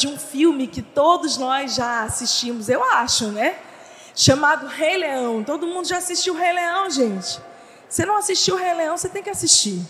de 0.00 0.08
um 0.08 0.18
filme 0.18 0.66
que 0.66 0.82
todos 0.82 1.36
nós 1.36 1.74
já 1.74 2.02
assistimos, 2.02 2.68
eu 2.68 2.82
acho, 2.82 3.28
né? 3.28 3.56
Chamado 4.14 4.66
Rei 4.66 4.96
Leão. 4.96 5.44
Todo 5.44 5.66
mundo 5.66 5.86
já 5.86 5.98
assistiu 5.98 6.34
Rei 6.34 6.52
Leão, 6.52 6.90
gente? 6.90 7.40
Se 7.88 8.04
não 8.04 8.16
assistiu 8.16 8.56
Rei 8.56 8.74
Leão, 8.74 8.96
você 8.96 9.08
tem 9.08 9.22
que 9.22 9.30
assistir. 9.30 9.80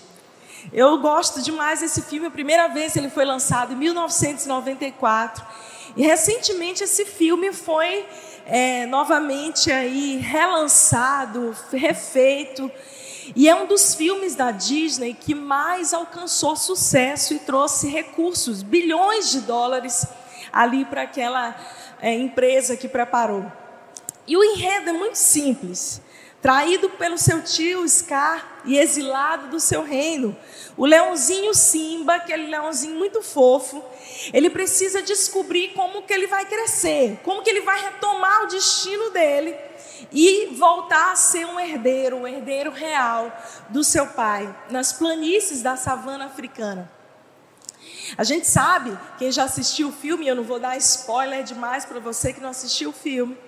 Eu 0.73 0.99
gosto 0.99 1.41
demais 1.41 1.81
desse 1.81 2.03
filme. 2.03 2.27
A 2.27 2.31
primeira 2.31 2.69
vez 2.69 2.97
ele 2.97 3.09
foi 3.09 3.25
lançado 3.25 3.73
em 3.73 3.77
1994. 3.77 5.45
E 5.97 6.03
recentemente 6.03 6.85
esse 6.85 7.05
filme 7.05 7.53
foi 7.53 8.07
é, 8.47 8.87
novamente 8.87 9.73
aí 9.73 10.19
relançado, 10.19 11.57
refeito. 11.73 12.71
E 13.35 13.49
é 13.49 13.55
um 13.55 13.67
dos 13.67 13.95
filmes 13.95 14.35
da 14.35 14.51
Disney 14.51 15.15
que 15.15 15.35
mais 15.35 15.95
alcançou 15.95 16.57
sucesso 16.57 17.35
e 17.35 17.39
trouxe 17.39 17.89
recursos, 17.89 18.63
bilhões 18.63 19.31
de 19.31 19.41
dólares 19.43 20.07
ali 20.53 20.85
para 20.85 21.03
aquela 21.03 21.55
é, 22.01 22.13
empresa 22.15 22.77
que 22.77 22.89
preparou. 22.89 23.51
E 24.27 24.37
o 24.37 24.43
enredo 24.43 24.91
é 24.91 24.93
muito 24.93 25.17
simples. 25.17 26.01
Traído 26.43 26.89
pelo 26.91 27.19
seu 27.19 27.43
tio 27.43 27.87
Scar 27.87 28.63
e 28.65 28.79
exilado 28.79 29.49
do 29.49 29.61
seu 29.61 29.83
reino, 29.83 30.35
o 30.75 30.87
leãozinho 30.87 31.53
Simba, 31.53 32.15
aquele 32.15 32.47
leãozinho 32.47 32.99
muito 32.99 33.21
fofo, 33.21 33.85
ele 34.33 34.49
precisa 34.49 35.03
descobrir 35.03 35.69
como 35.75 36.01
que 36.03 36.15
ele 36.15 36.27
vai 36.27 36.47
crescer, 36.47 37.21
como 37.23 37.43
que 37.43 37.51
ele 37.51 37.61
vai 37.61 37.79
retomar 37.83 38.45
o 38.45 38.47
destino 38.47 39.11
dele 39.11 39.55
e 40.13 40.55
voltar 40.57 41.13
a 41.13 41.17
ser 41.17 41.45
um 41.47 41.59
herdeiro, 41.59 42.17
um 42.17 42.27
herdeiro 42.27 42.71
real 42.71 43.33
do 43.69 43.85
seu 43.85 44.07
pai, 44.09 44.55
nas 44.71 44.93
planícies 44.93 45.63
da 45.63 45.77
savana 45.77 46.27
africana. 46.27 46.91
A 48.19 48.25
gente 48.25 48.47
sabe, 48.47 48.97
quem 49.19 49.31
já 49.31 49.45
assistiu 49.45 49.89
o 49.89 49.93
filme, 49.93 50.27
eu 50.27 50.35
não 50.35 50.43
vou 50.43 50.59
dar 50.59 50.77
spoiler 50.77 51.45
demais 51.45 51.85
para 51.85 52.01
você 52.01 52.33
que 52.33 52.41
não 52.41 52.51
assistiu 52.51 52.91
o 52.91 52.93
filme, 52.93 53.39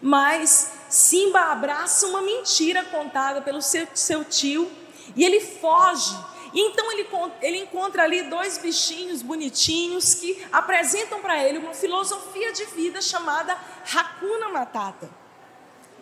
mas 0.00 0.72
Simba 0.88 1.52
abraça 1.52 2.06
uma 2.06 2.20
mentira 2.20 2.84
contada 2.84 3.40
pelo 3.42 3.62
seu, 3.62 3.86
seu 3.94 4.24
tio 4.24 4.70
e 5.14 5.24
ele 5.24 5.40
foge. 5.40 6.16
E 6.52 6.60
então 6.60 6.90
ele, 6.92 7.06
ele 7.42 7.58
encontra 7.58 8.02
ali 8.02 8.22
dois 8.22 8.58
bichinhos 8.58 9.22
bonitinhos 9.22 10.14
que 10.14 10.44
apresentam 10.52 11.20
para 11.20 11.42
ele 11.42 11.58
uma 11.58 11.74
filosofia 11.74 12.52
de 12.52 12.64
vida 12.66 13.00
chamada 13.00 13.56
Hakuna 13.94 14.48
Matata. 14.48 15.25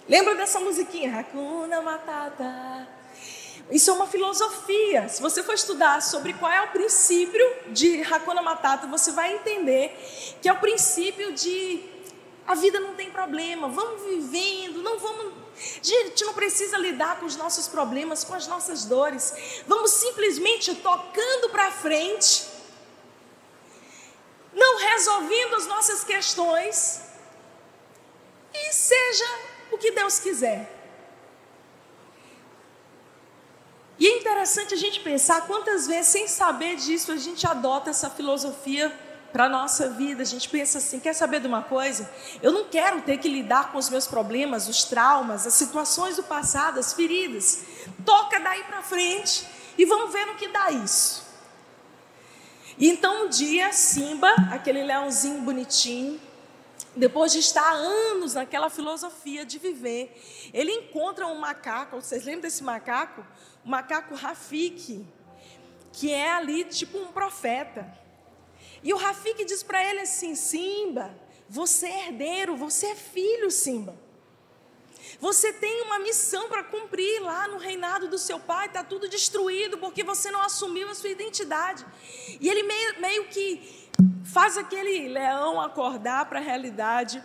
Lembra 0.07 0.35
dessa 0.35 0.61
musiquinha? 0.61 1.19
Hakuna 1.19 1.81
Matata. 1.81 2.87
Isso 3.71 3.91
é 3.91 3.93
uma 3.95 4.07
filosofia. 4.07 5.09
Se 5.09 5.23
você 5.23 5.43
for 5.43 5.55
estudar 5.55 6.03
sobre 6.03 6.35
qual 6.35 6.53
é 6.53 6.61
o 6.61 6.69
princípio 6.69 7.43
de 7.69 8.03
Hakuna 8.03 8.43
Matata, 8.43 8.87
você 8.87 9.13
vai 9.13 9.35
entender 9.35 9.97
que 10.43 10.49
é 10.49 10.53
o 10.53 10.61
princípio 10.61 11.33
de 11.33 11.83
a 12.47 12.55
vida 12.55 12.79
não 12.79 12.95
tem 12.95 13.11
problema, 13.11 13.69
vamos 13.69 14.03
vivendo, 14.03 14.83
não 14.83 14.99
vamos. 14.99 15.33
Gente, 15.83 16.23
não 16.27 16.35
precisa 16.35 16.77
lidar 16.77 17.19
com 17.19 17.25
os 17.25 17.37
nossos 17.37 17.67
problemas, 17.67 18.23
com 18.23 18.35
as 18.35 18.47
nossas 18.47 18.85
dores. 18.85 19.63
Vamos 19.67 19.93
simplesmente 19.93 20.75
tocando 20.75 21.49
para 21.49 21.71
frente, 21.71 22.47
não 24.53 24.77
resolvendo 24.77 25.55
as 25.55 25.67
nossas 25.67 26.05
questões, 26.05 27.01
e 28.53 28.73
seja 28.75 29.54
o 29.75 29.78
que 29.78 29.91
Deus 29.91 30.19
quiser. 30.19 30.70
E 33.98 34.06
é 34.06 34.19
interessante 34.19 34.75
a 34.75 34.77
gente 34.77 35.00
pensar 35.00 35.47
quantas 35.47 35.86
vezes, 35.86 36.08
sem 36.08 36.27
saber 36.27 36.77
disso, 36.77 37.12
a 37.12 37.17
gente 37.17 37.47
adota 37.47 37.91
essa 37.91 38.11
filosofia 38.11 38.92
para 39.33 39.46
a 39.46 39.48
nossa 39.48 39.89
vida. 39.89 40.23
A 40.23 40.27
gente 40.27 40.48
pensa 40.48 40.79
assim: 40.79 40.98
quer 40.98 41.13
saber 41.13 41.40
de 41.40 41.46
uma 41.46 41.63
coisa? 41.63 42.11
Eu 42.42 42.52
não 42.52 42.64
quero 42.64 43.02
ter 43.02 43.18
que 43.18 43.29
lidar 43.29 43.73
com 43.73 43.79
os 43.79 43.89
meus 43.89 44.07
problemas, 44.07 44.68
os 44.68 44.84
traumas, 44.84 45.46
as 45.46 45.55
situações 45.55 46.17
do 46.17 46.23
passado, 46.23 46.79
as 46.79 46.92
feridas. 46.92 47.64
Toca 48.05 48.39
daí 48.40 48.64
para 48.64 48.83
frente 48.83 49.46
e 49.79 49.84
vamos 49.84 50.13
ver 50.13 50.27
no 50.27 50.34
que 50.34 50.48
dá 50.48 50.70
isso. 50.70 51.24
E 52.77 52.89
então 52.89 53.27
um 53.27 53.29
dia, 53.29 53.73
Simba, 53.73 54.33
aquele 54.51 54.83
leãozinho 54.83 55.40
bonitinho, 55.42 56.20
depois 56.97 57.33
de 57.33 57.39
estar 57.39 57.73
anos 57.73 58.35
naquela 58.35 58.71
filosofia 58.71 59.45
de 59.45 59.59
viver, 59.59 60.15
ele 60.53 60.73
encontra 60.73 61.27
um 61.27 61.39
macaco, 61.39 62.01
vocês 62.01 62.25
lembram 62.25 62.43
desse 62.43 62.63
macaco? 62.63 63.27
O 63.65 63.69
macaco 63.69 64.15
Rafik, 64.15 65.05
que 65.93 66.13
é 66.13 66.31
ali 66.31 66.65
tipo 66.65 66.99
um 66.99 67.09
profeta. 67.09 67.93
E 68.83 68.93
o 68.93 68.97
Rafik 68.97 69.45
diz 69.45 69.63
para 69.63 69.85
ele 69.85 70.01
assim: 70.01 70.35
Simba, 70.35 71.19
você 71.49 71.87
é 71.87 72.07
herdeiro, 72.07 72.57
você 72.57 72.89
é 72.89 72.95
filho, 72.95 73.51
Simba. 73.51 73.97
Você 75.21 75.53
tem 75.53 75.83
uma 75.83 75.99
missão 75.99 76.49
para 76.49 76.65
cumprir 76.65 77.21
lá 77.21 77.47
no 77.49 77.59
reinado 77.59 78.09
do 78.09 78.19
seu 78.19 78.39
pai, 78.39 78.67
está 78.67 78.83
tudo 78.83 79.09
destruído 79.09 79.79
porque 79.79 80.03
você 80.03 80.31
não 80.31 80.43
assumiu 80.43 80.89
a 80.89 80.95
sua 80.95 81.11
identidade. 81.11 81.85
E 82.41 82.49
ele 82.49 82.63
meio, 82.63 83.01
meio 83.01 83.25
que 83.29 83.83
faz 84.25 84.59
aquele 84.59 85.09
leão 85.09 85.61
acordar 85.61 86.27
para 86.27 86.39
a 86.39 86.43
realidade. 86.43 87.23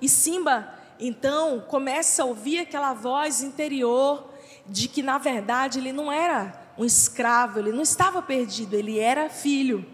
E 0.00 0.08
Simba, 0.08 0.72
então, 0.98 1.60
começa 1.60 2.22
a 2.22 2.26
ouvir 2.26 2.58
aquela 2.58 2.92
voz 2.92 3.42
interior 3.42 4.30
de 4.66 4.88
que, 4.88 5.02
na 5.02 5.18
verdade, 5.18 5.78
ele 5.78 5.92
não 5.92 6.12
era 6.12 6.72
um 6.76 6.84
escravo, 6.84 7.58
ele 7.58 7.72
não 7.72 7.82
estava 7.82 8.22
perdido, 8.22 8.74
ele 8.74 8.98
era 8.98 9.28
filho. 9.28 9.84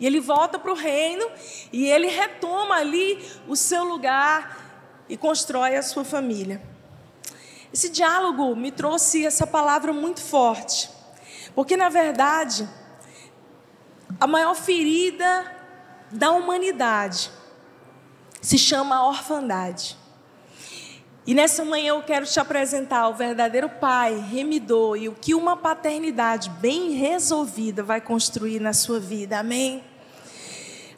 E 0.00 0.06
ele 0.06 0.20
volta 0.20 0.58
para 0.58 0.72
o 0.72 0.74
reino 0.74 1.30
e 1.72 1.86
ele 1.86 2.08
retoma 2.08 2.76
ali 2.76 3.24
o 3.46 3.54
seu 3.54 3.84
lugar 3.84 5.04
e 5.08 5.16
constrói 5.16 5.76
a 5.76 5.82
sua 5.82 6.04
família. 6.04 6.60
Esse 7.72 7.88
diálogo 7.88 8.54
me 8.56 8.70
trouxe 8.70 9.26
essa 9.26 9.46
palavra 9.46 9.92
muito 9.92 10.20
forte, 10.20 10.90
porque, 11.54 11.76
na 11.76 11.88
verdade, 11.88 12.68
a 14.20 14.26
maior 14.26 14.54
ferida 14.54 15.52
da 16.10 16.30
humanidade 16.30 17.30
se 18.40 18.58
chama 18.58 19.06
orfandade. 19.06 19.96
E 21.26 21.34
nessa 21.34 21.64
manhã 21.64 21.88
eu 21.88 22.02
quero 22.02 22.26
te 22.26 22.38
apresentar 22.38 23.08
o 23.08 23.14
verdadeiro 23.14 23.68
pai, 23.68 24.18
remidor, 24.18 24.96
e 24.98 25.08
o 25.08 25.14
que 25.14 25.34
uma 25.34 25.56
paternidade 25.56 26.50
bem 26.50 26.90
resolvida 26.90 27.82
vai 27.82 28.00
construir 28.00 28.60
na 28.60 28.74
sua 28.74 29.00
vida. 29.00 29.38
Amém? 29.38 29.82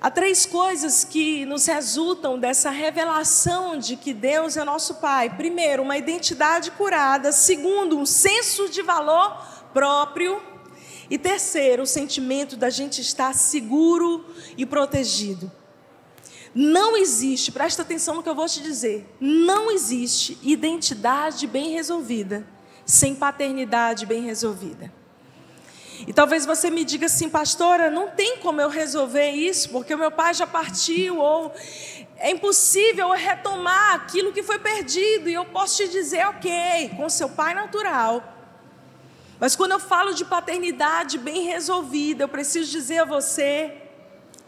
Há 0.01 0.11
três 0.11 0.45
coisas 0.45 1.05
que 1.05 1.47
nos 1.47 1.67
resultam 1.67 2.39
dessa 2.39 2.71
revelação 2.71 3.79
de 3.79 3.97
que 3.97 4.13
Deus 4.13 4.57
é 4.57 4.65
nosso 4.65 4.97
Pai. 4.97 5.31
Primeiro, 5.31 5.83
uma 5.83 5.97
identidade 5.97 6.71
curada. 6.73 7.33
Segundo, 7.33 7.99
um 7.99 8.05
senso 8.05 8.69
de 8.69 8.83
valor 8.83 9.37
próprio. 9.73 10.43
E 11.09 11.19
terceiro, 11.19 11.83
o 11.83 11.87
sentimento 11.87 12.57
da 12.57 12.71
gente 12.71 13.01
estar 13.01 13.35
seguro 13.35 14.25
e 14.57 14.67
protegido. 14.67 15.51
Não 16.55 16.97
existe, 16.97 17.53
presta 17.53 17.83
atenção 17.83 18.15
no 18.15 18.23
que 18.23 18.29
eu 18.29 18.35
vou 18.35 18.47
te 18.47 18.63
dizer, 18.63 19.07
não 19.21 19.71
existe 19.71 20.39
identidade 20.43 21.47
bem 21.47 21.71
resolvida 21.71 22.47
sem 22.87 23.15
paternidade 23.15 24.07
bem 24.07 24.23
resolvida. 24.23 24.93
E 26.07 26.13
talvez 26.13 26.47
você 26.47 26.71
me 26.71 26.85
diga 26.85 27.07
assim, 27.07 27.29
pastora, 27.29 27.91
não 27.91 28.11
tem 28.11 28.37
como 28.39 28.61
eu 28.61 28.69
resolver 28.69 29.31
isso, 29.31 29.71
porque 29.71 29.95
o 29.95 29.99
meu 29.99 30.11
pai 30.11 30.35
já 30.35 30.47
partiu, 30.47 31.19
ou 31.19 31.53
é 32.17 32.31
impossível 32.31 33.09
eu 33.09 33.15
retomar 33.15 33.95
aquilo 33.95 34.33
que 34.33 34.43
foi 34.43 34.59
perdido. 34.59 35.29
E 35.29 35.35
eu 35.35 35.45
posso 35.47 35.77
te 35.79 35.89
dizer, 35.89 36.27
ok, 36.27 36.93
com 36.97 37.09
seu 37.09 37.29
pai 37.29 37.55
natural, 37.55 38.36
mas 39.39 39.55
quando 39.55 39.73
eu 39.73 39.81
falo 39.81 40.15
de 40.15 40.25
paternidade 40.25 41.19
bem 41.19 41.43
resolvida, 41.43 42.25
eu 42.25 42.29
preciso 42.29 42.71
dizer 42.71 43.01
a 43.01 43.05
você 43.05 43.83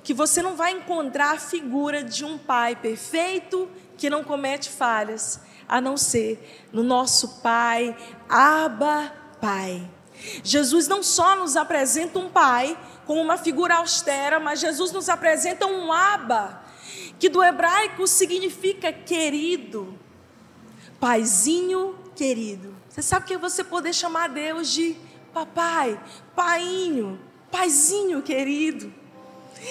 que 0.02 0.14
você 0.14 0.40
não 0.40 0.56
vai 0.56 0.72
encontrar 0.72 1.34
a 1.34 1.38
figura 1.38 2.02
de 2.02 2.24
um 2.24 2.38
pai 2.38 2.74
perfeito 2.74 3.68
que 3.98 4.08
não 4.08 4.24
comete 4.24 4.70
falhas, 4.70 5.40
a 5.68 5.80
não 5.80 5.96
ser 5.96 6.66
no 6.72 6.82
nosso 6.82 7.40
Pai, 7.42 7.94
Abba 8.28 9.12
Pai. 9.40 9.86
Jesus 10.42 10.88
não 10.88 11.02
só 11.02 11.36
nos 11.36 11.56
apresenta 11.56 12.18
um 12.18 12.30
pai 12.30 12.78
como 13.04 13.20
uma 13.20 13.36
figura 13.36 13.76
austera, 13.76 14.40
mas 14.40 14.60
Jesus 14.60 14.92
nos 14.92 15.08
apresenta 15.08 15.66
um 15.66 15.92
Abba, 15.92 16.62
que 17.18 17.28
do 17.28 17.42
hebraico 17.42 18.06
significa 18.06 18.92
querido, 18.92 19.98
paizinho 20.98 21.98
querido. 22.16 22.77
Você 22.98 23.02
sabe 23.02 23.26
que 23.26 23.34
é 23.34 23.38
você 23.38 23.62
poder 23.62 23.94
chamar 23.94 24.28
Deus 24.28 24.72
de 24.72 24.96
papai, 25.32 26.02
painho, 26.34 27.16
paizinho 27.48 28.20
querido. 28.22 28.92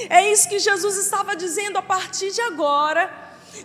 É 0.10 0.32
isso 0.32 0.48
que 0.48 0.58
Jesus 0.58 0.96
estava 0.96 1.36
dizendo 1.36 1.76
a 1.76 1.82
partir 1.82 2.32
de 2.32 2.40
agora. 2.40 3.14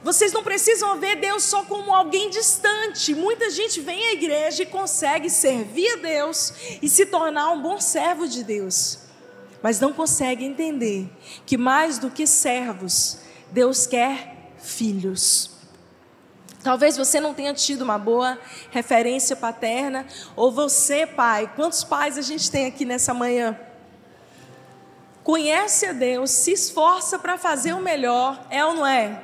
Vocês 0.02 0.32
não 0.32 0.42
precisam 0.42 0.98
ver 0.98 1.14
Deus 1.14 1.44
só 1.44 1.62
como 1.62 1.94
alguém 1.94 2.28
distante. 2.28 3.14
Muita 3.14 3.50
gente 3.50 3.80
vem 3.80 4.04
à 4.08 4.12
igreja 4.14 4.64
e 4.64 4.66
consegue 4.66 5.30
servir 5.30 5.92
a 5.92 5.96
Deus 5.98 6.52
e 6.82 6.88
se 6.88 7.06
tornar 7.06 7.52
um 7.52 7.62
bom 7.62 7.80
servo 7.80 8.26
de 8.26 8.42
Deus. 8.42 8.98
mas 9.62 9.78
não 9.78 9.92
consegue 9.92 10.44
entender 10.44 11.08
que 11.46 11.56
mais 11.56 12.00
do 12.00 12.10
que 12.10 12.26
servos, 12.26 13.18
Deus 13.52 13.86
quer 13.86 14.50
filhos. 14.58 15.61
Talvez 16.62 16.96
você 16.96 17.20
não 17.20 17.34
tenha 17.34 17.52
tido 17.52 17.82
uma 17.82 17.98
boa 17.98 18.38
referência 18.70 19.34
paterna, 19.34 20.06
ou 20.36 20.52
você, 20.52 21.06
pai, 21.06 21.50
quantos 21.56 21.82
pais 21.82 22.16
a 22.16 22.22
gente 22.22 22.50
tem 22.50 22.66
aqui 22.66 22.84
nessa 22.84 23.12
manhã? 23.12 23.58
Conhece 25.24 25.86
a 25.86 25.92
Deus, 25.92 26.30
se 26.30 26.52
esforça 26.52 27.18
para 27.18 27.36
fazer 27.36 27.72
o 27.72 27.80
melhor, 27.80 28.46
é 28.48 28.64
ou 28.64 28.74
não 28.74 28.86
é? 28.86 29.22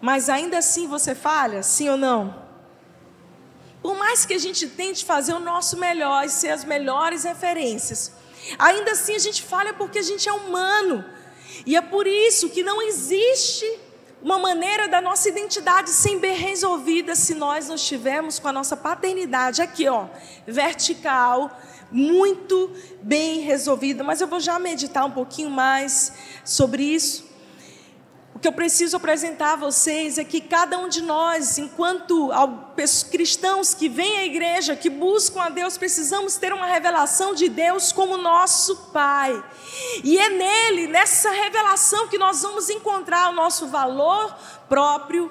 Mas 0.00 0.28
ainda 0.28 0.58
assim 0.58 0.86
você 0.86 1.14
falha, 1.14 1.62
sim 1.62 1.88
ou 1.88 1.96
não? 1.96 2.42
Por 3.82 3.94
mais 3.96 4.24
que 4.24 4.32
a 4.32 4.38
gente 4.38 4.66
tente 4.66 5.04
fazer 5.04 5.34
o 5.34 5.40
nosso 5.40 5.78
melhor 5.78 6.24
e 6.24 6.30
ser 6.30 6.48
as 6.48 6.64
melhores 6.64 7.24
referências, 7.24 8.12
ainda 8.58 8.92
assim 8.92 9.14
a 9.14 9.18
gente 9.18 9.42
falha 9.42 9.74
porque 9.74 9.98
a 9.98 10.02
gente 10.02 10.26
é 10.26 10.32
humano. 10.32 11.04
E 11.66 11.76
é 11.76 11.82
por 11.82 12.06
isso 12.06 12.48
que 12.48 12.62
não 12.62 12.80
existe 12.80 13.66
uma 14.24 14.38
maneira 14.38 14.88
da 14.88 15.02
nossa 15.02 15.28
identidade 15.28 15.90
ser 15.90 16.18
bem 16.18 16.34
resolvida 16.34 17.14
se 17.14 17.34
nós 17.34 17.68
não 17.68 17.74
estivermos 17.74 18.38
com 18.38 18.48
a 18.48 18.52
nossa 18.52 18.74
paternidade 18.74 19.60
aqui, 19.60 19.86
ó, 19.86 20.06
vertical, 20.46 21.60
muito 21.92 22.72
bem 23.02 23.40
resolvida. 23.40 24.02
Mas 24.02 24.22
eu 24.22 24.26
vou 24.26 24.40
já 24.40 24.58
meditar 24.58 25.04
um 25.04 25.10
pouquinho 25.10 25.50
mais 25.50 26.14
sobre 26.42 26.82
isso. 26.82 27.33
O 28.34 28.38
que 28.40 28.48
eu 28.48 28.52
preciso 28.52 28.96
apresentar 28.96 29.52
a 29.52 29.56
vocês 29.56 30.18
é 30.18 30.24
que 30.24 30.40
cada 30.40 30.76
um 30.76 30.88
de 30.88 31.00
nós, 31.00 31.56
enquanto 31.56 32.30
cristãos 33.10 33.74
que 33.74 33.88
vêm 33.88 34.18
à 34.18 34.24
igreja, 34.24 34.74
que 34.74 34.90
buscam 34.90 35.40
a 35.40 35.48
Deus, 35.48 35.78
precisamos 35.78 36.36
ter 36.36 36.52
uma 36.52 36.66
revelação 36.66 37.32
de 37.32 37.48
Deus 37.48 37.92
como 37.92 38.16
nosso 38.16 38.76
Pai. 38.92 39.42
E 40.02 40.18
é 40.18 40.30
nele, 40.30 40.88
nessa 40.88 41.30
revelação, 41.30 42.08
que 42.08 42.18
nós 42.18 42.42
vamos 42.42 42.68
encontrar 42.68 43.30
o 43.30 43.34
nosso 43.34 43.68
valor 43.68 44.36
próprio 44.68 45.30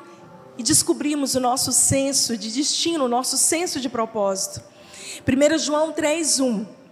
e 0.58 0.64
descobrimos 0.64 1.36
o 1.36 1.42
nosso 1.42 1.74
senso 1.74 2.38
de 2.38 2.52
destino, 2.52 3.06
o 3.06 3.10
nosso 3.10 3.38
senso 3.38 3.82
de 3.82 3.90
propósito. 3.90 4.62
1 5.28 5.58
João 5.58 5.92
3:1. 5.92 6.83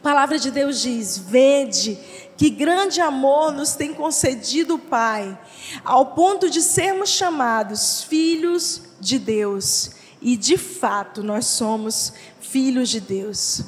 A 0.00 0.02
palavra 0.02 0.38
de 0.38 0.50
Deus 0.50 0.80
diz: 0.80 1.18
"Vede 1.18 1.98
que 2.34 2.48
grande 2.48 3.02
amor 3.02 3.52
nos 3.52 3.74
tem 3.74 3.92
concedido 3.92 4.76
o 4.76 4.78
Pai, 4.78 5.38
ao 5.84 6.06
ponto 6.14 6.48
de 6.48 6.62
sermos 6.62 7.10
chamados 7.10 8.02
filhos 8.04 8.80
de 8.98 9.18
Deus. 9.18 9.90
E 10.22 10.38
de 10.38 10.56
fato 10.56 11.22
nós 11.22 11.44
somos 11.44 12.14
filhos 12.40 12.88
de 12.88 12.98
Deus. 12.98 13.60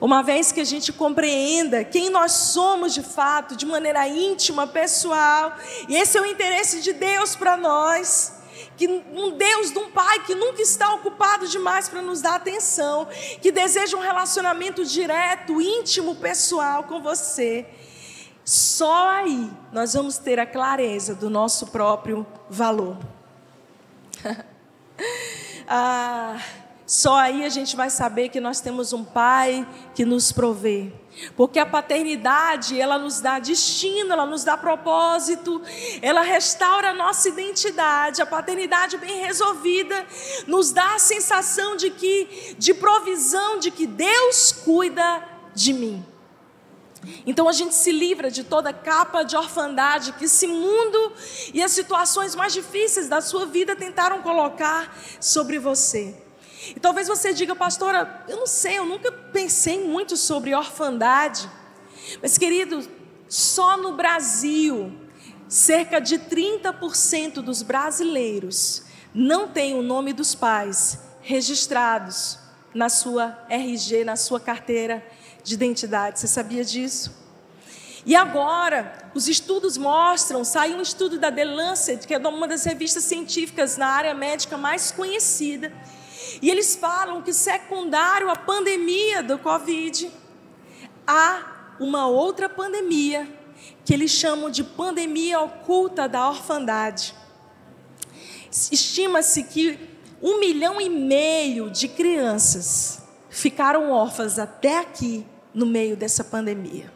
Uma 0.00 0.22
vez 0.22 0.52
que 0.52 0.60
a 0.60 0.64
gente 0.64 0.92
compreenda 0.92 1.82
quem 1.82 2.10
nós 2.10 2.30
somos 2.30 2.94
de 2.94 3.02
fato, 3.02 3.56
de 3.56 3.66
maneira 3.66 4.06
íntima, 4.06 4.68
pessoal, 4.68 5.56
e 5.88 5.96
esse 5.96 6.16
é 6.16 6.20
o 6.20 6.26
interesse 6.26 6.80
de 6.80 6.92
Deus 6.92 7.34
para 7.34 7.56
nós 7.56 8.41
que 8.76 8.88
um 8.88 9.30
Deus 9.36 9.70
de 9.70 9.78
um 9.78 9.90
pai 9.90 10.24
que 10.24 10.34
nunca 10.34 10.62
está 10.62 10.92
ocupado 10.94 11.46
demais 11.46 11.88
para 11.88 12.02
nos 12.02 12.20
dar 12.20 12.36
atenção, 12.36 13.08
que 13.40 13.52
deseja 13.52 13.96
um 13.96 14.00
relacionamento 14.00 14.84
direto, 14.84 15.60
íntimo, 15.60 16.16
pessoal 16.16 16.84
com 16.84 17.00
você. 17.00 17.66
Só 18.44 19.08
aí 19.08 19.50
nós 19.72 19.94
vamos 19.94 20.18
ter 20.18 20.40
a 20.40 20.46
clareza 20.46 21.14
do 21.14 21.30
nosso 21.30 21.68
próprio 21.68 22.26
valor. 22.50 22.98
ah, 25.68 26.38
só 26.92 27.14
aí 27.14 27.42
a 27.42 27.48
gente 27.48 27.74
vai 27.74 27.88
saber 27.88 28.28
que 28.28 28.38
nós 28.38 28.60
temos 28.60 28.92
um 28.92 29.02
pai 29.02 29.66
que 29.94 30.04
nos 30.04 30.30
provê. 30.30 30.92
Porque 31.34 31.58
a 31.58 31.64
paternidade, 31.64 32.78
ela 32.78 32.98
nos 32.98 33.18
dá 33.18 33.38
destino, 33.38 34.12
ela 34.12 34.26
nos 34.26 34.44
dá 34.44 34.58
propósito, 34.58 35.62
ela 36.02 36.20
restaura 36.20 36.90
a 36.90 36.92
nossa 36.92 37.30
identidade. 37.30 38.20
A 38.20 38.26
paternidade 38.26 38.98
bem 38.98 39.22
resolvida 39.22 40.06
nos 40.46 40.70
dá 40.70 40.96
a 40.96 40.98
sensação 40.98 41.76
de 41.76 41.88
que 41.88 42.54
de 42.58 42.74
provisão, 42.74 43.58
de 43.58 43.70
que 43.70 43.86
Deus 43.86 44.52
cuida 44.52 45.26
de 45.54 45.72
mim. 45.72 46.04
Então 47.24 47.48
a 47.48 47.52
gente 47.52 47.74
se 47.74 47.90
livra 47.90 48.30
de 48.30 48.44
toda 48.44 48.70
capa 48.70 49.22
de 49.22 49.34
orfandade 49.34 50.12
que 50.12 50.26
esse 50.26 50.46
mundo 50.46 51.14
e 51.54 51.62
as 51.62 51.70
situações 51.70 52.34
mais 52.34 52.52
difíceis 52.52 53.08
da 53.08 53.22
sua 53.22 53.46
vida 53.46 53.74
tentaram 53.74 54.20
colocar 54.20 54.94
sobre 55.18 55.58
você. 55.58 56.30
E 56.68 56.80
talvez 56.80 57.08
você 57.08 57.32
diga, 57.32 57.54
pastora, 57.56 58.24
eu 58.28 58.36
não 58.36 58.46
sei, 58.46 58.78
eu 58.78 58.86
nunca 58.86 59.10
pensei 59.10 59.84
muito 59.84 60.16
sobre 60.16 60.54
orfandade. 60.54 61.48
Mas, 62.20 62.38
querido, 62.38 62.88
só 63.28 63.76
no 63.76 63.96
Brasil, 63.96 64.92
cerca 65.48 66.00
de 66.00 66.18
30% 66.18 67.34
dos 67.34 67.62
brasileiros 67.62 68.84
não 69.14 69.48
têm 69.48 69.74
o 69.74 69.82
nome 69.82 70.12
dos 70.12 70.34
pais 70.34 70.98
registrados 71.20 72.38
na 72.74 72.88
sua 72.88 73.38
RG, 73.48 74.04
na 74.04 74.16
sua 74.16 74.40
carteira 74.40 75.04
de 75.42 75.54
identidade. 75.54 76.20
Você 76.20 76.26
sabia 76.26 76.64
disso? 76.64 77.22
E 78.04 78.16
agora, 78.16 79.10
os 79.14 79.28
estudos 79.28 79.76
mostram, 79.76 80.42
saiu 80.42 80.78
um 80.78 80.82
estudo 80.82 81.18
da 81.18 81.30
The 81.30 81.44
Lancet, 81.44 82.06
que 82.06 82.14
é 82.14 82.18
uma 82.18 82.48
das 82.48 82.64
revistas 82.64 83.04
científicas 83.04 83.76
na 83.76 83.86
área 83.86 84.12
médica 84.14 84.56
mais 84.56 84.90
conhecida, 84.90 85.72
e 86.40 86.50
eles 86.50 86.74
falam 86.76 87.22
que 87.22 87.32
secundário 87.32 88.28
à 88.30 88.36
pandemia 88.36 89.22
do 89.22 89.38
Covid, 89.38 90.10
há 91.06 91.74
uma 91.80 92.06
outra 92.06 92.48
pandemia, 92.48 93.28
que 93.84 93.92
eles 93.92 94.10
chamam 94.10 94.50
de 94.50 94.62
pandemia 94.62 95.40
oculta 95.40 96.08
da 96.08 96.28
orfandade. 96.28 97.14
Estima-se 98.70 99.44
que 99.44 99.78
um 100.22 100.38
milhão 100.38 100.80
e 100.80 100.88
meio 100.88 101.70
de 101.70 101.88
crianças 101.88 103.02
ficaram 103.28 103.90
órfãs 103.90 104.38
até 104.38 104.78
aqui 104.78 105.26
no 105.52 105.66
meio 105.66 105.96
dessa 105.96 106.22
pandemia. 106.22 106.92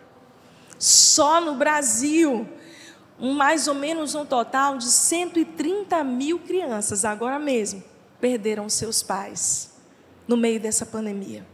Só 0.78 1.40
no 1.40 1.54
Brasil, 1.54 2.46
mais 3.18 3.66
ou 3.66 3.74
menos 3.74 4.14
um 4.14 4.24
total 4.24 4.76
de 4.76 4.86
130 4.86 6.04
mil 6.04 6.38
crianças, 6.38 7.04
agora 7.04 7.38
mesmo, 7.38 7.82
perderam 8.20 8.68
seus 8.68 9.02
pais 9.02 9.70
no 10.26 10.36
meio 10.36 10.58
dessa 10.60 10.84
pandemia. 10.84 11.46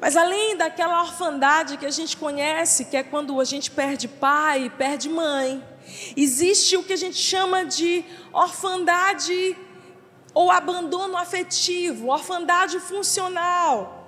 Mas 0.00 0.16
além 0.16 0.56
daquela 0.56 1.00
orfandade 1.02 1.76
que 1.76 1.86
a 1.86 1.90
gente 1.90 2.16
conhece, 2.16 2.86
que 2.86 2.96
é 2.96 3.02
quando 3.02 3.40
a 3.40 3.44
gente 3.44 3.70
perde 3.70 4.08
pai, 4.08 4.70
perde 4.76 5.08
mãe, 5.08 5.64
existe 6.16 6.76
o 6.76 6.82
que 6.82 6.92
a 6.92 6.96
gente 6.96 7.16
chama 7.16 7.64
de 7.64 8.04
orfandade 8.32 9.56
ou 10.34 10.50
abandono 10.50 11.16
afetivo, 11.16 12.08
orfandade 12.08 12.80
funcional 12.80 14.02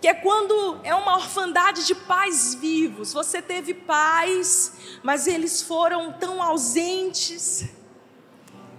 que 0.00 0.08
é 0.08 0.14
quando 0.14 0.78
é 0.84 0.94
uma 0.94 1.16
orfandade 1.16 1.86
de 1.86 1.94
pais 1.94 2.54
vivos. 2.54 3.12
Você 3.12 3.40
teve 3.40 3.74
pais, 3.74 4.72
mas 5.02 5.26
eles 5.26 5.62
foram 5.62 6.12
tão 6.12 6.42
ausentes, 6.42 7.64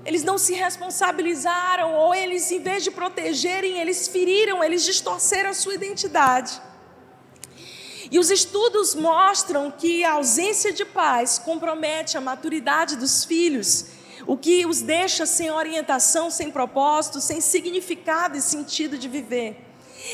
eles 0.08 0.24
não 0.24 0.38
se 0.38 0.54
responsabilizaram, 0.54 1.94
ou 1.94 2.16
eles, 2.16 2.50
em 2.50 2.62
vez 2.62 2.82
de 2.82 2.90
protegerem, 2.90 3.78
eles 3.78 4.08
feriram, 4.08 4.64
eles 4.64 4.86
distorceram 4.86 5.50
a 5.50 5.54
sua 5.54 5.76
identidade. 5.76 6.62
E 8.10 8.18
os 8.18 8.32
estudos 8.32 8.96
mostram 8.96 9.70
que 9.70 10.06
a 10.06 10.14
ausência 10.14 10.72
de 10.72 10.86
pais 10.86 11.38
compromete 11.38 12.18
a 12.18 12.22
maturidade 12.22 12.96
dos 12.96 13.26
filhos, 13.26 13.88
o 14.26 14.38
que 14.38 14.66
os 14.66 14.82
deixa 14.82 15.26
sem 15.26 15.52
orientação, 15.52 16.32
sem 16.32 16.50
propósito, 16.50 17.20
sem 17.20 17.42
significado 17.42 18.38
e 18.38 18.42
sentido 18.42 18.98
de 18.98 19.10
viver. 19.10 19.58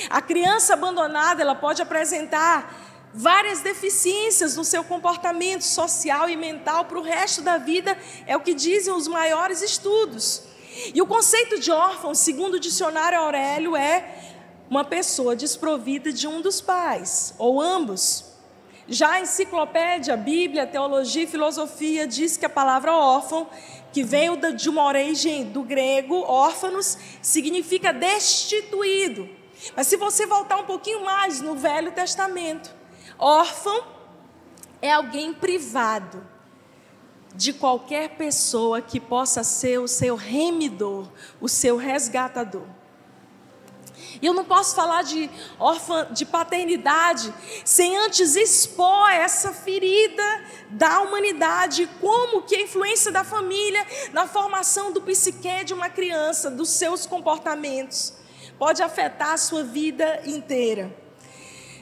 A 0.10 0.24
criança 0.24 0.74
abandonada, 0.74 1.44
ela 1.44 1.54
pode 1.54 1.84
apresentar 1.84 2.83
várias 3.14 3.62
deficiências 3.62 4.56
no 4.56 4.64
seu 4.64 4.84
comportamento 4.84 5.62
social 5.62 6.30
e 6.30 6.36
mental 6.36 6.86
para 6.86 7.00
o 7.00 7.04
resto 7.04 7.42
da 7.42 7.58
vida, 7.58 7.98
é 8.26 8.36
o 8.36 8.42
que 8.42 8.54
dizem 8.54 8.94
os 8.94 9.08
maiores 9.08 9.62
estudos. 9.62 10.44
E 10.94 11.02
o 11.02 11.06
conceito 11.06 11.60
de 11.60 11.72
órfão, 11.72 12.16
segundo 12.16 12.56
o 12.56 12.60
dicionário 12.60 13.20
Aurélio, 13.20 13.76
é 13.76 14.34
uma 14.70 14.84
pessoa 14.84 15.36
desprovida 15.36 16.12
de 16.12 16.28
um 16.28 16.42
dos 16.42 16.60
pais, 16.60 17.36
ou 17.38 17.62
ambos. 17.62 18.26
Já 18.88 19.12
a 19.14 19.22
enciclopédia, 19.22 20.18
Bíblia, 20.18 20.66
Teologia 20.66 21.24
e 21.24 21.28
Filosofia 21.28 22.08
diz 22.08 22.36
que 22.36 22.46
a 22.46 22.50
palavra 22.50 22.92
órfão, 22.92 23.48
que 23.94 24.04
veio 24.04 24.36
de 24.54 24.70
uma 24.70 24.86
origem 24.86 25.46
do 25.46 25.62
grego, 25.62 26.16
órfanos, 26.22 26.98
significa 27.22 27.94
destituído. 27.94 29.30
Mas 29.76 29.88
se 29.88 29.96
você 29.96 30.26
voltar 30.26 30.58
um 30.58 30.66
pouquinho 30.66 31.06
mais 31.06 31.40
no 31.40 31.56
Velho 31.56 31.92
Testamento, 31.92 32.74
órfão 33.18 33.84
é 34.82 34.92
alguém 34.92 35.34
privado 35.34 36.26
de 37.36 37.52
qualquer 37.52 38.12
pessoa 38.12 38.82
que 38.82 39.00
possa 39.00 39.44
ser 39.44 39.80
o 39.80 39.88
seu 39.88 40.16
remidor, 40.16 41.10
o 41.42 41.50
seu 41.50 41.78
resgatador. 41.78 42.68
E 44.22 44.26
eu 44.26 44.34
não 44.34 44.46
posso 44.46 44.76
falar 44.76 45.04
de 45.04 45.30
órfã, 45.60 46.08
de 46.12 46.26
paternidade, 46.26 47.34
sem 47.66 47.98
antes 47.98 48.36
expor 48.36 49.10
essa 49.10 49.52
ferida 49.52 50.24
da 50.70 51.02
humanidade, 51.02 51.90
como 52.00 52.44
que 52.44 52.56
a 52.56 52.62
influência 52.62 53.12
da 53.12 53.24
família 53.24 53.86
na 54.12 54.28
formação 54.28 54.92
do 54.92 55.02
psique 55.02 55.64
de 55.64 55.74
uma 55.74 55.90
criança, 55.90 56.52
dos 56.52 56.70
seus 56.70 57.06
comportamentos, 57.06 58.14
pode 58.60 58.84
afetar 58.84 59.32
a 59.32 59.38
sua 59.38 59.64
vida 59.64 60.22
inteira. 60.26 60.96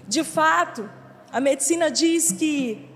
De 0.08 0.24
fato, 0.24 0.90
a 1.32 1.40
medicina 1.40 1.90
diz 1.90 2.32
que 2.32 2.90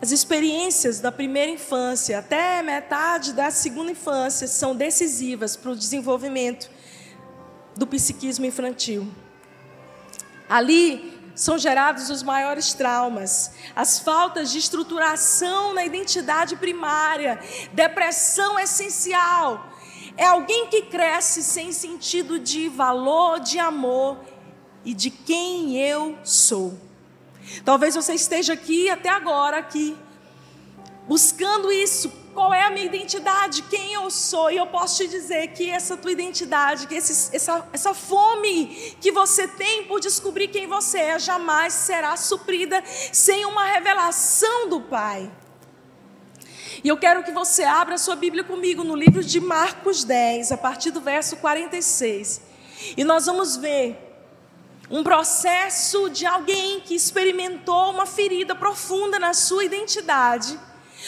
as 0.00 0.10
experiências 0.10 0.98
da 0.98 1.12
primeira 1.12 1.52
infância 1.52 2.18
até 2.18 2.60
metade 2.60 3.32
da 3.32 3.52
segunda 3.52 3.92
infância 3.92 4.48
são 4.48 4.74
decisivas 4.74 5.54
para 5.54 5.70
o 5.70 5.76
desenvolvimento 5.76 6.68
do 7.76 7.86
psiquismo 7.86 8.44
infantil. 8.44 9.06
Ali 10.48 11.20
são 11.36 11.56
gerados 11.56 12.10
os 12.10 12.20
maiores 12.20 12.74
traumas, 12.74 13.52
as 13.76 14.00
faltas 14.00 14.50
de 14.50 14.58
estruturação 14.58 15.72
na 15.72 15.84
identidade 15.84 16.56
primária, 16.56 17.38
depressão 17.72 18.58
essencial. 18.58 19.72
É 20.16 20.26
alguém 20.26 20.66
que 20.66 20.82
cresce 20.82 21.44
sem 21.44 21.72
sentido 21.72 22.40
de 22.40 22.68
valor, 22.68 23.38
de 23.38 23.60
amor 23.60 24.18
e 24.84 24.94
de 24.94 25.10
quem 25.10 25.78
eu 25.78 26.18
sou. 26.24 26.78
Talvez 27.64 27.94
você 27.94 28.14
esteja 28.14 28.52
aqui 28.52 28.88
até 28.88 29.08
agora 29.08 29.58
aqui 29.58 29.96
buscando 31.06 31.70
isso, 31.72 32.10
qual 32.32 32.54
é 32.54 32.62
a 32.62 32.70
minha 32.70 32.86
identidade, 32.86 33.62
quem 33.62 33.92
eu 33.92 34.10
sou, 34.10 34.50
e 34.50 34.56
eu 34.56 34.66
posso 34.66 34.96
te 34.98 35.08
dizer 35.08 35.48
que 35.48 35.68
essa 35.68 35.96
tua 35.96 36.12
identidade, 36.12 36.86
que 36.86 36.94
esse, 36.94 37.34
essa, 37.34 37.68
essa 37.72 37.92
fome 37.92 38.96
que 39.00 39.12
você 39.12 39.46
tem 39.46 39.84
por 39.84 40.00
descobrir 40.00 40.48
quem 40.48 40.66
você 40.66 40.98
é, 40.98 41.18
jamais 41.18 41.74
será 41.74 42.16
suprida 42.16 42.82
sem 43.12 43.44
uma 43.44 43.64
revelação 43.64 44.68
do 44.68 44.80
Pai. 44.80 45.30
E 46.82 46.88
eu 46.88 46.96
quero 46.96 47.22
que 47.22 47.30
você 47.30 47.62
abra 47.62 47.98
sua 47.98 48.16
Bíblia 48.16 48.42
comigo 48.42 48.82
no 48.82 48.96
livro 48.96 49.22
de 49.22 49.38
Marcos 49.38 50.02
10, 50.02 50.52
a 50.52 50.56
partir 50.56 50.90
do 50.90 51.00
verso 51.00 51.36
46. 51.36 52.40
E 52.96 53.04
nós 53.04 53.26
vamos 53.26 53.56
ver 53.56 54.11
um 54.92 55.02
processo 55.02 56.08
de 56.08 56.24
alguém 56.24 56.78
que 56.80 56.94
experimentou 56.94 57.90
uma 57.90 58.06
ferida 58.06 58.54
profunda 58.54 59.18
na 59.18 59.34
sua 59.34 59.64
identidade 59.64 60.56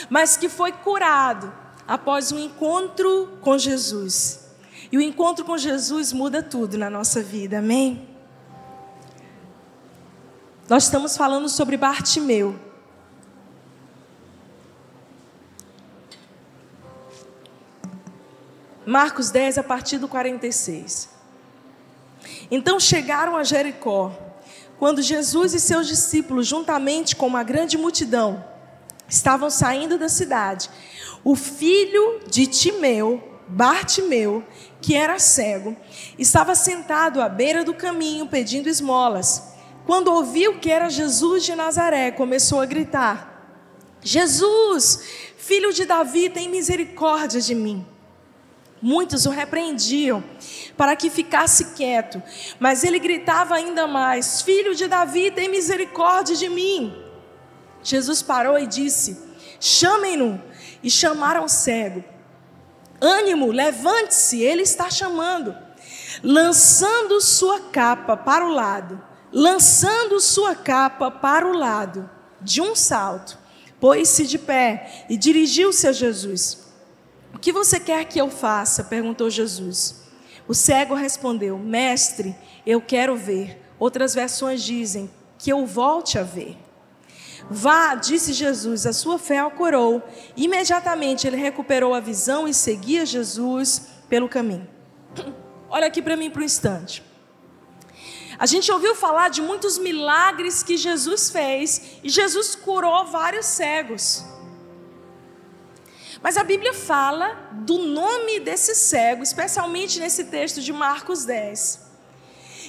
mas 0.09 0.37
que 0.37 0.49
foi 0.49 0.73
curado 0.73 1.53
após 1.87 2.33
um 2.33 2.39
encontro 2.39 3.39
com 3.41 3.59
Jesus. 3.59 4.49
E 4.91 4.99
o 4.99 5.01
encontro 5.01 5.45
com 5.45 5.57
Jesus 5.57 6.13
muda 6.13 6.43
tudo 6.43 6.79
na 6.79 6.89
nossa 6.89 7.23
vida, 7.23 7.59
amém? 7.59 8.09
Nós 10.69 10.85
estamos 10.85 11.17
falando 11.17 11.49
sobre 11.49 11.77
Bartimeu. 11.77 12.59
Marcos 18.87 19.31
10, 19.31 19.59
a 19.59 19.63
partir 19.63 19.99
do 19.99 20.07
46. 20.07 21.14
Então 22.51 22.79
chegaram 22.79 23.37
a 23.37 23.45
Jericó, 23.45 24.13
quando 24.79 25.03
Jesus 25.03 25.55
e 25.55 25.61
seus 25.61 25.87
discípulos, 25.87 26.47
juntamente 26.47 27.17
com 27.17 27.27
uma 27.27 27.43
grande 27.43 27.79
multidão, 27.79 28.45
estavam 29.09 29.49
saindo 29.49 29.99
da 29.99 30.09
cidade. 30.09 30.69
O 31.23 31.35
filho 31.35 32.21
de 32.29 32.47
Timeu, 32.47 33.23
Bartimeu, 33.49 34.45
que 34.81 34.95
era 34.95 35.19
cego, 35.19 35.77
estava 36.19 36.55
sentado 36.55 37.21
à 37.21 37.29
beira 37.29 37.65
do 37.65 37.75
caminho 37.75 38.27
pedindo 38.27 38.69
esmolas. 38.69 39.55
Quando 39.87 40.13
ouviu 40.13 40.59
que 40.59 40.71
era 40.71 40.89
Jesus 40.89 41.45
de 41.45 41.55
Nazaré, 41.55 42.11
começou 42.11 42.61
a 42.61 42.67
gritar: 42.67 43.63
Jesus, 44.03 45.03
filho 45.37 45.73
de 45.73 45.85
Davi, 45.85 46.29
tem 46.29 46.49
misericórdia 46.49 47.41
de 47.41 47.55
mim. 47.55 47.87
Muitos 48.87 49.25
o 49.25 49.31
repreendiam 49.31 50.23
para 50.77 50.95
que 50.95 51.09
ficasse 51.09 51.73
quieto, 51.75 52.23
mas 52.61 52.85
ele 52.85 52.99
gritava 52.99 53.55
ainda 53.55 53.87
mais: 53.87 54.43
Filho 54.43 54.75
de 54.75 54.87
Davi, 54.87 55.31
tem 55.31 55.49
misericórdia 55.49 56.37
de 56.37 56.51
mim. 56.51 56.95
Jesus 57.83 58.21
parou 58.21 58.59
e 58.59 58.67
disse: 58.67 59.19
Chamem-no. 59.59 60.39
E 60.83 60.91
chamaram 60.91 61.47
o 61.47 61.49
cego. 61.49 62.05
Ânimo, 63.01 63.51
levante-se, 63.51 64.43
ele 64.43 64.61
está 64.61 64.91
chamando. 64.91 65.57
Lançando 66.23 67.23
sua 67.23 67.61
capa 67.61 68.19
para 68.19 68.45
o 68.45 68.53
lado, 68.53 69.03
lançando 69.33 70.21
sua 70.21 70.55
capa 70.55 71.11
para 71.11 71.49
o 71.49 71.57
lado, 71.57 72.11
de 72.39 72.61
um 72.61 72.75
salto, 72.75 73.39
pôs-se 73.81 74.27
de 74.27 74.39
pé 74.39 75.07
e 75.09 75.17
dirigiu-se 75.17 75.87
a 75.87 75.93
Jesus. 75.93 76.64
O 77.35 77.39
que 77.39 77.53
você 77.53 77.81
quer 77.81 78.05
que 78.05 78.21
eu 78.21 78.31
faça? 78.31 78.85
perguntou 78.85 79.29
Jesus. 79.29 80.05
O 80.47 80.55
cego 80.55 80.95
respondeu: 80.95 81.59
Mestre, 81.59 82.35
eu 82.67 82.81
quero 82.81 83.17
ver. 83.17 83.61
Outras 83.79 84.15
versões 84.15 84.63
dizem 84.63 85.11
que 85.39 85.51
eu 85.51 85.67
volte 85.67 86.19
a 86.19 86.23
ver. 86.23 86.57
Vá, 87.51 87.95
disse 87.95 88.33
Jesus, 88.33 88.87
a 88.87 88.93
sua 88.93 89.19
fé 89.19 89.45
o 89.45 89.51
curou. 89.51 90.03
Imediatamente 90.37 91.27
ele 91.27 91.37
recuperou 91.37 91.93
a 91.93 92.01
visão 92.01 92.49
e 92.49 92.55
seguia 92.55 93.05
Jesus 93.05 93.89
pelo 94.09 94.29
caminho. 94.29 94.67
Olha 95.69 95.87
aqui 95.87 96.01
para 96.01 96.17
mim 96.17 96.31
por 96.31 96.41
um 96.41 96.45
instante. 96.45 97.03
A 98.39 98.47
gente 98.47 98.71
ouviu 98.73 98.95
falar 98.95 99.29
de 99.29 99.43
muitos 99.43 99.79
milagres 99.79 100.63
que 100.63 100.77
Jesus 100.77 101.31
fez 101.31 101.99
e 102.03 102.09
Jesus 102.09 102.55
curou 102.55 103.05
vários 103.07 103.47
cegos. 103.47 104.25
Mas 106.25 106.39
a 106.39 106.43
Bíblia 106.43 106.73
fala 106.73 107.51
do 107.53 107.77
nome 107.77 108.41
desse 108.41 108.75
cego, 108.75 109.23
especialmente 109.23 110.01
nesse 110.01 110.25
texto 110.25 110.63
de 110.63 110.73
Marcos 110.73 111.27
10. 111.27 111.81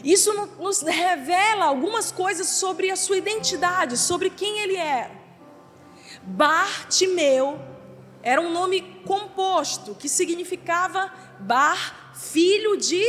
Isso 0.03 0.33
nos 0.59 0.81
revela 0.81 1.63
algumas 1.63 2.11
coisas 2.11 2.49
sobre 2.49 2.91
a 2.91 2.97
sua 2.97 3.15
identidade, 3.15 3.97
sobre 3.97 4.29
quem 4.29 4.59
ele 4.59 4.75
é. 4.75 5.09
Bartimeu 6.21 7.57
era 8.21 8.41
um 8.41 8.51
nome 8.51 8.81
composto 9.05 9.95
que 9.95 10.09
significava 10.09 11.09
Bar, 11.39 12.11
filho 12.13 12.75
de 12.75 13.01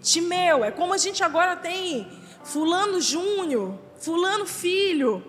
Timeu. 0.00 0.64
É 0.64 0.70
como 0.70 0.94
a 0.94 0.98
gente 0.98 1.22
agora 1.22 1.56
tem 1.56 2.10
Fulano 2.42 3.02
Júnior, 3.02 3.78
Fulano 3.96 4.46
Filho. 4.46 5.22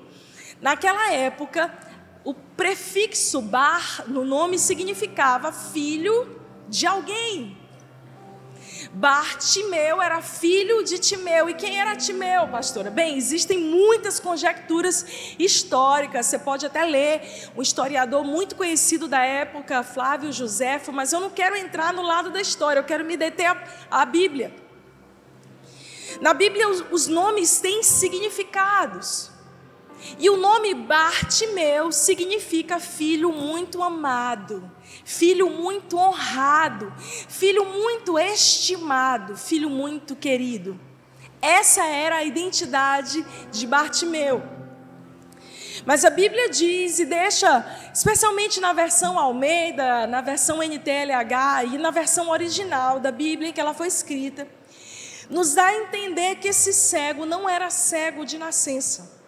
Naquela 0.61 1.11
época, 1.11 1.90
o 2.23 2.33
prefixo 2.33 3.41
Bar 3.41 4.03
no 4.07 4.23
nome 4.23 4.59
significava 4.59 5.51
filho 5.51 6.39
de 6.67 6.85
alguém. 6.85 7.57
Bartimeu 8.93 10.01
era 10.01 10.21
filho 10.21 10.83
de 10.83 10.99
Timeu. 10.99 11.49
E 11.49 11.53
quem 11.53 11.79
era 11.79 11.95
Timeu, 11.95 12.47
pastora? 12.47 12.89
Bem, 12.89 13.17
existem 13.17 13.57
muitas 13.57 14.19
conjecturas 14.19 15.05
históricas. 15.39 16.25
Você 16.25 16.39
pode 16.39 16.65
até 16.65 16.83
ler 16.83 17.49
um 17.55 17.61
historiador 17.61 18.23
muito 18.23 18.55
conhecido 18.55 19.07
da 19.07 19.23
época, 19.23 19.83
Flávio 19.83 20.31
Joséfo, 20.31 20.91
mas 20.91 21.13
eu 21.13 21.19
não 21.19 21.29
quero 21.29 21.55
entrar 21.55 21.93
no 21.93 22.01
lado 22.01 22.31
da 22.31 22.41
história, 22.41 22.79
eu 22.79 22.83
quero 22.83 23.05
me 23.05 23.15
deter 23.15 23.55
à, 23.89 24.05
Bíblia. 24.05 24.53
Na 26.19 26.33
Bíblia, 26.33 26.67
os 26.91 27.07
nomes 27.07 27.59
têm 27.59 27.83
significados. 27.83 29.30
E 30.19 30.29
o 30.29 30.37
nome 30.37 30.73
Bartimeu 30.73 31.91
significa 31.91 32.79
filho 32.79 33.31
muito 33.31 33.81
amado, 33.83 34.69
filho 35.05 35.49
muito 35.49 35.97
honrado, 35.97 36.93
filho 36.97 37.65
muito 37.65 38.17
estimado, 38.17 39.37
filho 39.37 39.69
muito 39.69 40.15
querido. 40.15 40.79
Essa 41.41 41.83
era 41.85 42.17
a 42.17 42.23
identidade 42.23 43.25
de 43.51 43.65
Bartimeu. 43.65 44.43
Mas 45.85 46.05
a 46.05 46.09
Bíblia 46.09 46.49
diz 46.49 46.99
e 46.99 47.05
deixa, 47.05 47.65
especialmente 47.93 48.59
na 48.59 48.73
versão 48.73 49.17
Almeida, 49.17 50.05
na 50.05 50.21
versão 50.21 50.61
NTLH 50.61 51.63
e 51.73 51.77
na 51.77 51.89
versão 51.89 52.29
original 52.29 52.99
da 52.99 53.11
Bíblia 53.11 53.49
em 53.49 53.53
que 53.53 53.59
ela 53.59 53.73
foi 53.73 53.87
escrita, 53.87 54.47
nos 55.29 55.55
dá 55.55 55.65
a 55.65 55.75
entender 55.75 56.35
que 56.35 56.49
esse 56.49 56.73
cego 56.73 57.25
não 57.25 57.49
era 57.49 57.69
cego 57.69 58.25
de 58.25 58.37
nascença. 58.37 59.20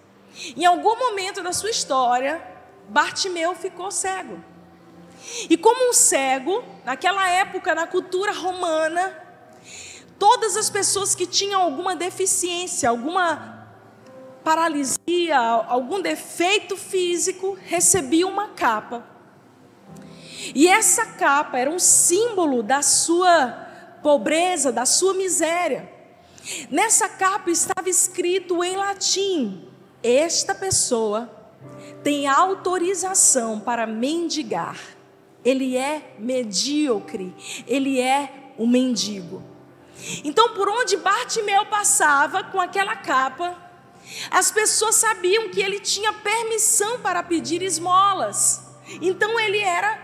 Em 0.58 0.66
algum 0.66 0.98
momento 0.98 1.42
da 1.42 1.54
sua 1.54 1.70
história, 1.70 2.42
Bartimeu 2.90 3.56
ficou 3.56 3.92
cego. 3.92 4.44
E 5.50 5.56
como 5.56 5.90
um 5.90 5.94
cego, 5.94 6.64
naquela 6.84 7.28
época, 7.30 7.74
na 7.74 7.88
cultura 7.88 8.34
romana, 8.34 9.16
todas 10.20 10.58
as 10.58 10.70
pessoas 10.70 11.16
que 11.16 11.26
tinham 11.26 11.62
alguma 11.62 11.96
deficiência, 11.96 12.90
alguma 12.90 13.68
paralisia, 14.44 15.38
algum 15.38 16.02
defeito 16.02 16.76
físico, 16.76 17.58
recebiam 17.64 18.30
uma 18.30 18.50
capa. 18.50 19.06
E 20.54 20.68
essa 20.68 21.06
capa 21.06 21.58
era 21.58 21.70
um 21.70 21.80
símbolo 21.80 22.62
da 22.62 22.82
sua 22.82 24.00
pobreza, 24.04 24.72
da 24.72 24.86
sua 24.86 25.14
miséria. 25.14 25.90
Nessa 26.70 27.08
capa 27.08 27.50
estava 27.50 27.90
escrito 27.90 28.62
em 28.62 28.76
latim: 28.76 29.73
Esta 30.04 30.54
pessoa 30.54 31.32
tem 32.04 32.28
autorização 32.28 33.60
para 33.60 33.88
mendigar. 33.88 34.78
Ele 35.46 35.78
é 35.78 36.14
medíocre, 36.20 37.34
ele 37.66 38.00
é 38.02 38.54
um 38.58 38.68
mendigo. 38.68 39.42
Então, 40.24 40.54
por 40.54 40.68
onde 40.68 40.98
Bartimeu 40.98 41.66
passava 41.68 42.44
com 42.44 42.60
aquela 42.60 42.96
capa, 42.96 43.58
as 44.30 44.52
pessoas 44.52 44.96
sabiam 44.96 45.50
que 45.50 45.62
ele 45.62 45.80
tinha 45.80 46.12
permissão 46.12 47.00
para 47.00 47.24
pedir 47.24 47.62
esmolas. 47.62 48.62
Então, 49.02 49.40
ele 49.40 49.60
era 49.60 49.98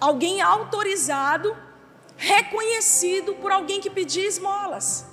alguém 0.00 0.40
autorizado, 0.40 1.54
reconhecido 2.16 3.34
por 3.34 3.52
alguém 3.52 3.80
que 3.80 3.90
pedia 3.90 4.26
esmolas. 4.26 5.04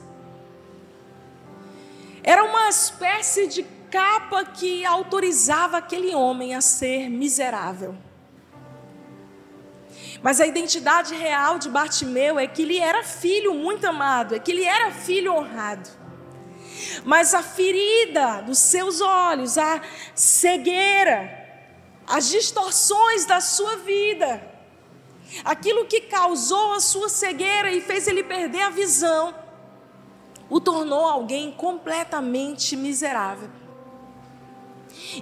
Era 2.24 2.44
uma 2.44 2.70
espécie 2.70 3.48
de 3.48 3.66
capa 3.92 4.46
que 4.46 4.86
autorizava 4.86 5.78
aquele 5.78 6.16
homem 6.16 6.56
a 6.56 6.62
ser 6.62 7.10
miserável. 7.10 7.96
Mas 10.24 10.40
a 10.40 10.48
identidade 10.48 11.14
real 11.14 11.60
de 11.60 11.70
Bartimeu 11.70 12.40
é 12.40 12.48
que 12.48 12.62
ele 12.62 12.78
era 12.80 13.04
filho 13.04 13.54
muito 13.54 13.86
amado, 13.86 14.34
é 14.34 14.40
que 14.40 14.52
ele 14.52 14.64
era 14.64 14.92
filho 14.92 15.34
honrado. 15.34 15.90
Mas 17.04 17.34
a 17.34 17.44
ferida 17.44 18.42
dos 18.44 18.60
seus 18.60 19.02
olhos, 19.02 19.58
a 19.58 19.82
cegueira, 20.16 21.40
as 22.08 22.30
distorções 22.30 23.26
da 23.26 23.42
sua 23.42 23.78
vida, 23.78 24.42
aquilo 25.44 25.86
que 25.86 26.02
causou 26.02 26.74
a 26.74 26.80
sua 26.80 27.10
cegueira 27.10 27.72
e 27.72 27.82
fez 27.82 28.08
ele 28.08 28.24
perder 28.24 28.62
a 28.62 28.70
visão, 28.70 29.34
o 30.50 30.60
tornou 30.60 31.06
alguém 31.06 31.52
completamente 31.52 32.76
miserável. 32.76 33.61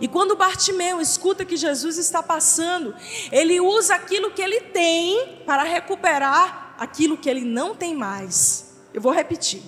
E 0.02 0.08
quando 0.08 0.36
Bartimeu 0.36 1.02
escuta 1.02 1.46
que 1.46 1.58
Jesus 1.58 1.98
está 1.98 2.22
passando, 2.22 2.96
ele 3.32 3.60
usa 3.60 3.96
aquilo 3.96 4.32
que 4.32 4.42
ele 4.42 4.62
tem 4.62 5.42
para 5.46 5.64
recuperar 5.64 6.76
aquilo 6.78 7.18
que 7.18 7.30
ele 7.30 7.42
não 7.42 7.76
tem 7.76 7.96
mais. 7.96 8.76
Eu 8.94 9.02
vou 9.02 9.12
repetir. 9.12 9.62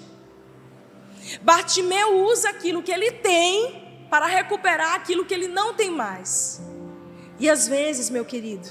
Bartimeu 1.41 2.25
usa 2.25 2.49
aquilo 2.49 2.81
que 2.81 2.91
ele 2.91 3.11
tem 3.11 4.05
para 4.09 4.25
recuperar 4.25 4.95
aquilo 4.95 5.25
que 5.25 5.33
ele 5.33 5.47
não 5.47 5.73
tem 5.73 5.89
mais. 5.89 6.61
E 7.39 7.49
às 7.49 7.67
vezes, 7.67 8.09
meu 8.09 8.25
querido, 8.25 8.67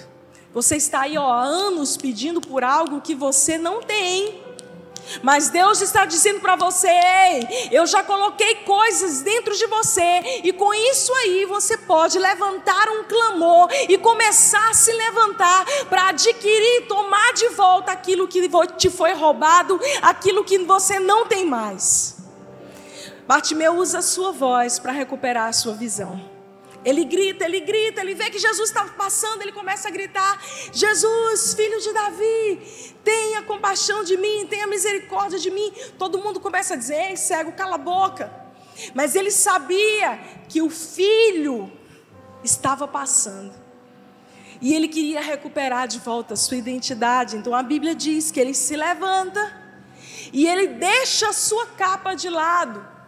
você 0.53 0.77
está 0.77 1.03
aí 1.03 1.17
ó, 1.17 1.31
há 1.31 1.43
anos 1.43 1.97
pedindo 1.97 2.41
por 2.41 2.65
algo 2.65 3.01
que 3.01 3.15
você 3.15 3.57
não 3.57 3.83
tem. 3.83 4.40
Mas 5.23 5.49
Deus 5.49 5.81
está 5.81 6.05
dizendo 6.05 6.41
para 6.41 6.57
você: 6.57 6.89
Ei, 6.89 7.69
eu 7.71 7.87
já 7.87 8.03
coloquei 8.03 8.57
coisas 8.57 9.23
dentro 9.23 9.57
de 9.57 9.67
você, 9.67 10.41
e 10.45 10.53
com 10.53 10.73
isso 10.73 11.13
aí 11.15 11.45
você 11.45 11.77
pode 11.77 12.19
levantar 12.19 12.89
um 12.91 13.05
clamor 13.05 13.69
e 13.89 13.99
começar 13.99 14.71
a 14.71 14.75
se 14.75 14.93
levantar 14.93 15.65
para 15.89 16.09
adquirir, 16.09 16.87
tomar 16.87 17.33
de 17.35 17.49
volta 17.51 17.93
aquilo 17.93 18.29
que 18.29 18.49
te 18.77 18.91
foi 18.91 19.13
roubado, 19.13 19.81
aquilo 20.03 20.45
que 20.45 20.59
você 20.59 20.99
não 20.99 21.27
tem 21.27 21.45
mais. 21.45 22.17
Bartimeu 23.27 23.77
usa 23.77 23.99
a 23.99 24.03
sua 24.03 24.33
voz 24.33 24.79
para 24.79 24.93
recuperar 24.93 25.49
a 25.49 25.53
sua 25.53 25.75
visão. 25.75 26.30
Ele 26.85 27.05
grita, 27.05 27.45
ele 27.45 27.61
grita, 27.61 28.01
ele 28.01 28.15
vê 28.15 28.31
que 28.31 28.39
Jesus 28.39 28.71
está 28.71 28.85
passando, 28.85 29.43
ele 29.43 29.53
começa 29.53 29.89
a 29.89 29.91
gritar: 29.91 30.43
Jesus, 30.73 31.55
filho 31.55 31.79
de 31.81 31.93
Davi, 31.93 32.95
tenha 33.05 33.43
compaixão 33.43 34.03
de 34.03 34.17
mim, 34.17 34.47
tenha 34.49 34.67
misericórdia 34.67 35.39
de 35.39 35.51
mim. 35.51 35.73
Todo 35.99 36.19
mundo 36.19 36.41
começa 36.41 36.75
a 36.75 36.77
dizer: 36.77 37.11
Ei, 37.11 37.17
cego, 37.17 37.53
cala 37.53 37.75
a 37.75 37.79
boca. 37.79 38.33
Mas 38.95 39.15
ele 39.15 39.31
sabia 39.31 40.19
que 40.49 40.63
o 40.63 40.71
filho 40.71 41.71
estava 42.43 42.89
passando. 42.89 43.53
E 44.61 44.75
ele 44.75 44.89
queria 44.89 45.21
recuperar 45.21 45.87
de 45.87 45.99
volta 45.99 46.35
a 46.35 46.37
sua 46.37 46.57
identidade. 46.57 47.37
Então 47.37 47.55
a 47.55 47.63
Bíblia 47.63 47.95
diz 47.95 48.31
que 48.31 48.41
ele 48.41 48.55
se 48.55 48.75
levanta 48.75 49.61
e 50.33 50.47
ele 50.47 50.67
deixa 50.69 51.29
a 51.29 51.33
sua 51.33 51.67
capa 51.67 52.15
de 52.15 52.29
lado 52.29 53.00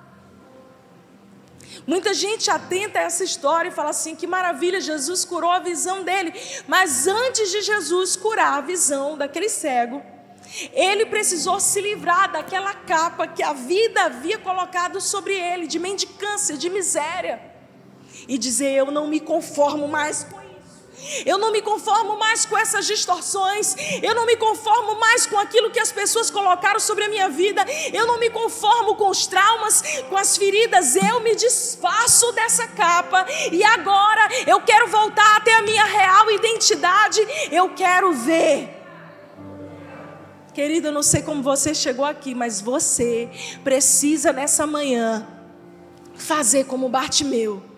Muita 1.87 2.14
gente 2.14 2.51
atenta 2.51 3.01
a 3.01 3.03
essa 3.03 3.25
história 3.25 3.68
e 3.68 3.73
fala 3.73 3.90
assim: 3.90 4.14
que 4.14 4.27
maravilha, 4.27 4.81
Jesus 4.81 5.25
curou 5.25 5.51
a 5.51 5.59
visão 5.59 6.05
dele. 6.05 6.33
Mas 6.66 7.07
antes 7.07 7.51
de 7.51 7.62
Jesus 7.62 8.16
curar 8.16 8.59
a 8.59 8.61
visão 8.61 9.16
daquele 9.16 9.49
cego, 9.49 10.03
ele 10.73 11.07
precisou 11.07 11.59
se 11.59 11.81
livrar 11.81 12.31
daquela 12.31 12.75
capa 12.75 13.27
que 13.27 13.42
a 13.42 13.53
vida 13.53 14.03
havia 14.03 14.38
colocado 14.38 15.01
sobre 15.01 15.35
ele, 15.35 15.66
de 15.66 15.79
mendicância, 15.79 16.57
de 16.57 16.68
miséria, 16.71 17.40
e 18.29 18.38
dizer: 18.38 18.73
Eu 18.73 18.90
não 18.90 19.09
me 19.09 19.18
conformo 19.18 19.88
mais 19.88 20.25
com 20.25 20.41
eu 21.27 21.38
não 21.38 21.51
me 21.51 21.61
conformo 21.61 22.19
mais 22.19 22.47
com 22.47 22.57
essas 22.57 22.87
distorções. 22.87 23.75
Eu 24.03 24.15
não 24.15 24.27
me 24.27 24.37
conformo 24.37 24.99
mais 24.99 25.27
com 25.27 25.38
aquilo 25.38 25.71
que 25.71 25.81
as 25.81 25.91
pessoas 25.91 26.31
colocaram 26.31 26.81
sobre 26.81 27.05
a 27.05 27.09
minha 27.09 27.29
vida. 27.29 27.65
Eu 27.93 28.07
não 28.07 28.19
me 28.19 28.31
conformo 28.31 28.95
com 28.95 29.09
os 29.09 29.27
traumas, 29.27 29.83
com 30.09 30.17
as 30.17 30.37
feridas. 30.37 30.97
Eu 30.97 31.21
me 31.21 31.35
desfaço 31.35 32.33
dessa 32.33 32.67
capa. 32.69 33.27
E 33.51 33.62
agora 33.65 34.29
eu 34.47 34.61
quero 34.61 34.88
voltar 34.88 35.37
até 35.37 35.55
a 35.55 35.62
minha 35.62 35.85
real 35.85 36.31
identidade. 36.31 37.21
Eu 37.51 37.71
quero 37.71 38.12
ver. 38.12 38.79
Querida, 40.55 40.88
eu 40.88 40.93
não 40.93 41.03
sei 41.03 41.23
como 41.23 41.43
você 41.43 41.75
chegou 41.75 42.05
aqui, 42.05 42.35
mas 42.35 42.61
você 42.61 43.31
precisa 43.65 44.33
nessa 44.33 44.67
manhã 44.67 45.27
fazer 46.15 46.65
como 46.65 46.91
Bartimeu 46.91 47.72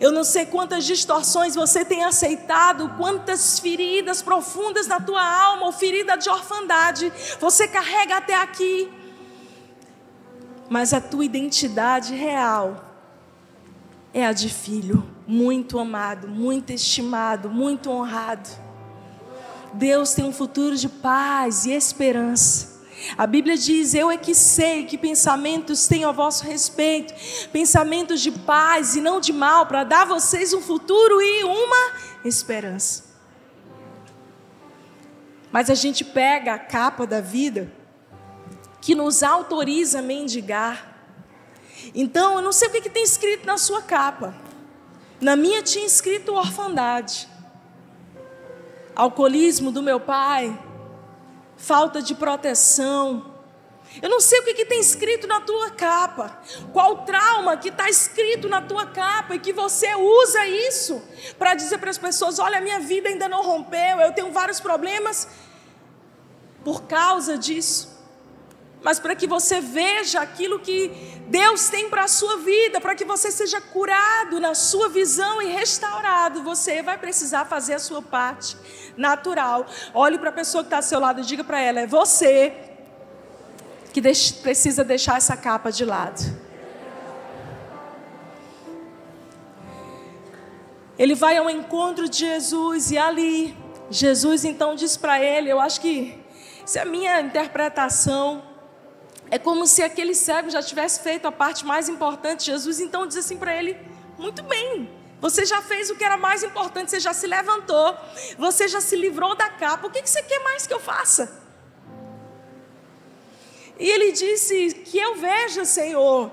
eu 0.00 0.12
não 0.12 0.24
sei 0.24 0.46
quantas 0.46 0.84
distorções 0.84 1.54
você 1.54 1.84
tem 1.84 2.04
aceitado, 2.04 2.94
quantas 2.96 3.58
feridas 3.58 4.22
profundas 4.22 4.86
na 4.86 5.00
tua 5.00 5.22
alma, 5.22 5.66
ou 5.66 5.72
ferida 5.72 6.16
de 6.16 6.28
orfandade, 6.28 7.12
você 7.38 7.68
carrega 7.68 8.16
até 8.16 8.34
aqui. 8.34 8.90
Mas 10.68 10.92
a 10.92 11.00
tua 11.00 11.24
identidade 11.24 12.14
real 12.14 12.84
é 14.14 14.26
a 14.26 14.32
de 14.32 14.48
filho, 14.48 15.06
muito 15.26 15.78
amado, 15.78 16.28
muito 16.28 16.72
estimado, 16.72 17.50
muito 17.50 17.90
honrado. 17.90 18.48
Deus 19.74 20.12
tem 20.12 20.24
um 20.24 20.32
futuro 20.32 20.76
de 20.76 20.88
paz 20.88 21.64
e 21.64 21.72
esperança. 21.72 22.71
A 23.16 23.26
Bíblia 23.26 23.56
diz: 23.56 23.94
Eu 23.94 24.10
é 24.10 24.16
que 24.16 24.34
sei 24.34 24.84
que 24.84 24.96
pensamentos 24.96 25.86
tenho 25.86 26.08
a 26.08 26.12
vosso 26.12 26.44
respeito, 26.44 27.12
pensamentos 27.50 28.20
de 28.20 28.30
paz 28.30 28.96
e 28.96 29.00
não 29.00 29.20
de 29.20 29.32
mal, 29.32 29.66
para 29.66 29.84
dar 29.84 30.02
a 30.02 30.06
vocês 30.06 30.52
um 30.52 30.60
futuro 30.60 31.20
e 31.20 31.44
uma 31.44 31.92
esperança. 32.24 33.12
Mas 35.50 35.68
a 35.68 35.74
gente 35.74 36.04
pega 36.04 36.54
a 36.54 36.58
capa 36.58 37.06
da 37.06 37.20
vida 37.20 37.70
que 38.80 38.94
nos 38.94 39.22
autoriza 39.22 39.98
a 39.98 40.02
mendigar. 40.02 40.90
Então, 41.94 42.36
eu 42.36 42.42
não 42.42 42.52
sei 42.52 42.68
o 42.68 42.70
que, 42.70 42.80
que 42.80 42.90
tem 42.90 43.02
escrito 43.02 43.46
na 43.46 43.58
sua 43.58 43.82
capa. 43.82 44.34
Na 45.20 45.36
minha 45.36 45.62
tinha 45.62 45.86
escrito 45.86 46.32
orfandade, 46.32 47.28
alcoolismo 48.96 49.70
do 49.70 49.80
meu 49.80 50.00
pai, 50.00 50.58
falta 51.62 52.02
de 52.02 52.14
proteção. 52.14 53.30
Eu 54.00 54.08
não 54.08 54.20
sei 54.20 54.40
o 54.40 54.44
que, 54.44 54.54
que 54.54 54.64
tem 54.64 54.80
escrito 54.80 55.26
na 55.26 55.40
tua 55.40 55.70
capa, 55.70 56.40
qual 56.72 57.04
trauma 57.04 57.56
que 57.56 57.68
está 57.68 57.88
escrito 57.88 58.48
na 58.48 58.62
tua 58.62 58.86
capa 58.86 59.34
e 59.34 59.38
que 59.38 59.52
você 59.52 59.94
usa 59.94 60.46
isso 60.46 61.02
para 61.38 61.54
dizer 61.54 61.78
para 61.78 61.90
as 61.90 61.98
pessoas: 61.98 62.38
olha, 62.38 62.60
minha 62.60 62.80
vida 62.80 63.08
ainda 63.08 63.28
não 63.28 63.42
rompeu, 63.42 64.00
eu 64.00 64.12
tenho 64.12 64.32
vários 64.32 64.60
problemas 64.60 65.28
por 66.64 66.82
causa 66.84 67.36
disso 67.36 67.91
mas 68.82 68.98
para 68.98 69.14
que 69.14 69.26
você 69.26 69.60
veja 69.60 70.20
aquilo 70.20 70.58
que 70.58 70.88
Deus 71.28 71.68
tem 71.68 71.88
para 71.88 72.04
a 72.04 72.08
sua 72.08 72.38
vida, 72.38 72.80
para 72.80 72.94
que 72.94 73.04
você 73.04 73.30
seja 73.30 73.60
curado 73.60 74.40
na 74.40 74.54
sua 74.54 74.88
visão 74.88 75.40
e 75.40 75.46
restaurado, 75.46 76.42
você 76.42 76.82
vai 76.82 76.98
precisar 76.98 77.44
fazer 77.44 77.74
a 77.74 77.78
sua 77.78 78.02
parte 78.02 78.56
natural. 78.96 79.66
Olhe 79.94 80.18
para 80.18 80.30
a 80.30 80.32
pessoa 80.32 80.62
que 80.62 80.66
está 80.66 80.76
ao 80.76 80.82
seu 80.82 80.98
lado 80.98 81.20
e 81.20 81.24
diga 81.24 81.44
para 81.44 81.60
ela: 81.60 81.80
é 81.80 81.86
você 81.86 82.52
que 83.92 84.02
precisa 84.42 84.82
deixar 84.82 85.16
essa 85.16 85.36
capa 85.36 85.70
de 85.70 85.84
lado. 85.84 86.20
Ele 90.98 91.14
vai 91.14 91.36
ao 91.36 91.48
encontro 91.48 92.08
de 92.08 92.18
Jesus 92.18 92.90
e 92.90 92.98
ali, 92.98 93.56
Jesus 93.90 94.44
então 94.44 94.74
diz 94.74 94.96
para 94.96 95.22
ele: 95.22 95.50
Eu 95.50 95.60
acho 95.60 95.80
que, 95.80 96.20
se 96.66 96.78
é 96.78 96.82
a 96.82 96.84
minha 96.84 97.20
interpretação, 97.20 98.51
é 99.32 99.38
como 99.38 99.66
se 99.66 99.82
aquele 99.82 100.14
cego 100.14 100.50
já 100.50 100.62
tivesse 100.62 101.00
feito 101.00 101.26
a 101.26 101.32
parte 101.32 101.64
mais 101.64 101.88
importante. 101.88 102.44
Jesus 102.44 102.80
então 102.80 103.06
diz 103.06 103.16
assim 103.16 103.38
para 103.38 103.56
ele: 103.56 103.74
Muito 104.18 104.42
bem, 104.42 104.90
você 105.22 105.46
já 105.46 105.62
fez 105.62 105.88
o 105.88 105.96
que 105.96 106.04
era 106.04 106.18
mais 106.18 106.42
importante, 106.42 106.90
você 106.90 107.00
já 107.00 107.14
se 107.14 107.26
levantou, 107.26 107.96
você 108.36 108.68
já 108.68 108.78
se 108.78 108.94
livrou 108.94 109.34
da 109.34 109.48
capa. 109.48 109.86
O 109.86 109.90
que 109.90 110.06
você 110.06 110.22
quer 110.22 110.38
mais 110.40 110.66
que 110.66 110.74
eu 110.74 110.78
faça? 110.78 111.40
E 113.80 113.88
ele 113.88 114.12
disse: 114.12 114.74
Que 114.84 114.98
eu 114.98 115.14
veja, 115.14 115.64
Senhor. 115.64 116.30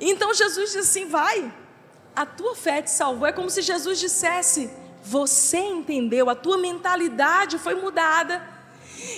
Então 0.00 0.32
Jesus 0.32 0.72
disse 0.72 0.78
assim: 0.78 1.06
Vai, 1.06 1.52
a 2.16 2.24
tua 2.24 2.56
fé 2.56 2.80
te 2.80 2.90
salvou. 2.90 3.26
É 3.28 3.32
como 3.32 3.50
se 3.50 3.60
Jesus 3.60 4.00
dissesse: 4.00 4.70
Você 5.02 5.58
entendeu, 5.58 6.30
a 6.30 6.34
tua 6.34 6.56
mentalidade 6.56 7.58
foi 7.58 7.74
mudada. 7.74 8.42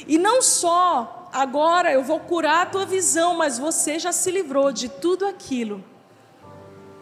E 0.09 0.18
não 0.18 0.42
só 0.42 1.24
agora 1.35 1.92
eu 1.92 2.03
vou 2.03 2.20
curar 2.20 2.62
a 2.62 2.66
tua 2.66 2.87
visão, 2.87 3.35
mas 3.35 3.59
você 3.59 3.99
já 3.99 4.12
se 4.12 4.31
livrou 4.31 4.73
de 4.73 4.88
tudo 4.88 5.27
aquilo 5.27 5.85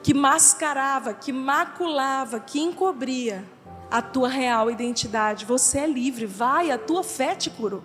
que 0.03 0.15
mascarava, 0.15 1.15
que 1.15 1.33
maculava, 1.33 2.41
que 2.41 2.59
encobria 2.59 3.45
a 3.91 4.01
tua 4.01 4.29
real 4.29 4.71
identidade. 4.71 5.45
Você 5.45 5.81
é 5.81 5.87
livre, 5.87 6.27
vai, 6.27 6.71
a 6.71 6.79
tua 6.79 7.05
fé 7.05 7.35
te 7.37 7.51
curou. 7.51 7.85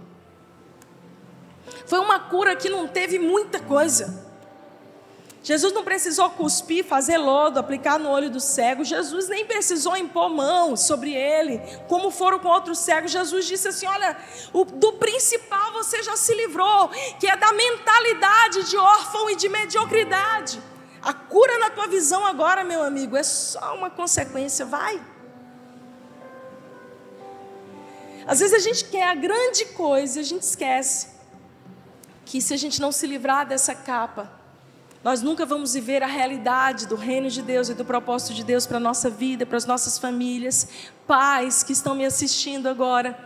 Foi 1.85 1.99
uma 1.99 2.19
cura 2.19 2.55
que 2.55 2.69
não 2.69 2.87
teve 2.87 3.19
muita 3.19 3.59
coisa. 3.59 4.26
Jesus 5.47 5.71
não 5.71 5.81
precisou 5.81 6.29
cuspir, 6.31 6.83
fazer 6.83 7.17
lodo, 7.17 7.57
aplicar 7.57 7.97
no 7.97 8.09
olho 8.09 8.29
do 8.29 8.37
cego. 8.37 8.83
Jesus 8.83 9.29
nem 9.29 9.45
precisou 9.45 9.95
impor 9.95 10.29
mão 10.29 10.75
sobre 10.75 11.13
ele, 11.13 11.61
como 11.87 12.11
foram 12.11 12.37
com 12.37 12.49
outros 12.49 12.79
cegos. 12.79 13.11
Jesus 13.11 13.45
disse 13.45 13.69
assim: 13.69 13.87
Olha, 13.87 14.17
o, 14.51 14.65
do 14.65 14.91
principal 14.93 15.71
você 15.71 16.03
já 16.03 16.17
se 16.17 16.35
livrou, 16.35 16.89
que 17.17 17.27
é 17.27 17.37
da 17.37 17.53
mentalidade 17.53 18.69
de 18.69 18.75
órfão 18.75 19.29
e 19.29 19.37
de 19.37 19.47
mediocridade. 19.47 20.61
A 21.01 21.13
cura 21.13 21.57
na 21.59 21.69
tua 21.69 21.87
visão 21.87 22.25
agora, 22.25 22.65
meu 22.65 22.83
amigo, 22.83 23.15
é 23.15 23.23
só 23.23 23.73
uma 23.73 23.89
consequência. 23.89 24.65
Vai. 24.65 25.01
Às 28.27 28.41
vezes 28.41 28.53
a 28.53 28.59
gente 28.59 28.83
quer 28.83 29.07
a 29.07 29.15
grande 29.15 29.63
coisa 29.67 30.19
e 30.19 30.21
a 30.23 30.25
gente 30.25 30.41
esquece 30.41 31.07
que 32.25 32.41
se 32.41 32.53
a 32.53 32.57
gente 32.57 32.81
não 32.81 32.91
se 32.91 33.07
livrar 33.07 33.47
dessa 33.47 33.73
capa, 33.73 34.36
nós 35.07 35.21
nunca 35.21 35.45
vamos 35.45 35.73
viver 35.73 36.03
a 36.03 36.05
realidade 36.05 36.85
do 36.85 36.97
reino 36.97 37.29
de 37.29 37.41
Deus 37.41 37.69
e 37.69 37.73
do 37.73 37.85
propósito 37.85 38.33
de 38.33 38.43
Deus 38.43 38.67
para 38.67 38.75
a 38.75 38.79
nossa 38.81 39.09
vida, 39.09 39.45
para 39.45 39.55
as 39.55 39.65
nossas 39.65 39.97
famílias. 39.97 40.67
Pais 41.07 41.63
que 41.63 41.71
estão 41.71 41.95
me 41.95 42.05
assistindo 42.05 42.67
agora, 42.67 43.17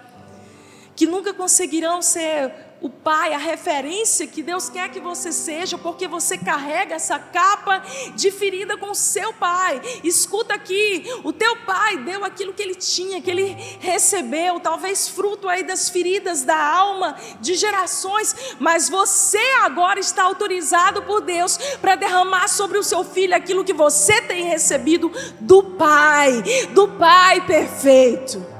que 0.96 1.08
nunca 1.08 1.34
conseguirão 1.34 2.00
ser 2.00 2.54
o 2.82 2.90
pai, 2.90 3.34
a 3.34 3.38
referência 3.38 4.26
que 4.26 4.42
Deus 4.42 4.68
quer 4.68 4.90
que 4.90 5.00
você 5.00 5.32
seja, 5.32 5.78
porque 5.78 6.08
você 6.08 6.36
carrega 6.36 6.96
essa 6.96 7.20
capa 7.20 7.84
de 8.16 8.32
ferida 8.32 8.76
com 8.76 8.90
o 8.90 8.96
seu 8.96 9.32
pai. 9.34 9.80
Escuta 10.04 10.56
aqui, 10.56 11.04
o 11.24 11.32
teu 11.32 11.58
pai 11.58 11.98
deu 11.98 12.26
aquilo 12.26 12.54
que 12.54 12.64
ele 12.64 12.74
tinha, 12.74 13.22
que 13.22 13.30
ele 13.30 13.56
recebeu, 13.80 14.60
talvez 14.60 15.08
fruto 15.08 15.48
aí 15.48 15.64
das 15.64 15.90
feridas 15.90 16.42
da 16.44 16.58
alma 16.58 17.16
de 17.40 17.54
gerações, 17.54 18.56
mas 18.60 18.90
você 18.90 19.38
agora 19.62 20.00
está 20.00 20.24
autorizado 20.24 21.04
por 21.04 21.22
Deus 21.22 21.58
para 21.80 21.96
derramar 21.96 22.48
sobre 22.48 22.80
o 22.80 22.84
seu 22.84 23.04
filho 23.04 23.36
aquilo 23.36 23.64
que 23.64 23.74
você 23.74 24.22
tem 24.22 24.46
recebido 24.46 25.12
do 25.40 25.62
pai, 25.62 26.44
do 26.74 26.88
pai 26.88 27.46
perfeito. 27.46 28.51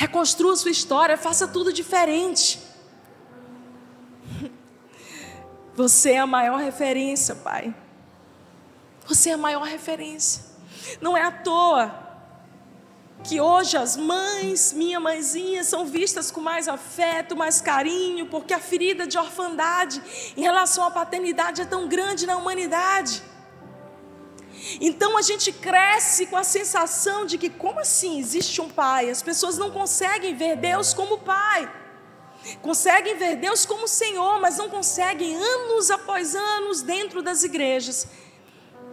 Reconstrua 0.00 0.56
sua 0.56 0.70
história, 0.70 1.14
faça 1.18 1.46
tudo 1.46 1.70
diferente. 1.74 2.58
Você 5.76 6.12
é 6.12 6.18
a 6.18 6.26
maior 6.26 6.58
referência, 6.58 7.34
Pai. 7.34 7.74
Você 9.06 9.28
é 9.28 9.34
a 9.34 9.36
maior 9.36 9.64
referência. 9.64 10.42
Não 11.02 11.14
é 11.14 11.22
à 11.22 11.30
toa 11.30 11.94
que 13.22 13.42
hoje 13.42 13.76
as 13.76 13.94
mães, 13.98 14.72
minha 14.72 14.98
mãezinha, 14.98 15.62
são 15.64 15.84
vistas 15.84 16.30
com 16.30 16.40
mais 16.40 16.66
afeto, 16.66 17.36
mais 17.36 17.60
carinho, 17.60 18.24
porque 18.24 18.54
a 18.54 18.58
ferida 18.58 19.06
de 19.06 19.18
orfandade 19.18 20.02
em 20.34 20.40
relação 20.40 20.82
à 20.82 20.90
paternidade 20.90 21.60
é 21.60 21.66
tão 21.66 21.86
grande 21.86 22.26
na 22.26 22.38
humanidade. 22.38 23.22
Então 24.80 25.16
a 25.16 25.22
gente 25.22 25.52
cresce 25.52 26.26
com 26.26 26.36
a 26.36 26.44
sensação 26.44 27.24
de 27.24 27.38
que, 27.38 27.48
como 27.48 27.80
assim 27.80 28.18
existe 28.18 28.60
um 28.60 28.68
pai? 28.68 29.08
As 29.08 29.22
pessoas 29.22 29.56
não 29.56 29.70
conseguem 29.70 30.34
ver 30.34 30.56
Deus 30.56 30.92
como 30.92 31.18
pai. 31.18 31.70
Conseguem 32.62 33.16
ver 33.16 33.36
Deus 33.36 33.66
como 33.66 33.86
Senhor, 33.86 34.40
mas 34.40 34.56
não 34.56 34.68
conseguem, 34.68 35.34
anos 35.36 35.90
após 35.90 36.34
anos, 36.34 36.82
dentro 36.82 37.22
das 37.22 37.44
igrejas, 37.44 38.08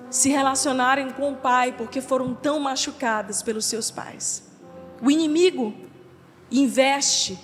se 0.10 0.30
relacionarem 0.30 1.12
com 1.12 1.32
o 1.32 1.38
Pai, 1.38 1.74
porque 1.74 2.02
foram 2.02 2.34
tão 2.34 2.60
machucadas 2.60 3.42
pelos 3.42 3.66
seus 3.66 3.92
pais. 3.92 4.44
O 5.02 5.12
inimigo 5.12 5.74
investe 6.52 7.38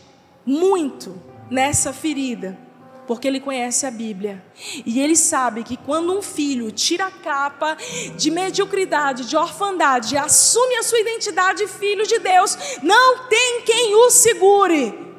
muito 0.46 1.22
nessa 1.50 1.94
ferida 1.94 2.58
porque 3.08 3.28
ele 3.28 3.40
conhece 3.40 3.86
a 3.86 3.92
Bíblia. 3.92 4.44
E 4.86 5.00
ele 5.00 5.16
sabe 5.16 5.64
que 5.64 5.78
quando 5.78 6.18
um 6.18 6.22
filho 6.22 6.72
tira 6.72 7.08
a 7.08 7.12
capa 7.12 7.78
de 8.16 8.32
mediocridade, 8.32 9.26
de 9.26 9.36
orfandade, 9.36 10.18
assume 10.18 10.76
a 10.76 10.84
sua 10.84 11.00
identidade 11.00 11.68
filho 11.68 12.06
de 12.08 12.20
Deus, 12.20 12.58
não 12.82 13.28
tem 13.28 13.62
quem 13.62 13.96
o 13.96 14.10
segure. 14.10 15.14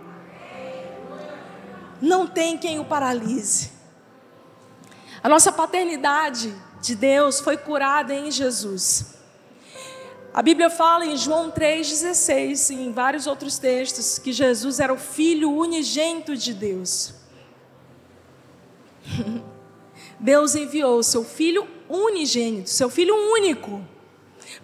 Não 2.00 2.26
tem 2.26 2.58
quem 2.58 2.78
o 2.78 2.84
paralise. 2.84 3.72
A 5.22 5.28
nossa 5.28 5.50
paternidade 5.50 6.54
de 6.82 6.94
Deus 6.94 7.40
foi 7.40 7.56
curada 7.56 8.14
em 8.14 8.30
Jesus. 8.30 9.14
A 10.34 10.42
Bíblia 10.42 10.68
fala 10.68 11.06
em 11.06 11.16
João 11.16 11.50
3,16 11.50 12.74
e 12.74 12.82
em 12.82 12.92
vários 12.92 13.26
outros 13.26 13.56
textos 13.56 14.18
que 14.18 14.32
Jesus 14.32 14.80
era 14.80 14.92
o 14.92 14.98
Filho 14.98 15.50
unigênito 15.52 16.36
de 16.36 16.52
Deus. 16.52 17.23
Deus 20.18 20.54
enviou 20.54 20.98
o 20.98 21.02
seu 21.02 21.24
filho 21.24 21.68
unigênito, 21.88 22.70
seu 22.70 22.88
filho 22.88 23.14
único, 23.32 23.84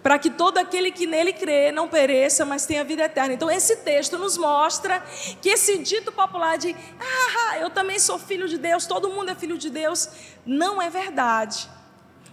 para 0.01 0.17
que 0.17 0.29
todo 0.29 0.57
aquele 0.57 0.91
que 0.91 1.05
nele 1.05 1.33
crê 1.33 1.71
não 1.71 1.87
pereça, 1.87 2.45
mas 2.45 2.65
tenha 2.65 2.83
vida 2.83 3.03
eterna. 3.03 3.33
Então, 3.33 3.49
esse 3.49 3.77
texto 3.77 4.17
nos 4.17 4.37
mostra 4.37 4.99
que 5.41 5.49
esse 5.49 5.77
dito 5.79 6.11
popular 6.11 6.57
de, 6.57 6.75
ah, 6.99 7.57
eu 7.59 7.69
também 7.69 7.99
sou 7.99 8.17
filho 8.17 8.47
de 8.47 8.57
Deus, 8.57 8.85
todo 8.85 9.09
mundo 9.09 9.29
é 9.29 9.35
filho 9.35 9.57
de 9.57 9.69
Deus, 9.69 10.09
não 10.45 10.81
é 10.81 10.89
verdade. 10.89 11.69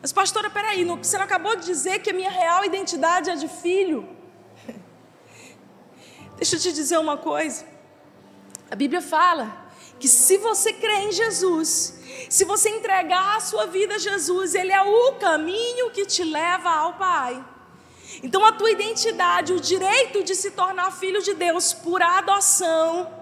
Mas, 0.01 0.13
pastora, 0.13 0.49
peraí, 0.49 0.85
você 0.85 1.19
não 1.19 1.25
acabou 1.25 1.57
de 1.57 1.67
dizer 1.67 1.99
que 2.01 2.11
a 2.11 2.15
minha 2.15 2.31
real 2.31 2.65
identidade 2.65 3.29
é 3.29 3.35
de 3.35 3.49
filho? 3.49 4.09
Deixa 6.37 6.57
eu 6.57 6.61
te 6.61 6.73
dizer 6.73 6.99
uma 6.99 7.17
coisa. 7.17 7.67
A 8.71 8.77
Bíblia 8.77 9.03
fala 9.03 9.68
que 9.99 10.09
se 10.09 10.39
você 10.39 10.73
crê 10.73 11.09
em 11.09 11.13
Jesus, 11.13 11.99
se 12.29 12.45
você 12.45 12.69
entregar 12.69 13.37
a 13.37 13.41
sua 13.41 13.67
vida 13.67 13.95
a 13.95 13.99
Jesus, 13.99 14.55
Ele 14.55 14.73
é 14.73 14.83
o 14.83 15.15
caminho 15.15 15.91
que 15.91 16.07
te 16.07 16.25
leva 16.25 16.71
ao 16.71 16.95
Pai. 16.95 17.45
Então 18.23 18.45
a 18.45 18.53
tua 18.53 18.71
identidade, 18.71 19.53
o 19.53 19.61
direito 19.61 20.23
de 20.25 20.35
se 20.35 20.51
tornar 20.51 20.91
filho 20.93 21.23
de 21.23 21.35
Deus 21.35 21.73
por 21.73 22.03
adoção, 22.03 23.13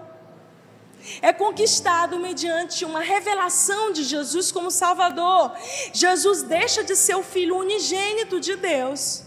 é 1.21 1.31
conquistado 1.31 2.19
mediante 2.19 2.83
uma 2.83 2.99
revelação 2.99 3.91
de 3.91 4.03
Jesus 4.03 4.51
como 4.51 4.71
Salvador. 4.71 5.53
Jesus 5.93 6.43
deixa 6.43 6.83
de 6.83 6.95
ser 6.95 7.15
o 7.15 7.23
filho 7.23 7.57
unigênito 7.57 8.39
de 8.39 8.55
Deus, 8.55 9.23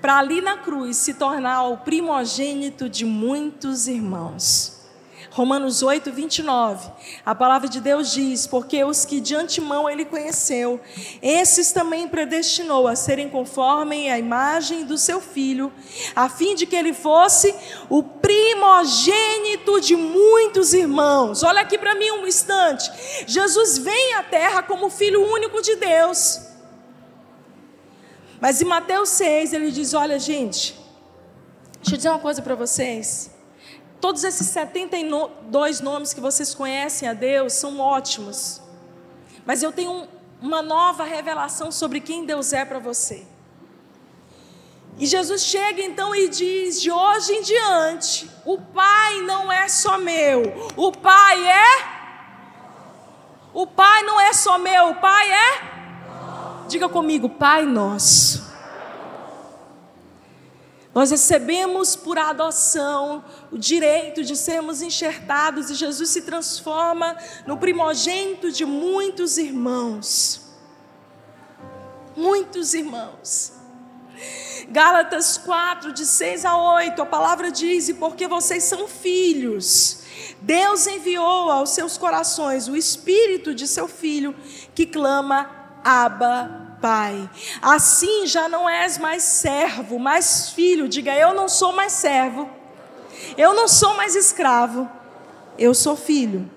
para 0.00 0.18
ali 0.18 0.40
na 0.40 0.58
cruz 0.58 0.96
se 0.96 1.14
tornar 1.14 1.64
o 1.64 1.78
primogênito 1.78 2.88
de 2.88 3.04
muitos 3.04 3.86
irmãos. 3.86 4.79
Romanos 5.30 5.80
8, 5.80 6.10
29. 6.10 6.90
A 7.24 7.34
palavra 7.36 7.68
de 7.68 7.80
Deus 7.80 8.12
diz: 8.12 8.48
Porque 8.48 8.82
os 8.82 9.04
que 9.04 9.20
de 9.20 9.36
antemão 9.36 9.88
ele 9.88 10.04
conheceu, 10.04 10.80
esses 11.22 11.70
também 11.70 12.08
predestinou 12.08 12.88
a 12.88 12.96
serem 12.96 13.28
conforme 13.28 14.10
a 14.10 14.18
imagem 14.18 14.84
do 14.84 14.98
seu 14.98 15.20
filho, 15.20 15.72
a 16.16 16.28
fim 16.28 16.56
de 16.56 16.66
que 16.66 16.74
ele 16.74 16.92
fosse 16.92 17.54
o 17.88 18.02
primogênito 18.02 19.80
de 19.80 19.94
muitos 19.94 20.74
irmãos. 20.74 21.44
Olha 21.44 21.60
aqui 21.60 21.78
para 21.78 21.94
mim 21.94 22.10
um 22.10 22.26
instante. 22.26 22.90
Jesus 23.24 23.78
vem 23.78 24.14
à 24.14 24.24
terra 24.24 24.64
como 24.64 24.90
filho 24.90 25.24
único 25.24 25.62
de 25.62 25.76
Deus. 25.76 26.40
Mas 28.40 28.60
em 28.60 28.64
Mateus 28.64 29.10
6 29.10 29.52
ele 29.52 29.70
diz: 29.70 29.94
Olha, 29.94 30.18
gente, 30.18 30.74
deixa 31.76 31.94
eu 31.94 31.96
dizer 31.96 32.08
uma 32.08 32.18
coisa 32.18 32.42
para 32.42 32.56
vocês. 32.56 33.39
Todos 34.00 34.24
esses 34.24 34.46
72 34.48 35.80
nomes 35.80 36.14
que 36.14 36.20
vocês 36.20 36.54
conhecem 36.54 37.08
a 37.08 37.12
Deus 37.12 37.52
são 37.52 37.78
ótimos. 37.78 38.60
Mas 39.44 39.62
eu 39.62 39.72
tenho 39.72 40.08
uma 40.40 40.62
nova 40.62 41.04
revelação 41.04 41.70
sobre 41.70 42.00
quem 42.00 42.24
Deus 42.24 42.52
é 42.52 42.64
para 42.64 42.78
você. 42.78 43.26
E 44.98 45.06
Jesus 45.06 45.42
chega 45.42 45.82
então 45.82 46.14
e 46.14 46.28
diz: 46.28 46.80
de 46.80 46.90
hoje 46.90 47.32
em 47.32 47.42
diante, 47.42 48.30
o 48.44 48.58
Pai 48.58 49.20
não 49.22 49.52
é 49.52 49.68
só 49.68 49.98
meu, 49.98 50.70
o 50.76 50.92
Pai 50.92 51.46
é. 51.46 52.00
O 53.52 53.66
Pai 53.66 54.02
não 54.04 54.20
é 54.20 54.32
só 54.32 54.58
meu, 54.58 54.90
o 54.90 54.94
Pai 54.96 55.30
é. 55.30 55.70
Diga 56.68 56.88
comigo, 56.88 57.28
Pai 57.28 57.64
nosso. 57.66 58.49
Nós 60.92 61.10
recebemos 61.10 61.94
por 61.94 62.18
adoção 62.18 63.24
o 63.50 63.56
direito 63.56 64.24
de 64.24 64.36
sermos 64.36 64.82
enxertados 64.82 65.70
e 65.70 65.74
Jesus 65.74 66.10
se 66.10 66.22
transforma 66.22 67.16
no 67.46 67.56
primogênito 67.56 68.50
de 68.50 68.64
muitos 68.64 69.38
irmãos. 69.38 70.40
Muitos 72.16 72.74
irmãos. 72.74 73.52
Gálatas 74.68 75.38
4, 75.38 75.92
de 75.92 76.04
6 76.04 76.44
a 76.44 76.56
8, 76.56 77.00
a 77.00 77.06
palavra 77.06 77.50
diz: 77.50 77.88
E 77.88 77.94
porque 77.94 78.26
vocês 78.26 78.64
são 78.64 78.86
filhos, 78.86 80.02
Deus 80.40 80.86
enviou 80.86 81.50
aos 81.50 81.70
seus 81.70 81.96
corações 81.96 82.68
o 82.68 82.76
espírito 82.76 83.54
de 83.54 83.66
seu 83.66 83.86
filho 83.88 84.34
que 84.74 84.86
clama: 84.86 85.50
Abba, 85.84 86.69
Pai. 86.80 87.28
Assim 87.60 88.26
já 88.26 88.48
não 88.48 88.68
és 88.68 88.98
mais 88.98 89.22
servo, 89.22 89.98
mas 89.98 90.50
filho. 90.50 90.88
Diga, 90.88 91.14
eu 91.14 91.34
não 91.34 91.48
sou 91.48 91.72
mais 91.72 91.92
servo. 91.92 92.48
Eu 93.36 93.54
não 93.54 93.68
sou 93.68 93.94
mais 93.94 94.14
escravo. 94.14 94.88
Eu 95.58 95.74
sou 95.74 95.96
filho. 95.96 96.50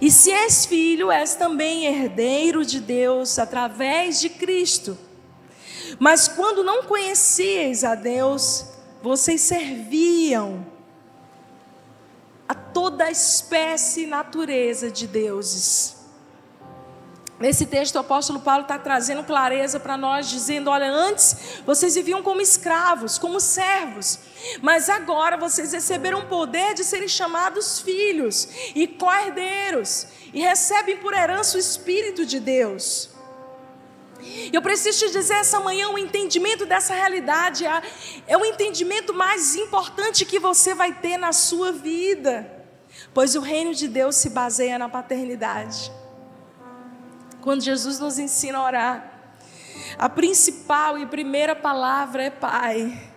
E 0.00 0.10
se 0.10 0.30
és 0.30 0.64
filho, 0.64 1.10
és 1.10 1.34
também 1.34 1.86
herdeiro 1.86 2.64
de 2.64 2.80
Deus 2.80 3.38
através 3.38 4.20
de 4.20 4.28
Cristo. 4.28 4.96
Mas 5.98 6.28
quando 6.28 6.62
não 6.62 6.84
conhecieis 6.84 7.82
a 7.82 7.94
Deus, 7.94 8.66
vocês 9.02 9.40
serviam 9.40 10.64
a 12.48 12.54
toda 12.54 13.10
espécie 13.10 14.02
e 14.02 14.06
natureza 14.06 14.90
de 14.90 15.06
deuses 15.06 16.01
Nesse 17.42 17.66
texto, 17.66 17.96
o 17.96 17.98
apóstolo 17.98 18.38
Paulo 18.38 18.62
está 18.62 18.78
trazendo 18.78 19.24
clareza 19.24 19.80
para 19.80 19.96
nós, 19.96 20.30
dizendo: 20.30 20.70
olha, 20.70 20.88
antes 20.88 21.60
vocês 21.66 21.96
viviam 21.96 22.22
como 22.22 22.40
escravos, 22.40 23.18
como 23.18 23.40
servos, 23.40 24.16
mas 24.62 24.88
agora 24.88 25.36
vocês 25.36 25.72
receberam 25.72 26.20
o 26.20 26.26
poder 26.26 26.72
de 26.72 26.84
serem 26.84 27.08
chamados 27.08 27.80
filhos 27.80 28.48
e 28.76 28.86
co-herdeiros, 28.86 30.06
e 30.32 30.40
recebem 30.40 30.98
por 30.98 31.14
herança 31.14 31.56
o 31.56 31.60
Espírito 31.60 32.24
de 32.24 32.38
Deus. 32.38 33.10
Eu 34.52 34.62
preciso 34.62 35.06
te 35.06 35.10
dizer 35.10 35.34
essa 35.34 35.58
manhã: 35.58 35.88
o 35.88 35.98
entendimento 35.98 36.64
dessa 36.64 36.94
realidade 36.94 37.66
é, 37.66 37.82
é 38.28 38.36
o 38.36 38.44
entendimento 38.44 39.12
mais 39.12 39.56
importante 39.56 40.24
que 40.24 40.38
você 40.38 40.76
vai 40.76 40.92
ter 40.92 41.16
na 41.16 41.32
sua 41.32 41.72
vida, 41.72 42.64
pois 43.12 43.34
o 43.34 43.40
reino 43.40 43.74
de 43.74 43.88
Deus 43.88 44.14
se 44.14 44.30
baseia 44.30 44.78
na 44.78 44.88
paternidade. 44.88 46.01
Quando 47.42 47.60
Jesus 47.60 47.98
nos 47.98 48.18
ensina 48.18 48.58
a 48.58 48.64
orar, 48.64 49.12
a 49.98 50.08
principal 50.08 50.98
e 50.98 51.04
primeira 51.04 51.54
palavra 51.54 52.22
é 52.24 52.30
Pai. 52.30 53.10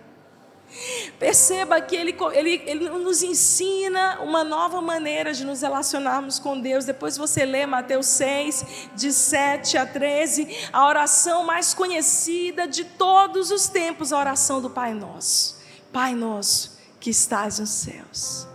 Perceba 1.18 1.80
que 1.80 1.96
ele, 1.96 2.14
ele, 2.34 2.62
ele 2.66 2.88
nos 2.90 3.22
ensina 3.22 4.20
uma 4.20 4.44
nova 4.44 4.82
maneira 4.82 5.32
de 5.32 5.44
nos 5.44 5.62
relacionarmos 5.62 6.38
com 6.38 6.60
Deus. 6.60 6.84
Depois 6.84 7.16
você 7.16 7.46
lê 7.46 7.64
Mateus 7.64 8.06
6, 8.06 8.90
de 8.94 9.12
7 9.12 9.78
a 9.78 9.86
13, 9.86 10.68
a 10.72 10.86
oração 10.86 11.46
mais 11.46 11.72
conhecida 11.72 12.66
de 12.66 12.84
todos 12.84 13.50
os 13.50 13.68
tempos, 13.68 14.12
a 14.12 14.18
oração 14.18 14.60
do 14.60 14.68
Pai 14.68 14.92
Nosso. 14.92 15.56
Pai 15.92 16.14
Nosso 16.14 16.76
que 17.00 17.10
estás 17.10 17.58
nos 17.58 17.70
céus. 17.70 18.48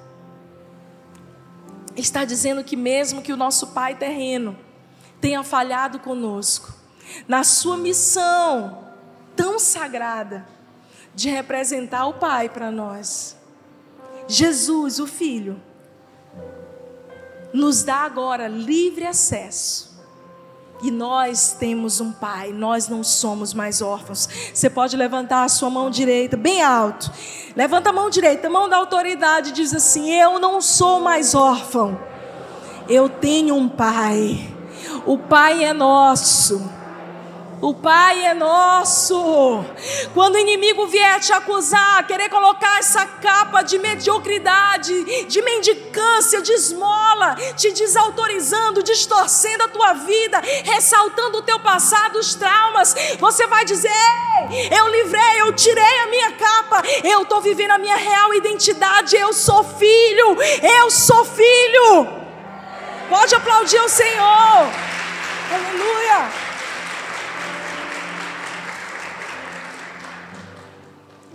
Está 1.96 2.26
dizendo 2.26 2.64
que 2.64 2.76
mesmo 2.76 3.22
que 3.22 3.34
o 3.34 3.38
nosso 3.38 3.68
Pai 3.68 3.96
terreno, 3.96 4.58
tenha 5.22 5.44
falhado 5.44 6.00
conosco 6.00 6.74
na 7.28 7.44
sua 7.44 7.78
missão 7.78 8.80
tão 9.36 9.60
sagrada 9.60 10.46
de 11.14 11.30
representar 11.30 12.08
o 12.08 12.14
Pai 12.14 12.50
para 12.50 12.72
nós. 12.72 13.38
Jesus, 14.28 15.00
o 15.00 15.08
Filho, 15.08 15.62
nos 17.54 17.84
dá 17.84 17.98
agora 17.98 18.48
livre 18.48 19.06
acesso. 19.06 19.92
E 20.84 20.90
nós 20.90 21.56
temos 21.60 22.02
um 22.02 22.12
pai, 22.12 22.52
nós 22.52 22.88
não 22.88 23.04
somos 23.04 23.54
mais 23.54 23.84
órfãos. 23.84 24.28
Você 24.52 24.68
pode 24.68 24.98
levantar 24.98 25.44
a 25.44 25.50
sua 25.50 25.70
mão 25.70 25.92
direita 25.92 26.36
bem 26.36 26.64
alto. 26.64 27.12
Levanta 27.56 27.92
a 27.92 27.94
mão 27.94 28.10
direita, 28.10 28.50
mão 28.50 28.68
da 28.68 28.78
autoridade, 28.78 29.52
diz 29.52 29.76
assim: 29.76 30.12
Eu 30.12 30.40
não 30.40 30.60
sou 30.60 31.00
mais 31.00 31.36
órfão. 31.36 32.00
Eu 32.90 33.08
tenho 33.08 33.54
um 33.54 33.70
pai. 33.70 34.52
O 35.06 35.17
Pai 35.17 35.63
é 35.63 35.74
nosso. 35.74 36.62
O 37.62 37.76
Pai 37.76 38.26
é 38.26 38.34
nosso. 38.34 39.63
Quando 40.15 40.34
o 40.34 40.39
inimigo 40.39 40.88
vier 40.88 41.20
te 41.20 41.32
acusar, 41.32 42.08
querer 42.08 42.28
colocar 42.28 42.80
essa 42.80 43.06
capa 43.06 43.62
de 43.62 43.78
mediocridade, 43.78 45.26
de 45.26 45.41
mendicância, 45.44 46.41
de 46.41 46.52
esmola, 46.54 47.36
te 47.56 47.72
desautorizando, 47.72 48.82
distorcendo 48.82 49.63
a 49.63 49.67
tua 49.67 49.94
vida, 49.94 50.41
ressaltando 50.63 51.38
o 51.38 51.44
teu 51.44 51.60
passado, 51.60 52.17
os 52.17 52.34
traumas, 52.34 52.96
você 53.20 53.46
vai 53.46 53.63
dizer: 53.63 53.91
eu 54.76 54.88
livrei, 54.88 55.41
eu 55.41 55.54
tirei 55.54 56.00
a 56.00 56.08
minha 56.08 56.32
capa, 56.32 56.82
eu 57.04 57.22
estou 57.22 57.41
vivendo 57.41 57.72
a 57.72 57.78
minha 57.78 57.96
real 57.96 58.34
identidade, 58.34 59.15
eu 59.15 59.32
sou 59.34 59.63
filho, 59.63 60.36
eu 60.80 60.89
sou 60.89 61.24
filho. 61.26 62.21
Pode 63.12 63.36
aplaudir 63.36 63.78
o 63.78 63.89
Senhor. 63.89 64.71
Aleluia. 65.52 66.32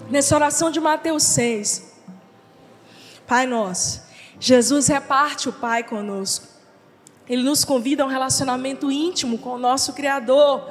Nessa 0.08 0.34
oração 0.34 0.70
de 0.70 0.80
Mateus 0.80 1.22
6, 1.24 1.92
Pai 3.26 3.46
nosso, 3.46 4.00
Jesus 4.40 4.88
reparte 4.88 5.50
o 5.50 5.52
Pai 5.52 5.84
conosco. 5.84 6.46
Ele 7.28 7.42
nos 7.42 7.62
convida 7.62 8.04
a 8.04 8.06
um 8.06 8.08
relacionamento 8.08 8.90
íntimo 8.90 9.36
com 9.36 9.50
o 9.50 9.58
nosso 9.58 9.92
Criador. 9.92 10.70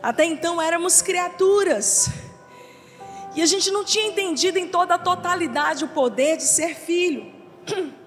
Até 0.00 0.26
então 0.26 0.62
éramos 0.62 1.02
criaturas. 1.02 2.08
E 3.34 3.42
a 3.42 3.46
gente 3.46 3.68
não 3.72 3.84
tinha 3.84 4.06
entendido 4.06 4.60
em 4.60 4.68
toda 4.68 4.94
a 4.94 4.98
totalidade 4.98 5.84
o 5.84 5.88
poder 5.88 6.36
de 6.36 6.44
ser 6.44 6.76
filho. 6.76 7.34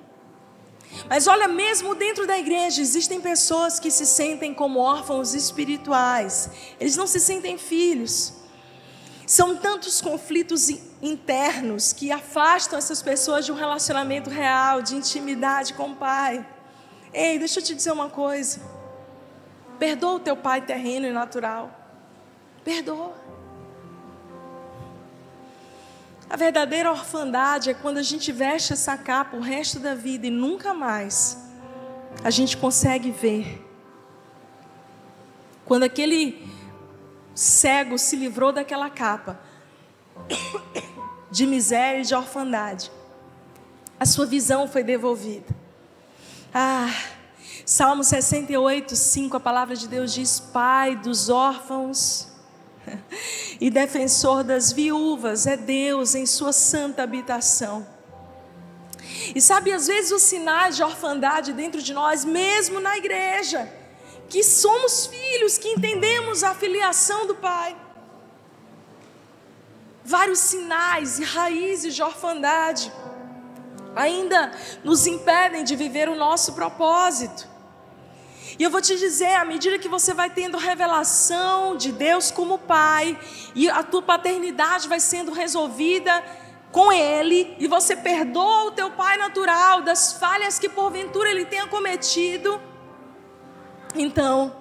Mas 1.07 1.27
olha, 1.27 1.47
mesmo 1.47 1.95
dentro 1.95 2.25
da 2.27 2.37
igreja, 2.37 2.81
existem 2.81 3.21
pessoas 3.21 3.79
que 3.79 3.91
se 3.91 4.05
sentem 4.05 4.53
como 4.53 4.79
órfãos 4.79 5.33
espirituais, 5.33 6.49
eles 6.79 6.97
não 6.97 7.07
se 7.07 7.19
sentem 7.19 7.57
filhos. 7.57 8.33
São 9.25 9.55
tantos 9.55 10.01
conflitos 10.01 10.69
internos 11.01 11.93
que 11.93 12.11
afastam 12.11 12.79
essas 12.79 13.01
pessoas 13.01 13.45
de 13.45 13.51
um 13.51 13.55
relacionamento 13.55 14.29
real, 14.29 14.81
de 14.81 14.95
intimidade 14.95 15.73
com 15.75 15.91
o 15.91 15.95
Pai. 15.95 16.45
Ei, 17.13 17.37
deixa 17.37 17.59
eu 17.59 17.63
te 17.63 17.75
dizer 17.75 17.91
uma 17.91 18.09
coisa. 18.09 18.59
Perdoa 19.77 20.15
o 20.15 20.19
teu 20.19 20.35
pai 20.35 20.61
terreno 20.61 21.07
e 21.07 21.11
natural. 21.11 21.71
Perdoa. 22.63 23.28
A 26.29 26.37
verdadeira 26.37 26.91
orfandade 26.91 27.71
é 27.71 27.73
quando 27.73 27.97
a 27.97 28.03
gente 28.03 28.31
veste 28.31 28.73
essa 28.73 28.95
capa 28.95 29.35
o 29.35 29.39
resto 29.39 29.79
da 29.79 29.95
vida 29.95 30.27
e 30.27 30.29
nunca 30.29 30.75
mais 30.75 31.39
a 32.23 32.29
gente 32.29 32.55
consegue 32.55 33.09
ver. 33.09 33.65
Quando 35.65 35.83
aquele 35.83 36.47
cego 37.33 37.97
se 37.97 38.15
livrou 38.15 38.51
daquela 38.51 38.91
capa 38.91 39.39
de 41.31 41.47
miséria 41.47 42.01
e 42.01 42.05
de 42.05 42.13
orfandade, 42.13 42.91
a 43.99 44.05
sua 44.05 44.27
visão 44.27 44.67
foi 44.67 44.83
devolvida. 44.83 45.47
Ah, 46.53 46.93
Salmo 47.65 48.03
68, 48.03 48.95
5, 48.95 49.37
a 49.37 49.39
palavra 49.39 49.75
de 49.75 49.87
Deus 49.87 50.13
diz: 50.13 50.39
Pai 50.39 50.95
dos 50.95 51.29
órfãos 51.29 52.28
e 53.59 53.69
defensor 53.69 54.43
das 54.43 54.71
viúvas 54.71 55.45
é 55.47 55.57
Deus 55.57 56.15
em 56.15 56.25
sua 56.25 56.53
santa 56.53 57.03
habitação. 57.03 57.85
E 59.35 59.41
sabe, 59.41 59.71
às 59.71 59.87
vezes 59.87 60.11
os 60.11 60.23
sinais 60.23 60.75
de 60.75 60.83
orfandade 60.83 61.53
dentro 61.53 61.81
de 61.81 61.93
nós, 61.93 62.25
mesmo 62.25 62.79
na 62.79 62.97
igreja, 62.97 63.71
que 64.27 64.43
somos 64.43 65.07
filhos, 65.07 65.57
que 65.57 65.69
entendemos 65.69 66.43
a 66.43 66.53
filiação 66.53 67.25
do 67.25 67.35
Pai. 67.35 67.75
Vários 70.05 70.39
sinais 70.39 71.19
e 71.19 71.23
raízes 71.23 71.95
de 71.95 72.01
orfandade 72.01 72.91
ainda 73.95 74.51
nos 74.83 75.05
impedem 75.05 75.63
de 75.63 75.75
viver 75.75 76.07
o 76.09 76.15
nosso 76.15 76.53
propósito. 76.53 77.47
E 78.59 78.63
eu 78.63 78.69
vou 78.69 78.81
te 78.81 78.97
dizer, 78.97 79.35
à 79.35 79.45
medida 79.45 79.79
que 79.79 79.87
você 79.87 80.13
vai 80.13 80.29
tendo 80.29 80.57
revelação 80.57 81.77
de 81.77 81.93
Deus 81.93 82.29
como 82.29 82.59
Pai, 82.59 83.17
e 83.55 83.69
a 83.69 83.81
tua 83.83 84.01
paternidade 84.01 84.85
vai 84.89 84.99
sendo 84.99 85.31
resolvida 85.31 86.21
com 86.69 86.91
Ele, 86.91 87.55
e 87.57 87.67
você 87.67 87.95
perdoa 87.95 88.65
o 88.65 88.71
teu 88.71 88.91
pai 88.91 89.17
natural 89.17 89.81
das 89.81 90.11
falhas 90.11 90.59
que 90.59 90.67
porventura 90.67 91.31
ele 91.31 91.45
tenha 91.45 91.67
cometido, 91.67 92.61
então 93.95 94.55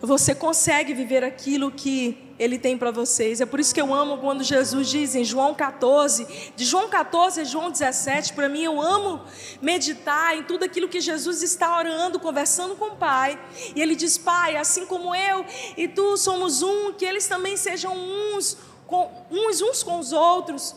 você 0.00 0.34
consegue 0.34 0.92
viver 0.92 1.22
aquilo 1.22 1.70
que 1.70 2.27
ele 2.38 2.58
tem 2.58 2.78
para 2.78 2.90
vocês. 2.90 3.40
É 3.40 3.46
por 3.46 3.58
isso 3.58 3.74
que 3.74 3.80
eu 3.80 3.92
amo 3.92 4.18
quando 4.18 4.44
Jesus 4.44 4.88
diz 4.88 5.14
em 5.14 5.24
João 5.24 5.54
14, 5.54 6.52
de 6.54 6.64
João 6.64 6.88
14 6.88 7.40
a 7.40 7.44
João 7.44 7.70
17, 7.70 8.32
para 8.32 8.48
mim 8.48 8.62
eu 8.62 8.80
amo 8.80 9.22
meditar 9.60 10.36
em 10.36 10.42
tudo 10.44 10.64
aquilo 10.64 10.88
que 10.88 11.00
Jesus 11.00 11.42
está 11.42 11.76
orando, 11.76 12.20
conversando 12.20 12.76
com 12.76 12.86
o 12.86 12.96
Pai. 12.96 13.38
E 13.74 13.82
ele 13.82 13.96
diz: 13.96 14.16
Pai, 14.16 14.56
assim 14.56 14.86
como 14.86 15.14
eu 15.14 15.44
e 15.76 15.88
tu 15.88 16.16
somos 16.16 16.62
um, 16.62 16.92
que 16.92 17.04
eles 17.04 17.26
também 17.26 17.56
sejam 17.56 17.94
uns 17.96 18.56
com, 18.86 19.10
uns, 19.30 19.60
uns 19.60 19.82
com 19.82 19.98
os 19.98 20.12
outros. 20.12 20.74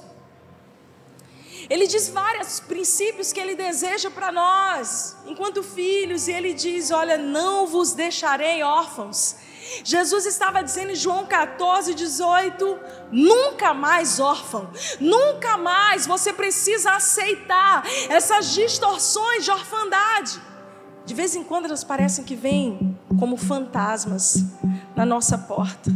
Ele 1.69 1.87
diz 1.87 2.09
vários 2.09 2.59
princípios 2.59 3.31
que 3.31 3.39
ele 3.39 3.55
deseja 3.55 4.09
para 4.09 4.31
nós, 4.31 5.15
enquanto 5.25 5.61
filhos, 5.61 6.27
e 6.27 6.33
ele 6.33 6.53
diz: 6.53 6.91
Olha, 6.91 7.17
não 7.17 7.67
vos 7.67 7.93
deixarei 7.93 8.63
órfãos. 8.63 9.35
Jesus 9.83 10.25
estava 10.25 10.63
dizendo 10.63 10.91
em 10.91 10.95
João 10.95 11.25
14, 11.25 11.93
18: 11.93 12.79
nunca 13.11 13.73
mais 13.73 14.19
órfão, 14.19 14.69
nunca 14.99 15.57
mais 15.57 16.05
você 16.05 16.33
precisa 16.33 16.91
aceitar 16.91 17.83
essas 18.09 18.53
distorções 18.53 19.45
de 19.45 19.51
orfandade. 19.51 20.41
De 21.05 21.13
vez 21.13 21.35
em 21.35 21.43
quando 21.43 21.65
elas 21.65 21.83
parecem 21.83 22.23
que 22.23 22.35
vêm 22.35 22.97
como 23.19 23.35
fantasmas 23.35 24.43
na 24.95 25.05
nossa 25.05 25.37
porta. 25.37 25.91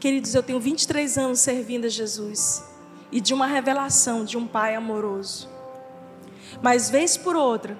Queridos, 0.00 0.34
eu 0.34 0.42
tenho 0.42 0.60
23 0.60 1.16
anos 1.16 1.40
servindo 1.40 1.86
a 1.86 1.88
Jesus 1.88 2.64
e 3.10 3.20
de 3.20 3.32
uma 3.32 3.46
revelação 3.46 4.24
de 4.24 4.36
um 4.36 4.46
Pai 4.46 4.74
amoroso. 4.74 5.48
Mas, 6.60 6.90
vez 6.90 7.16
por 7.16 7.36
outra, 7.36 7.78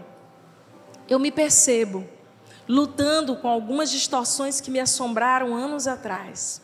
eu 1.09 1.19
me 1.19 1.31
percebo 1.31 2.07
lutando 2.69 3.37
com 3.37 3.49
algumas 3.49 3.91
distorções 3.91 4.61
que 4.61 4.71
me 4.71 4.81
assombraram 4.81 5.55
anos 5.55 5.87
atrás. 5.87 6.63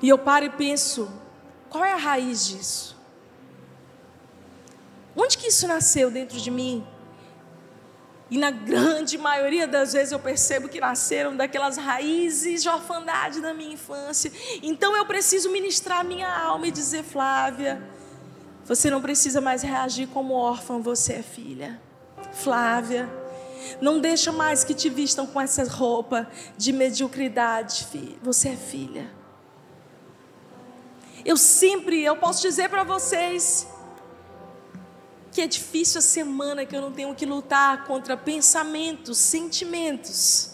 E 0.00 0.08
eu 0.08 0.18
paro 0.18 0.44
e 0.44 0.50
penso: 0.50 1.10
qual 1.68 1.84
é 1.84 1.92
a 1.92 1.96
raiz 1.96 2.46
disso? 2.46 2.96
Onde 5.16 5.36
que 5.38 5.48
isso 5.48 5.66
nasceu 5.68 6.10
dentro 6.10 6.38
de 6.38 6.50
mim? 6.50 6.86
E 8.30 8.38
na 8.38 8.50
grande 8.50 9.18
maioria 9.18 9.68
das 9.68 9.92
vezes 9.92 10.10
eu 10.10 10.18
percebo 10.18 10.66
que 10.66 10.80
nasceram 10.80 11.36
daquelas 11.36 11.76
raízes 11.76 12.62
de 12.62 12.68
orfandade 12.68 13.42
da 13.42 13.52
minha 13.52 13.74
infância. 13.74 14.32
Então 14.62 14.96
eu 14.96 15.04
preciso 15.04 15.50
ministrar 15.50 16.02
minha 16.02 16.34
alma 16.34 16.66
e 16.66 16.70
dizer, 16.70 17.02
Flávia, 17.04 17.82
você 18.64 18.90
não 18.90 19.02
precisa 19.02 19.38
mais 19.38 19.60
reagir 19.60 20.06
como 20.08 20.32
órfã, 20.32 20.80
você 20.80 21.14
é 21.14 21.22
filha. 21.22 21.78
Flávia, 22.32 23.06
não 23.80 24.00
deixa 24.00 24.32
mais 24.32 24.64
que 24.64 24.74
te 24.74 24.88
vistam 24.88 25.26
com 25.26 25.40
essa 25.40 25.64
roupa 25.64 26.28
de 26.56 26.72
mediocridade, 26.72 27.86
filha. 27.90 28.16
Você 28.22 28.50
é 28.50 28.56
filha. 28.56 29.10
Eu 31.24 31.36
sempre, 31.36 32.02
eu 32.02 32.16
posso 32.16 32.42
dizer 32.42 32.68
para 32.68 32.82
vocês, 32.82 33.66
que 35.30 35.40
é 35.40 35.46
difícil 35.46 35.98
a 35.98 36.02
semana 36.02 36.66
que 36.66 36.76
eu 36.76 36.80
não 36.80 36.92
tenho 36.92 37.14
que 37.14 37.24
lutar 37.24 37.84
contra 37.84 38.16
pensamentos, 38.16 39.18
sentimentos, 39.18 40.50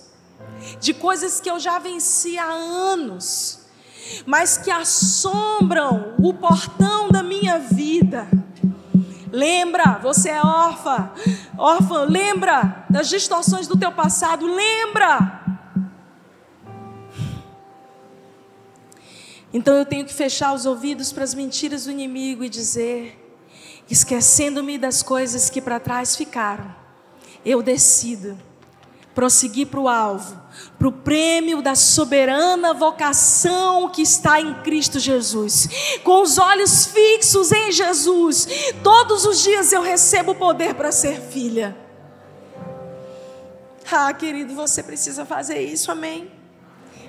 de 0.80 0.94
coisas 0.94 1.40
que 1.40 1.50
eu 1.50 1.58
já 1.58 1.78
venci 1.78 2.38
há 2.38 2.50
anos, 2.50 3.60
mas 4.24 4.56
que 4.56 4.70
assombram 4.70 6.14
o 6.18 6.32
portão 6.32 7.10
da 7.10 7.22
minha 7.22 7.58
vida. 7.58 8.28
Lembra, 9.32 9.98
você 10.02 10.30
é 10.30 10.40
órfã, 10.40 11.10
órfã, 11.56 12.04
lembra 12.04 12.86
das 12.88 13.08
distorções 13.08 13.66
do 13.66 13.76
teu 13.76 13.92
passado, 13.92 14.46
lembra. 14.46 15.38
Então 19.52 19.74
eu 19.74 19.86
tenho 19.86 20.04
que 20.04 20.12
fechar 20.12 20.52
os 20.52 20.66
ouvidos 20.66 21.12
para 21.12 21.24
as 21.24 21.34
mentiras 21.34 21.84
do 21.84 21.90
inimigo 21.90 22.44
e 22.44 22.48
dizer: 22.48 23.36
esquecendo-me 23.90 24.78
das 24.78 25.02
coisas 25.02 25.48
que 25.48 25.60
para 25.60 25.80
trás 25.80 26.16
ficaram, 26.16 26.74
eu 27.44 27.62
decido 27.62 28.38
prosseguir 29.14 29.66
para 29.66 29.80
o 29.80 29.88
alvo, 29.88 30.40
para 30.78 30.88
o 30.88 30.92
prêmio 30.92 31.60
da 31.60 31.74
soberana 31.74 32.72
vocação 32.74 33.88
que 33.88 34.02
está 34.02 34.40
em 34.40 34.54
Cristo 34.62 34.98
Jesus. 34.98 35.68
Com 36.04 36.22
os 36.22 36.38
olhos 36.38 36.86
fixos 36.86 37.52
em 37.52 37.72
Jesus, 37.72 38.48
todos 38.82 39.24
os 39.24 39.42
dias 39.42 39.72
eu 39.72 39.82
recebo 39.82 40.34
poder 40.34 40.74
para 40.74 40.92
ser 40.92 41.20
filha. 41.20 41.76
Ah, 43.90 44.12
querido, 44.12 44.54
você 44.54 44.82
precisa 44.82 45.24
fazer 45.24 45.60
isso, 45.60 45.90
amém? 45.90 46.30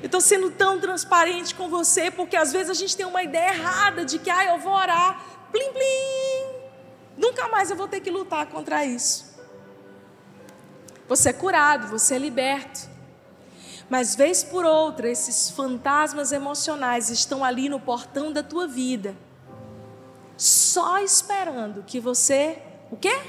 Eu 0.02 0.06
estou 0.06 0.22
sendo 0.22 0.50
tão 0.52 0.80
transparente 0.80 1.54
com 1.54 1.68
você, 1.68 2.10
porque 2.10 2.38
às 2.38 2.54
vezes 2.54 2.70
a 2.70 2.74
gente 2.74 2.96
tem 2.96 3.06
uma 3.06 3.22
ideia 3.22 3.50
errada 3.50 4.06
de 4.06 4.18
que, 4.18 4.30
ah, 4.30 4.46
eu 4.46 4.60
vou 4.60 4.72
orar, 4.72 5.22
plim, 5.52 5.72
plim, 5.74 6.60
Nunca 7.20 7.50
mais 7.50 7.70
eu 7.70 7.76
vou 7.76 7.88
ter 7.88 8.00
que 8.00 8.10
lutar 8.10 8.46
contra 8.46 8.86
isso. 8.86 9.38
Você 11.10 11.30
é 11.30 11.34
curado, 11.34 11.88
você 11.88 12.16
é 12.16 12.18
liberto. 12.18 12.90
Mas 13.89 14.15
vez 14.15 14.43
por 14.43 14.65
outra, 14.65 15.10
esses 15.10 15.49
fantasmas 15.49 16.32
emocionais 16.32 17.10
estão 17.10 17.43
ali 17.43 17.67
no 17.67 17.80
portão 17.80 18.32
da 18.32 18.43
tua 18.43 18.67
vida, 18.67 19.15
só 20.38 20.99
esperando 20.99 21.84
que 21.84 21.99
você, 21.99 22.62
o 22.91 22.95
quê? 22.95 23.19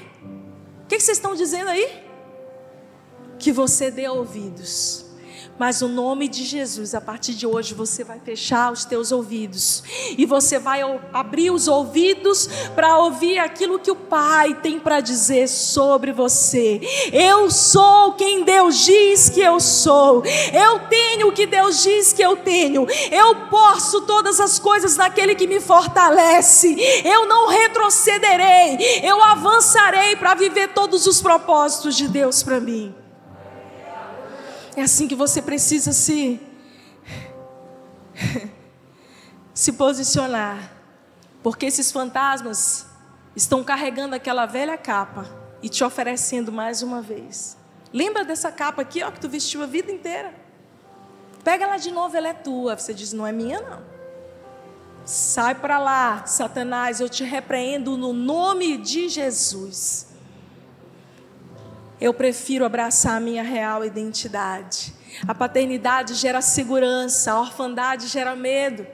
O 0.83 0.87
que 0.87 0.99
vocês 0.99 1.17
estão 1.17 1.35
dizendo 1.35 1.69
aí? 1.69 2.05
Que 3.39 3.51
você 3.51 3.89
dê 3.89 4.07
ouvidos. 4.07 5.00
Mas 5.61 5.83
o 5.83 5.87
nome 5.87 6.27
de 6.27 6.43
Jesus, 6.43 6.95
a 6.95 6.99
partir 6.99 7.35
de 7.35 7.45
hoje, 7.45 7.75
você 7.75 8.03
vai 8.03 8.19
fechar 8.19 8.73
os 8.73 8.83
teus 8.83 9.11
ouvidos 9.11 9.83
e 10.17 10.25
você 10.25 10.57
vai 10.57 10.81
abrir 11.13 11.51
os 11.51 11.67
ouvidos 11.67 12.49
para 12.73 12.97
ouvir 12.97 13.37
aquilo 13.37 13.77
que 13.77 13.91
o 13.91 13.95
Pai 13.95 14.55
tem 14.55 14.79
para 14.79 14.99
dizer 15.01 15.47
sobre 15.47 16.11
você. 16.11 16.81
Eu 17.13 17.51
sou 17.51 18.13
quem 18.13 18.43
Deus 18.43 18.83
diz 18.83 19.29
que 19.29 19.39
eu 19.39 19.59
sou. 19.59 20.23
Eu 20.51 20.79
tenho 20.89 21.27
o 21.27 21.31
que 21.31 21.45
Deus 21.45 21.83
diz 21.83 22.11
que 22.11 22.23
eu 22.23 22.37
tenho. 22.37 22.87
Eu 23.11 23.47
posso 23.47 24.01
todas 24.01 24.39
as 24.39 24.57
coisas 24.57 24.97
naquele 24.97 25.35
que 25.35 25.45
me 25.45 25.59
fortalece. 25.59 26.75
Eu 27.05 27.27
não 27.27 27.47
retrocederei. 27.47 28.79
Eu 29.03 29.21
avançarei 29.21 30.15
para 30.15 30.33
viver 30.33 30.69
todos 30.69 31.05
os 31.05 31.21
propósitos 31.21 31.95
de 31.95 32.07
Deus 32.07 32.41
para 32.41 32.59
mim. 32.59 32.95
É 34.75 34.83
assim 34.83 35.07
que 35.07 35.15
você 35.15 35.41
precisa 35.41 35.91
se 35.91 36.39
se 39.53 39.73
posicionar. 39.73 40.71
Porque 41.43 41.65
esses 41.65 41.91
fantasmas 41.91 42.85
estão 43.35 43.63
carregando 43.63 44.15
aquela 44.15 44.45
velha 44.45 44.77
capa 44.77 45.25
e 45.61 45.69
te 45.69 45.83
oferecendo 45.83 46.51
mais 46.51 46.81
uma 46.81 47.01
vez. 47.01 47.57
Lembra 47.93 48.23
dessa 48.23 48.51
capa 48.51 48.81
aqui, 48.81 49.03
ó, 49.03 49.11
que 49.11 49.19
tu 49.19 49.27
vestiu 49.27 49.61
a 49.61 49.65
vida 49.65 49.91
inteira? 49.91 50.33
Pega 51.43 51.65
ela 51.65 51.77
de 51.77 51.91
novo, 51.91 52.15
ela 52.15 52.29
é 52.29 52.33
tua. 52.33 52.77
Você 52.77 52.93
diz, 52.93 53.11
não 53.11 53.25
é 53.25 53.31
minha, 53.31 53.59
não. 53.59 53.81
Sai 55.03 55.55
para 55.55 55.79
lá, 55.79 56.25
Satanás, 56.25 57.01
eu 57.01 57.09
te 57.09 57.23
repreendo 57.23 57.97
no 57.97 58.13
nome 58.13 58.77
de 58.77 59.09
Jesus 59.09 60.10
eu 62.01 62.15
prefiro 62.15 62.65
abraçar 62.65 63.17
a 63.17 63.19
minha 63.19 63.43
real 63.43 63.85
identidade. 63.85 64.91
A 65.27 65.35
paternidade 65.35 66.15
gera 66.15 66.41
segurança, 66.41 67.31
a 67.31 67.39
orfandade 67.39 68.07
gera 68.07 68.35
medo. 68.35 68.87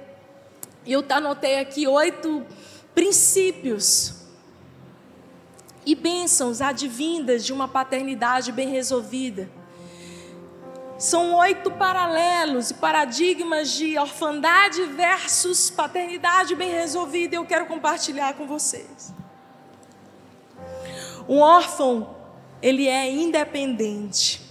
E 0.86 0.92
eu 0.92 1.06
anotei 1.10 1.58
aqui 1.58 1.88
oito 1.88 2.46
princípios 2.94 4.16
e 5.86 5.96
bênçãos 5.96 6.60
advindas 6.60 7.46
de 7.46 7.54
uma 7.54 7.66
paternidade 7.66 8.52
bem 8.52 8.68
resolvida. 8.68 9.50
São 10.98 11.36
oito 11.36 11.72
paralelos 11.72 12.72
e 12.72 12.74
paradigmas 12.74 13.70
de 13.72 13.98
orfandade 13.98 14.84
versus 14.84 15.70
paternidade 15.70 16.56
bem 16.56 16.72
resolvida 16.72 17.36
eu 17.36 17.46
quero 17.46 17.68
compartilhar 17.68 18.34
com 18.34 18.46
vocês. 18.46 19.14
Um 21.30 21.40
órfão 21.40 22.17
ele 22.62 22.88
é 22.88 23.12
independente, 23.12 24.42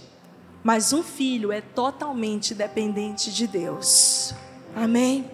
mas 0.63 0.93
um 0.93 1.03
filho 1.03 1.51
é 1.51 1.61
totalmente 1.61 2.53
dependente 2.53 3.31
de 3.31 3.47
Deus. 3.47 4.33
Amém? 4.75 5.29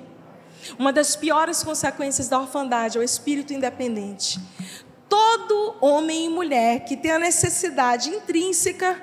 Uma 0.77 0.93
das 0.93 1.15
piores 1.15 1.63
consequências 1.63 2.29
da 2.29 2.39
orfandade 2.39 2.97
é 2.97 3.01
o 3.01 3.03
espírito 3.03 3.53
independente. 3.53 4.39
Todo 5.09 5.75
homem 5.81 6.25
e 6.25 6.29
mulher 6.29 6.85
que 6.85 6.95
tem 6.95 7.11
a 7.11 7.19
necessidade 7.19 8.09
intrínseca 8.09 9.01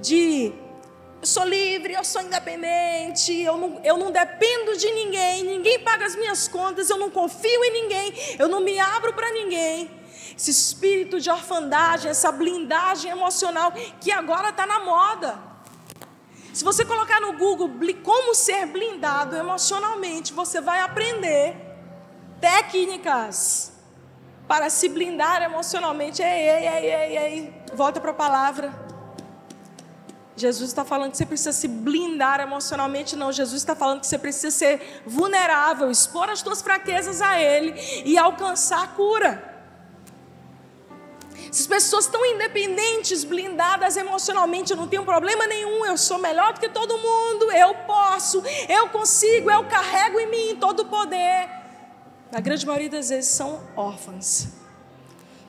de 0.00 0.52
eu 1.20 1.26
sou 1.26 1.44
livre, 1.44 1.94
eu 1.94 2.04
sou 2.04 2.20
independente, 2.20 3.32
eu 3.32 3.56
não, 3.56 3.80
eu 3.82 3.96
não 3.96 4.10
dependo 4.10 4.76
de 4.76 4.90
ninguém, 4.90 5.42
ninguém 5.42 5.80
paga 5.80 6.04
as 6.04 6.14
minhas 6.14 6.48
contas, 6.48 6.90
eu 6.90 6.98
não 6.98 7.08
confio 7.08 7.64
em 7.64 7.72
ninguém, 7.72 8.12
eu 8.38 8.46
não 8.46 8.60
me 8.60 8.78
abro 8.78 9.12
para 9.14 9.30
ninguém 9.32 10.03
esse 10.36 10.50
espírito 10.50 11.20
de 11.20 11.30
orfandagem, 11.30 12.10
essa 12.10 12.32
blindagem 12.32 13.10
emocional 13.10 13.72
que 14.00 14.10
agora 14.10 14.50
está 14.50 14.66
na 14.66 14.80
moda. 14.80 15.38
Se 16.52 16.62
você 16.62 16.84
colocar 16.84 17.20
no 17.20 17.32
Google 17.36 17.70
como 18.02 18.34
ser 18.34 18.66
blindado 18.66 19.36
emocionalmente, 19.36 20.32
você 20.32 20.60
vai 20.60 20.80
aprender 20.80 21.56
técnicas 22.40 23.72
para 24.46 24.70
se 24.70 24.88
blindar 24.88 25.42
emocionalmente. 25.42 26.22
Ei, 26.22 26.28
ei, 26.28 26.68
ei, 26.68 26.92
ei, 26.92 27.16
ei. 27.18 27.62
Volta 27.74 28.00
para 28.00 28.12
a 28.12 28.14
palavra. 28.14 28.72
Jesus 30.36 30.70
está 30.70 30.84
falando 30.84 31.12
que 31.12 31.16
você 31.16 31.26
precisa 31.26 31.52
se 31.52 31.68
blindar 31.68 32.40
emocionalmente, 32.40 33.14
não. 33.14 33.32
Jesus 33.32 33.62
está 33.62 33.74
falando 33.74 34.00
que 34.00 34.06
você 34.06 34.18
precisa 34.18 34.50
ser 34.50 35.02
vulnerável, 35.06 35.90
expor 35.90 36.28
as 36.28 36.40
suas 36.40 36.60
fraquezas 36.60 37.22
a 37.22 37.40
Ele 37.40 37.74
e 38.04 38.18
alcançar 38.18 38.82
a 38.82 38.88
cura. 38.88 39.53
Essas 41.54 41.68
pessoas 41.68 42.06
estão 42.06 42.26
independentes, 42.26 43.22
blindadas 43.22 43.96
emocionalmente, 43.96 44.72
eu 44.72 44.76
não 44.76 44.88
tenho 44.88 45.04
problema 45.04 45.46
nenhum, 45.46 45.86
eu 45.86 45.96
sou 45.96 46.18
melhor 46.18 46.52
do 46.52 46.58
que 46.58 46.68
todo 46.68 46.98
mundo, 46.98 47.48
eu 47.52 47.72
posso, 47.86 48.42
eu 48.68 48.88
consigo, 48.88 49.48
eu 49.48 49.64
carrego 49.68 50.18
em 50.18 50.28
mim 50.28 50.56
todo 50.58 50.80
o 50.80 50.86
poder. 50.86 51.48
Na 52.32 52.40
grande 52.40 52.66
maioria 52.66 52.90
das 52.90 53.08
vezes 53.08 53.30
são 53.30 53.62
órfãs. 53.76 54.48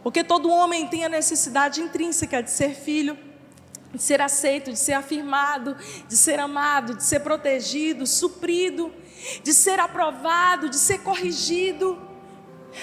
Porque 0.03 0.23
todo 0.23 0.47
homem 0.47 0.87
tem 0.87 1.03
a 1.05 1.09
necessidade 1.09 1.81
intrínseca 1.81 2.43
de 2.43 2.51
ser 2.51 2.75
filho, 2.75 3.17
de 3.91 3.99
ser 3.99 4.21
aceito, 4.21 4.71
de 4.71 4.77
ser 4.77 4.93
afirmado, 4.93 5.75
de 6.07 6.15
ser 6.15 6.39
amado, 6.39 6.93
de 6.93 7.03
ser 7.03 7.21
protegido, 7.21 8.05
suprido, 8.05 8.93
de 9.41 9.51
ser 9.55 9.79
aprovado, 9.79 10.69
de 10.69 10.77
ser 10.77 10.99
corrigido, 10.99 11.99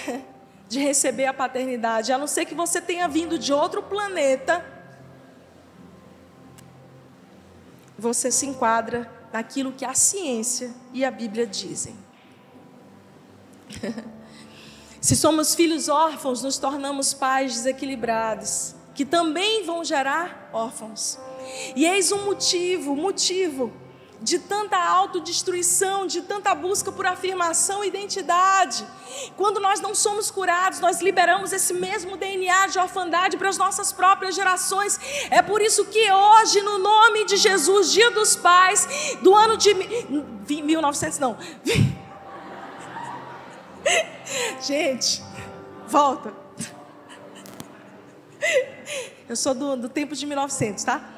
de 0.73 0.79
receber 0.79 1.25
a 1.25 1.33
paternidade. 1.33 2.11
A 2.11 2.17
não 2.17 2.27
ser 2.27 2.45
que 2.45 2.55
você 2.55 2.81
tenha 2.81 3.07
vindo 3.07 3.37
de 3.37 3.53
outro 3.53 3.83
planeta, 3.83 4.65
você 7.97 8.31
se 8.31 8.47
enquadra 8.47 9.09
naquilo 9.31 9.71
que 9.71 9.85
a 9.85 9.93
ciência 9.93 10.73
e 10.91 11.05
a 11.05 11.11
Bíblia 11.11 11.45
dizem. 11.47 11.95
Se 14.99 15.15
somos 15.17 15.53
filhos 15.53 15.89
órfãos, 15.89 16.41
nos 16.41 16.57
tornamos 16.57 17.13
pais 17.13 17.55
desequilibrados 17.55 18.73
que 18.95 19.03
também 19.03 19.65
vão 19.65 19.83
gerar 19.83 20.49
órfãos. 20.53 21.19
E 21.75 21.85
eis 21.85 22.11
um 22.11 22.25
motivo, 22.25 22.95
motivo 22.95 23.73
de 24.23 24.39
tanta 24.39 24.77
autodestruição, 24.77 26.07
de 26.07 26.21
tanta 26.21 26.55
busca 26.55 26.91
por 26.91 27.05
afirmação 27.05 27.83
e 27.83 27.89
identidade. 27.89 28.85
Quando 29.35 29.59
nós 29.59 29.81
não 29.81 29.93
somos 29.93 30.31
curados, 30.31 30.79
nós 30.79 31.01
liberamos 31.01 31.51
esse 31.51 31.73
mesmo 31.73 32.15
DNA 32.15 32.67
de 32.67 32.79
orfandade 32.79 33.35
para 33.35 33.49
as 33.49 33.57
nossas 33.57 33.91
próprias 33.91 34.33
gerações. 34.33 34.97
É 35.29 35.41
por 35.41 35.61
isso 35.61 35.83
que 35.85 36.09
hoje, 36.09 36.61
no 36.61 36.79
nome 36.79 37.25
de 37.25 37.35
Jesus, 37.35 37.91
Dia 37.91 38.11
dos 38.11 38.33
Pais, 38.35 39.17
do 39.21 39.35
ano 39.35 39.57
de 39.57 39.73
1900 40.47 41.19
não. 41.19 41.37
Gente, 44.61 45.21
volta. 45.85 46.33
Eu 49.27 49.35
sou 49.35 49.53
do, 49.53 49.75
do 49.75 49.89
tempo 49.89 50.15
de 50.15 50.25
1900, 50.25 50.81
tá? 50.83 51.12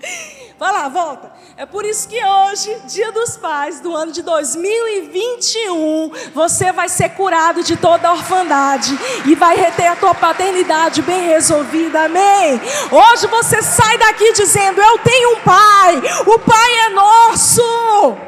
Vai 0.58 0.72
lá, 0.72 0.88
volta. 0.88 1.32
É 1.56 1.64
por 1.64 1.84
isso 1.84 2.08
que 2.08 2.24
hoje, 2.24 2.76
Dia 2.86 3.12
dos 3.12 3.36
Pais 3.36 3.78
do 3.80 3.94
ano 3.94 4.10
de 4.10 4.22
2021, 4.22 6.10
você 6.34 6.72
vai 6.72 6.88
ser 6.88 7.10
curado 7.10 7.62
de 7.62 7.76
toda 7.76 8.08
a 8.08 8.12
orfandade 8.12 8.98
e 9.24 9.36
vai 9.36 9.56
reter 9.56 9.86
a 9.86 9.94
tua 9.94 10.14
paternidade 10.16 11.00
bem 11.02 11.28
resolvida. 11.28 12.06
Amém. 12.06 12.60
Hoje 12.90 13.28
você 13.28 13.62
sai 13.62 13.98
daqui 13.98 14.32
dizendo: 14.32 14.80
Eu 14.80 14.98
tenho 14.98 15.36
um 15.36 15.40
pai. 15.40 16.02
O 16.26 16.38
pai 16.40 16.74
é 16.86 16.88
nosso. 16.88 17.62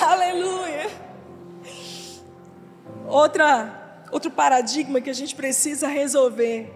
Aleluia. 0.00 0.90
Outra 3.06 3.82
outro 4.10 4.30
paradigma 4.30 5.00
que 5.00 5.10
a 5.10 5.14
gente 5.14 5.34
precisa 5.34 5.88
resolver. 5.88 6.72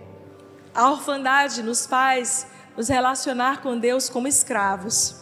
A 0.74 0.90
orfandade 0.90 1.62
nos 1.62 1.86
faz 1.86 2.46
nos 2.79 2.89
relacionar 2.89 3.61
com 3.61 3.76
Deus 3.76 4.09
como 4.09 4.29
escravos. 4.29 5.16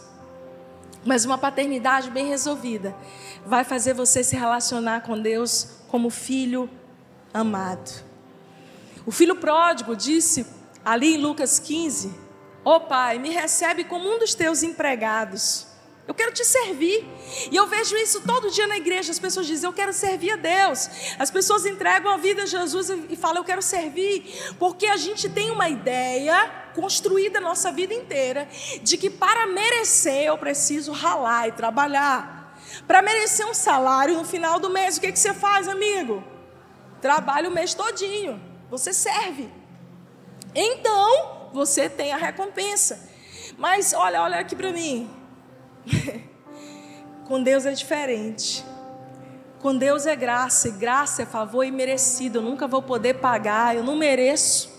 Mas 1.03 1.25
uma 1.25 1.39
paternidade 1.39 2.11
bem 2.11 2.27
resolvida 2.27 2.95
vai 3.43 3.63
fazer 3.63 3.95
você 3.95 4.23
se 4.23 4.35
relacionar 4.35 5.01
com 5.01 5.19
Deus 5.19 5.67
como 5.87 6.11
filho 6.11 6.69
amado. 7.33 8.05
O 9.07 9.11
filho 9.11 9.37
pródigo 9.37 9.95
disse 9.95 10.45
ali 10.85 11.15
em 11.15 11.17
Lucas 11.17 11.57
15: 11.57 12.13
Ó 12.63 12.75
oh, 12.75 12.79
pai, 12.81 13.17
me 13.17 13.31
recebe 13.31 13.83
como 13.83 14.07
um 14.07 14.19
dos 14.19 14.35
teus 14.35 14.61
empregados. 14.61 15.65
Eu 16.07 16.13
quero 16.13 16.31
te 16.31 16.45
servir. 16.45 17.05
E 17.51 17.55
eu 17.55 17.67
vejo 17.67 17.95
isso 17.97 18.21
todo 18.21 18.49
dia 18.49 18.65
na 18.65 18.77
igreja. 18.77 19.11
As 19.11 19.19
pessoas 19.19 19.45
dizem, 19.45 19.67
eu 19.67 19.73
quero 19.73 19.91
servir 19.91 20.31
a 20.31 20.35
Deus. 20.37 20.89
As 21.19 21.29
pessoas 21.29 21.65
entregam 21.65 22.11
a 22.13 22.17
vida 22.17 22.43
a 22.43 22.45
Jesus 22.45 22.89
e 23.09 23.15
falam, 23.17 23.37
eu 23.37 23.43
quero 23.43 23.61
servir. 23.61 24.55
Porque 24.57 24.87
a 24.87 24.95
gente 24.95 25.27
tem 25.27 25.51
uma 25.51 25.67
ideia 25.67 26.49
construída 26.73 27.39
a 27.39 27.41
nossa 27.41 27.71
vida 27.71 27.93
inteira 27.93 28.47
de 28.81 28.97
que 28.97 29.09
para 29.09 29.47
merecer 29.47 30.23
eu 30.23 30.37
preciso 30.37 30.93
ralar 30.93 31.49
e 31.49 31.51
trabalhar. 31.51 32.57
Para 32.87 33.01
merecer 33.01 33.45
um 33.45 33.53
salário 33.53 34.15
no 34.15 34.23
final 34.23 34.59
do 34.59 34.69
mês, 34.69 34.97
o 34.97 35.01
que, 35.01 35.11
que 35.11 35.19
você 35.19 35.33
faz, 35.33 35.67
amigo? 35.67 36.23
Trabalha 37.01 37.49
o 37.49 37.51
mês 37.51 37.73
todinho. 37.73 38.41
Você 38.69 38.93
serve. 38.93 39.49
Então, 40.55 41.49
você 41.53 41.89
tem 41.89 42.13
a 42.13 42.17
recompensa. 42.17 43.09
Mas 43.57 43.93
olha, 43.93 44.21
olha 44.21 44.39
aqui 44.39 44.55
para 44.55 44.71
mim. 44.71 45.16
Com 47.27 47.41
Deus 47.41 47.65
é 47.65 47.73
diferente. 47.73 48.63
Com 49.59 49.75
Deus 49.75 50.05
é 50.05 50.15
graça, 50.15 50.69
e 50.69 50.71
graça 50.71 51.23
é 51.23 51.25
favor 51.25 51.63
imerecido. 51.63 52.39
Eu 52.39 52.43
nunca 52.43 52.67
vou 52.67 52.81
poder 52.81 53.15
pagar, 53.15 53.75
eu 53.75 53.83
não 53.83 53.95
mereço. 53.95 54.76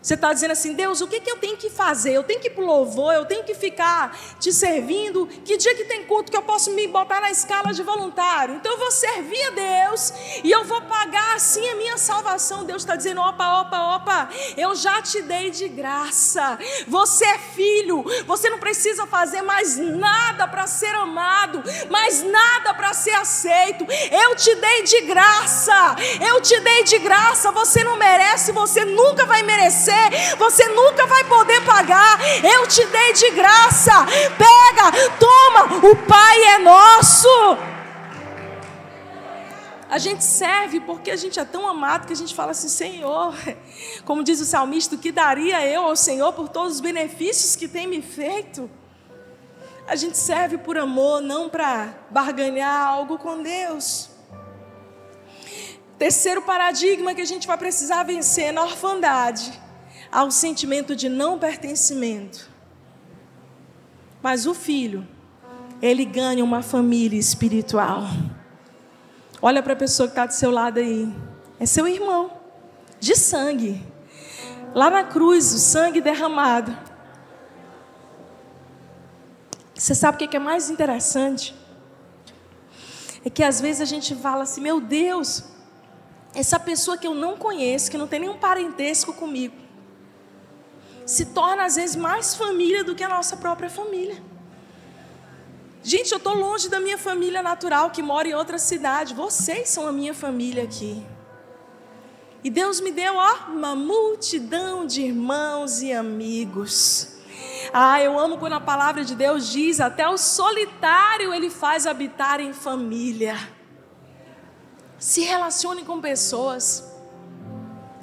Você 0.00 0.14
está 0.14 0.32
dizendo 0.32 0.52
assim, 0.52 0.74
Deus, 0.74 1.00
o 1.00 1.08
que, 1.08 1.20
que 1.20 1.30
eu 1.30 1.36
tenho 1.36 1.56
que 1.56 1.68
fazer? 1.68 2.12
Eu 2.12 2.22
tenho 2.22 2.40
que 2.40 2.46
ir 2.46 2.50
para 2.50 2.62
o 2.62 2.66
louvor, 2.66 3.12
eu 3.12 3.24
tenho 3.24 3.42
que 3.42 3.54
ficar 3.54 4.16
te 4.38 4.52
servindo. 4.52 5.26
Que 5.44 5.56
dia 5.56 5.74
que 5.74 5.84
tem 5.84 6.04
culto 6.04 6.30
que 6.30 6.36
eu 6.36 6.42
posso 6.42 6.70
me 6.70 6.86
botar 6.86 7.20
na 7.20 7.30
escala 7.30 7.72
de 7.72 7.82
voluntário? 7.82 8.54
Então 8.54 8.72
eu 8.72 8.78
vou 8.78 8.90
servir 8.90 9.42
a 9.48 9.50
Deus 9.50 10.12
e 10.44 10.50
eu 10.50 10.64
vou 10.64 10.80
pagar 10.82 11.34
assim 11.34 11.68
a 11.68 11.74
minha 11.74 11.98
salvação. 11.98 12.64
Deus 12.64 12.82
está 12.82 12.94
dizendo: 12.94 13.20
opa, 13.20 13.60
opa, 13.60 13.96
opa, 13.96 14.28
eu 14.56 14.74
já 14.74 15.02
te 15.02 15.20
dei 15.22 15.50
de 15.50 15.68
graça. 15.68 16.58
Você 16.86 17.24
é 17.24 17.38
filho, 17.38 18.04
você 18.24 18.48
não 18.48 18.58
precisa 18.58 19.06
fazer 19.06 19.42
mais 19.42 19.76
nada 19.76 20.46
para 20.46 20.66
ser 20.66 20.94
amado, 20.94 21.62
mais 21.90 22.22
nada 22.22 22.72
para 22.72 22.94
ser 22.94 23.14
aceito. 23.14 23.84
Eu 24.12 24.36
te 24.36 24.54
dei 24.54 24.82
de 24.84 25.00
graça, 25.02 25.96
eu 26.24 26.40
te 26.40 26.58
dei 26.60 26.84
de 26.84 26.98
graça. 26.98 27.50
Você 27.50 27.82
não 27.82 27.96
merece, 27.96 28.52
você 28.52 28.84
nunca 28.84 29.26
vai 29.26 29.42
merecer 29.42 29.87
você 30.38 30.68
nunca 30.68 31.06
vai 31.06 31.24
poder 31.24 31.64
pagar. 31.64 32.18
Eu 32.44 32.66
te 32.66 32.84
dei 32.86 33.12
de 33.12 33.30
graça. 33.30 33.92
Pega, 34.36 35.08
toma, 35.18 35.86
o 35.86 35.96
Pai 35.96 36.42
é 36.54 36.58
nosso. 36.58 37.28
A 39.90 39.96
gente 39.96 40.22
serve 40.22 40.80
porque 40.80 41.10
a 41.10 41.16
gente 41.16 41.40
é 41.40 41.44
tão 41.44 41.66
amado 41.66 42.06
que 42.06 42.12
a 42.12 42.16
gente 42.16 42.34
fala 42.34 42.50
assim: 42.50 42.68
Senhor, 42.68 43.34
como 44.04 44.22
diz 44.22 44.40
o 44.40 44.44
salmista, 44.44 44.96
o 44.96 44.98
que 44.98 45.10
daria 45.10 45.66
eu 45.66 45.84
ao 45.84 45.96
Senhor 45.96 46.32
por 46.32 46.48
todos 46.48 46.74
os 46.74 46.80
benefícios 46.80 47.56
que 47.56 47.66
tem 47.66 47.86
me 47.86 48.02
feito? 48.02 48.70
A 49.86 49.96
gente 49.96 50.18
serve 50.18 50.58
por 50.58 50.76
amor, 50.76 51.22
não 51.22 51.48
para 51.48 51.94
barganhar 52.10 52.86
algo 52.86 53.16
com 53.16 53.42
Deus. 53.42 54.10
Terceiro 55.98 56.42
paradigma 56.42 57.14
que 57.14 57.22
a 57.22 57.24
gente 57.24 57.46
vai 57.46 57.56
precisar 57.56 58.02
vencer 58.02 58.52
na 58.52 58.62
orfandade 58.62 59.67
ao 60.10 60.30
sentimento 60.30 60.96
de 60.96 61.08
não 61.08 61.38
pertencimento. 61.38 62.48
Mas 64.22 64.46
o 64.46 64.54
filho, 64.54 65.06
ele 65.80 66.04
ganha 66.04 66.42
uma 66.42 66.62
família 66.62 67.18
espiritual. 67.18 68.04
Olha 69.40 69.62
para 69.62 69.74
a 69.74 69.76
pessoa 69.76 70.08
que 70.08 70.12
está 70.12 70.26
do 70.26 70.32
seu 70.32 70.50
lado 70.50 70.78
aí. 70.78 71.12
É 71.60 71.66
seu 71.66 71.86
irmão, 71.86 72.32
de 72.98 73.14
sangue. 73.14 73.84
Lá 74.74 74.90
na 74.90 75.04
cruz, 75.04 75.52
o 75.52 75.58
sangue 75.58 76.00
derramado. 76.00 76.76
Você 79.74 79.94
sabe 79.94 80.16
o 80.16 80.28
que 80.28 80.36
é 80.36 80.40
mais 80.40 80.70
interessante? 80.70 81.54
É 83.24 83.30
que 83.30 83.42
às 83.42 83.60
vezes 83.60 83.80
a 83.80 83.84
gente 83.84 84.14
fala 84.16 84.42
assim: 84.42 84.60
meu 84.60 84.80
Deus, 84.80 85.44
essa 86.34 86.58
pessoa 86.58 86.98
que 86.98 87.06
eu 87.06 87.14
não 87.14 87.36
conheço, 87.36 87.90
que 87.90 87.98
não 87.98 88.08
tem 88.08 88.20
nenhum 88.20 88.38
parentesco 88.38 89.12
comigo, 89.12 89.54
se 91.08 91.24
torna 91.24 91.64
às 91.64 91.76
vezes 91.76 91.96
mais 91.96 92.34
família 92.34 92.84
do 92.84 92.94
que 92.94 93.02
a 93.02 93.08
nossa 93.08 93.34
própria 93.34 93.70
família. 93.70 94.22
Gente, 95.82 96.12
eu 96.12 96.18
estou 96.18 96.34
longe 96.34 96.68
da 96.68 96.78
minha 96.78 96.98
família 96.98 97.42
natural 97.42 97.90
que 97.90 98.02
mora 98.02 98.28
em 98.28 98.34
outra 98.34 98.58
cidade. 98.58 99.14
Vocês 99.14 99.70
são 99.70 99.88
a 99.88 99.92
minha 99.92 100.12
família 100.12 100.64
aqui. 100.64 101.02
E 102.44 102.50
Deus 102.50 102.82
me 102.82 102.92
deu 102.92 103.14
ó, 103.16 103.36
uma 103.48 103.74
multidão 103.74 104.84
de 104.84 105.00
irmãos 105.00 105.80
e 105.80 105.94
amigos. 105.94 107.16
Ah, 107.72 108.02
eu 108.02 108.18
amo 108.18 108.36
quando 108.36 108.56
a 108.56 108.60
palavra 108.60 109.02
de 109.02 109.14
Deus 109.14 109.50
diz: 109.50 109.80
até 109.80 110.06
o 110.06 110.18
solitário 110.18 111.32
ele 111.32 111.48
faz 111.48 111.86
habitar 111.86 112.38
em 112.38 112.52
família. 112.52 113.34
Se 114.98 115.22
relacione 115.22 115.86
com 115.86 116.02
pessoas. 116.02 116.84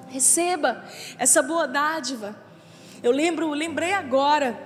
Receba 0.08 0.84
essa 1.20 1.44
boa 1.44 1.68
dádiva. 1.68 2.45
Eu 3.06 3.12
lembro, 3.12 3.52
lembrei 3.52 3.94
agora. 3.94 4.60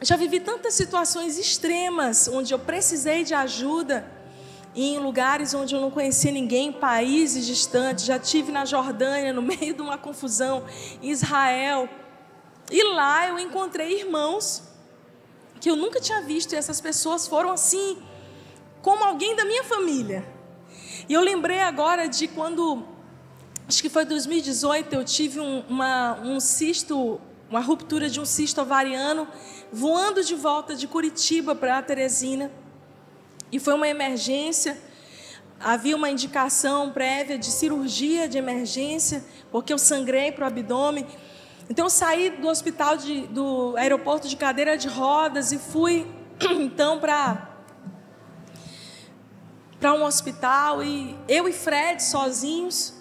Já 0.00 0.16
vivi 0.16 0.40
tantas 0.40 0.72
situações 0.72 1.36
extremas 1.36 2.26
onde 2.26 2.54
eu 2.54 2.58
precisei 2.58 3.24
de 3.24 3.34
ajuda 3.34 4.10
em 4.74 4.98
lugares 4.98 5.52
onde 5.52 5.74
eu 5.74 5.80
não 5.82 5.90
conhecia 5.90 6.32
ninguém, 6.32 6.72
países 6.72 7.44
distantes. 7.44 8.06
Já 8.06 8.18
tive 8.18 8.50
na 8.50 8.64
Jordânia, 8.64 9.34
no 9.34 9.42
meio 9.52 9.74
de 9.74 9.82
uma 9.82 9.98
confusão, 9.98 10.64
em 11.02 11.10
Israel. 11.10 11.90
E 12.70 12.82
lá 12.94 13.28
eu 13.28 13.38
encontrei 13.38 14.00
irmãos 14.00 14.62
que 15.60 15.68
eu 15.68 15.76
nunca 15.76 16.00
tinha 16.00 16.22
visto, 16.22 16.54
e 16.54 16.56
essas 16.56 16.80
pessoas 16.80 17.26
foram 17.26 17.50
assim, 17.52 17.98
como 18.80 19.04
alguém 19.04 19.36
da 19.36 19.44
minha 19.44 19.62
família. 19.62 20.26
E 21.06 21.12
eu 21.12 21.20
lembrei 21.20 21.60
agora 21.60 22.08
de 22.08 22.28
quando, 22.28 22.82
acho 23.68 23.82
que 23.82 23.90
foi 23.90 24.06
2018, 24.06 24.94
eu 24.94 25.04
tive 25.04 25.38
um, 25.38 25.60
uma, 25.68 26.18
um 26.22 26.40
cisto, 26.40 27.20
uma 27.52 27.60
ruptura 27.60 28.08
de 28.08 28.18
um 28.18 28.24
cisto 28.24 28.62
ovariano, 28.62 29.28
voando 29.70 30.24
de 30.24 30.34
volta 30.34 30.74
de 30.74 30.88
Curitiba 30.88 31.54
para 31.54 31.82
Teresina. 31.82 32.50
E 33.52 33.60
foi 33.60 33.74
uma 33.74 33.86
emergência. 33.86 34.80
Havia 35.60 35.94
uma 35.94 36.08
indicação 36.08 36.90
prévia 36.90 37.36
de 37.36 37.50
cirurgia 37.50 38.26
de 38.26 38.38
emergência, 38.38 39.22
porque 39.50 39.70
eu 39.70 39.76
sangrei 39.76 40.32
para 40.32 40.44
o 40.44 40.46
abdômen. 40.46 41.06
Então 41.68 41.84
eu 41.84 41.90
saí 41.90 42.30
do 42.30 42.48
hospital 42.48 42.96
de, 42.96 43.26
do 43.26 43.76
aeroporto 43.76 44.28
de 44.28 44.36
cadeira 44.36 44.78
de 44.78 44.88
rodas 44.88 45.52
e 45.52 45.58
fui 45.58 46.10
então 46.40 46.98
para 46.98 47.50
para 49.78 49.92
um 49.92 50.04
hospital 50.04 50.82
e 50.82 51.18
eu 51.28 51.46
e 51.46 51.52
Fred 51.52 52.02
sozinhos. 52.02 52.94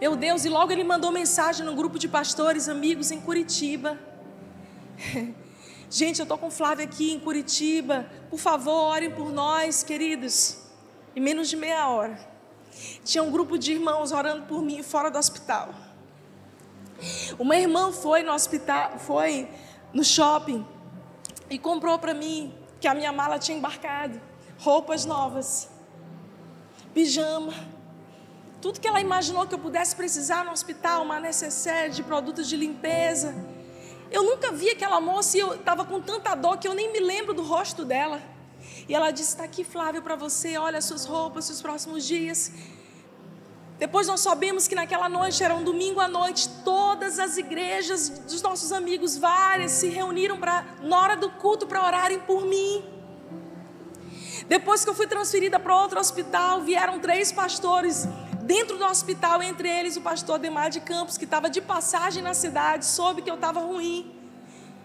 Meu 0.00 0.16
Deus, 0.16 0.44
e 0.44 0.48
logo 0.48 0.72
ele 0.72 0.82
mandou 0.82 1.12
mensagem 1.12 1.64
no 1.64 1.74
grupo 1.74 1.98
de 1.98 2.08
pastores 2.08 2.68
amigos 2.68 3.10
em 3.10 3.20
Curitiba. 3.20 3.98
Gente, 5.88 6.18
eu 6.18 6.24
estou 6.24 6.36
com 6.36 6.50
Flávia 6.50 6.84
aqui 6.84 7.12
em 7.12 7.20
Curitiba. 7.20 8.06
Por 8.28 8.38
favor, 8.38 8.72
orem 8.72 9.10
por 9.10 9.30
nós, 9.30 9.84
queridos. 9.84 10.58
Em 11.14 11.20
menos 11.20 11.48
de 11.48 11.56
meia 11.56 11.88
hora. 11.88 12.18
Tinha 13.04 13.22
um 13.22 13.30
grupo 13.30 13.56
de 13.56 13.72
irmãos 13.72 14.10
orando 14.10 14.46
por 14.46 14.60
mim 14.62 14.82
fora 14.82 15.10
do 15.10 15.18
hospital. 15.18 15.72
Uma 17.38 17.56
irmã 17.56 17.92
foi 17.92 18.22
no 18.22 18.32
hospital, 18.32 18.98
foi 18.98 19.48
no 19.92 20.02
shopping 20.02 20.66
e 21.48 21.58
comprou 21.58 21.98
para 21.98 22.12
mim 22.12 22.52
que 22.80 22.88
a 22.88 22.94
minha 22.94 23.12
mala 23.12 23.38
tinha 23.38 23.56
embarcado 23.56 24.20
roupas 24.58 25.04
novas, 25.04 25.68
pijama, 26.92 27.52
tudo 28.64 28.80
que 28.80 28.88
ela 28.88 28.98
imaginou 28.98 29.46
que 29.46 29.54
eu 29.54 29.58
pudesse 29.58 29.94
precisar 29.94 30.42
no 30.42 30.50
hospital, 30.50 31.02
uma 31.02 31.20
necessaire 31.20 31.92
de 31.92 32.02
produtos 32.02 32.48
de 32.48 32.56
limpeza. 32.56 33.34
Eu 34.10 34.22
nunca 34.22 34.50
vi 34.52 34.70
aquela 34.70 34.98
moça 35.02 35.36
e 35.36 35.40
eu 35.40 35.56
estava 35.56 35.84
com 35.84 36.00
tanta 36.00 36.34
dor 36.34 36.56
que 36.56 36.66
eu 36.66 36.72
nem 36.72 36.90
me 36.90 36.98
lembro 36.98 37.34
do 37.34 37.42
rosto 37.42 37.84
dela. 37.84 38.22
E 38.88 38.94
ela 38.94 39.10
disse: 39.10 39.32
Está 39.32 39.44
aqui, 39.44 39.64
Flávio, 39.64 40.00
para 40.00 40.16
você. 40.16 40.56
Olha 40.56 40.78
as 40.78 40.86
suas 40.86 41.04
roupas, 41.04 41.50
os 41.50 41.60
próximos 41.60 42.06
dias. 42.06 42.52
Depois 43.78 44.06
nós 44.06 44.20
sabemos 44.20 44.66
que 44.66 44.74
naquela 44.74 45.10
noite, 45.10 45.44
era 45.44 45.54
um 45.54 45.62
domingo 45.62 46.00
à 46.00 46.08
noite, 46.08 46.48
todas 46.64 47.18
as 47.18 47.36
igrejas 47.36 48.08
dos 48.08 48.40
nossos 48.40 48.72
amigos, 48.72 49.14
várias, 49.18 49.72
se 49.72 49.88
reuniram 49.88 50.40
pra, 50.40 50.64
na 50.80 50.98
hora 50.98 51.16
do 51.18 51.28
culto 51.32 51.66
para 51.66 51.84
orarem 51.84 52.18
por 52.20 52.46
mim. 52.46 52.82
Depois 54.48 54.84
que 54.84 54.90
eu 54.90 54.94
fui 54.94 55.06
transferida 55.06 55.58
para 55.58 55.76
outro 55.76 55.98
hospital, 55.98 56.62
vieram 56.62 56.98
três 56.98 57.30
pastores 57.30 58.06
dentro 58.44 58.78
do 58.78 58.84
hospital, 58.84 59.42
entre 59.42 59.68
eles 59.68 59.96
o 59.96 60.00
pastor 60.00 60.38
Demar 60.38 60.68
de 60.70 60.80
Campos, 60.80 61.16
que 61.18 61.24
estava 61.24 61.48
de 61.48 61.60
passagem 61.60 62.22
na 62.22 62.34
cidade, 62.34 62.84
soube 62.84 63.22
que 63.22 63.30
eu 63.30 63.34
estava 63.36 63.60
ruim. 63.60 64.14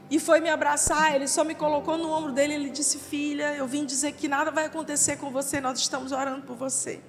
E 0.09 0.19
foi 0.19 0.39
me 0.39 0.49
abraçar, 0.49 1.15
ele 1.15 1.27
só 1.27 1.43
me 1.43 1.53
colocou 1.53 1.95
no 1.97 2.09
ombro 2.09 2.31
dele, 2.31 2.53
ele 2.55 2.69
disse: 2.69 2.97
"Filha, 2.97 3.55
eu 3.55 3.67
vim 3.67 3.85
dizer 3.85 4.13
que 4.13 4.27
nada 4.27 4.49
vai 4.49 4.65
acontecer 4.65 5.17
com 5.17 5.29
você, 5.29 5.61
nós 5.61 5.77
estamos 5.77 6.11
orando 6.11 6.41
por 6.47 6.55
você". 6.55 6.99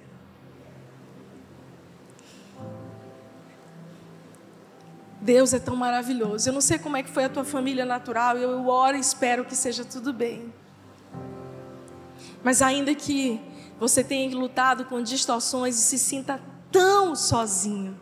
Deus 5.19 5.53
é 5.53 5.59
tão 5.59 5.75
maravilhoso. 5.75 6.49
Eu 6.49 6.53
não 6.53 6.61
sei 6.61 6.79
como 6.79 6.97
é 6.97 7.03
que 7.03 7.09
foi 7.09 7.25
a 7.25 7.29
tua 7.29 7.43
família 7.43 7.85
natural, 7.85 8.37
eu 8.37 8.67
oro 8.67 8.97
e 8.97 8.99
espero 8.99 9.45
que 9.45 9.55
seja 9.55 9.85
tudo 9.85 10.11
bem. 10.11 10.51
Mas 12.43 12.61
ainda 12.61 12.93
que 12.95 13.39
você 13.81 14.03
tenha 14.03 14.37
lutado 14.37 14.85
com 14.85 15.01
distorções 15.01 15.75
e 15.75 15.81
se 15.81 15.97
sinta 15.97 16.39
tão 16.71 17.15
sozinho. 17.15 17.99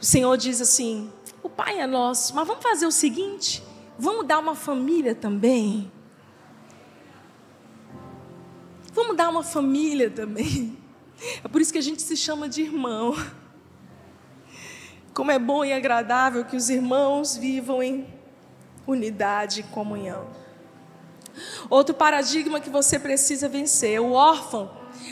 O 0.00 0.04
Senhor 0.04 0.36
diz 0.36 0.60
assim: 0.60 1.10
o 1.42 1.48
Pai 1.48 1.80
é 1.80 1.88
nosso, 1.88 2.32
mas 2.32 2.46
vamos 2.46 2.62
fazer 2.62 2.86
o 2.86 2.92
seguinte: 2.92 3.64
vamos 3.98 4.24
dar 4.24 4.38
uma 4.38 4.54
família 4.54 5.12
também. 5.12 5.90
Vamos 8.92 9.16
dar 9.16 9.28
uma 9.28 9.42
família 9.42 10.08
também. 10.08 10.78
É 11.42 11.48
por 11.48 11.60
isso 11.60 11.72
que 11.72 11.78
a 11.78 11.82
gente 11.82 12.00
se 12.00 12.16
chama 12.16 12.48
de 12.48 12.62
irmão. 12.62 13.16
Como 15.12 15.32
é 15.32 15.38
bom 15.38 15.64
e 15.64 15.72
agradável 15.72 16.44
que 16.44 16.56
os 16.56 16.70
irmãos 16.70 17.36
vivam 17.36 17.82
em 17.82 18.06
unidade 18.86 19.60
e 19.60 19.62
comunhão. 19.64 20.41
Outro 21.68 21.94
paradigma 21.94 22.60
que 22.60 22.70
você 22.70 22.98
precisa 22.98 23.48
vencer: 23.48 24.00
o 24.00 24.12
órfão 24.12 24.70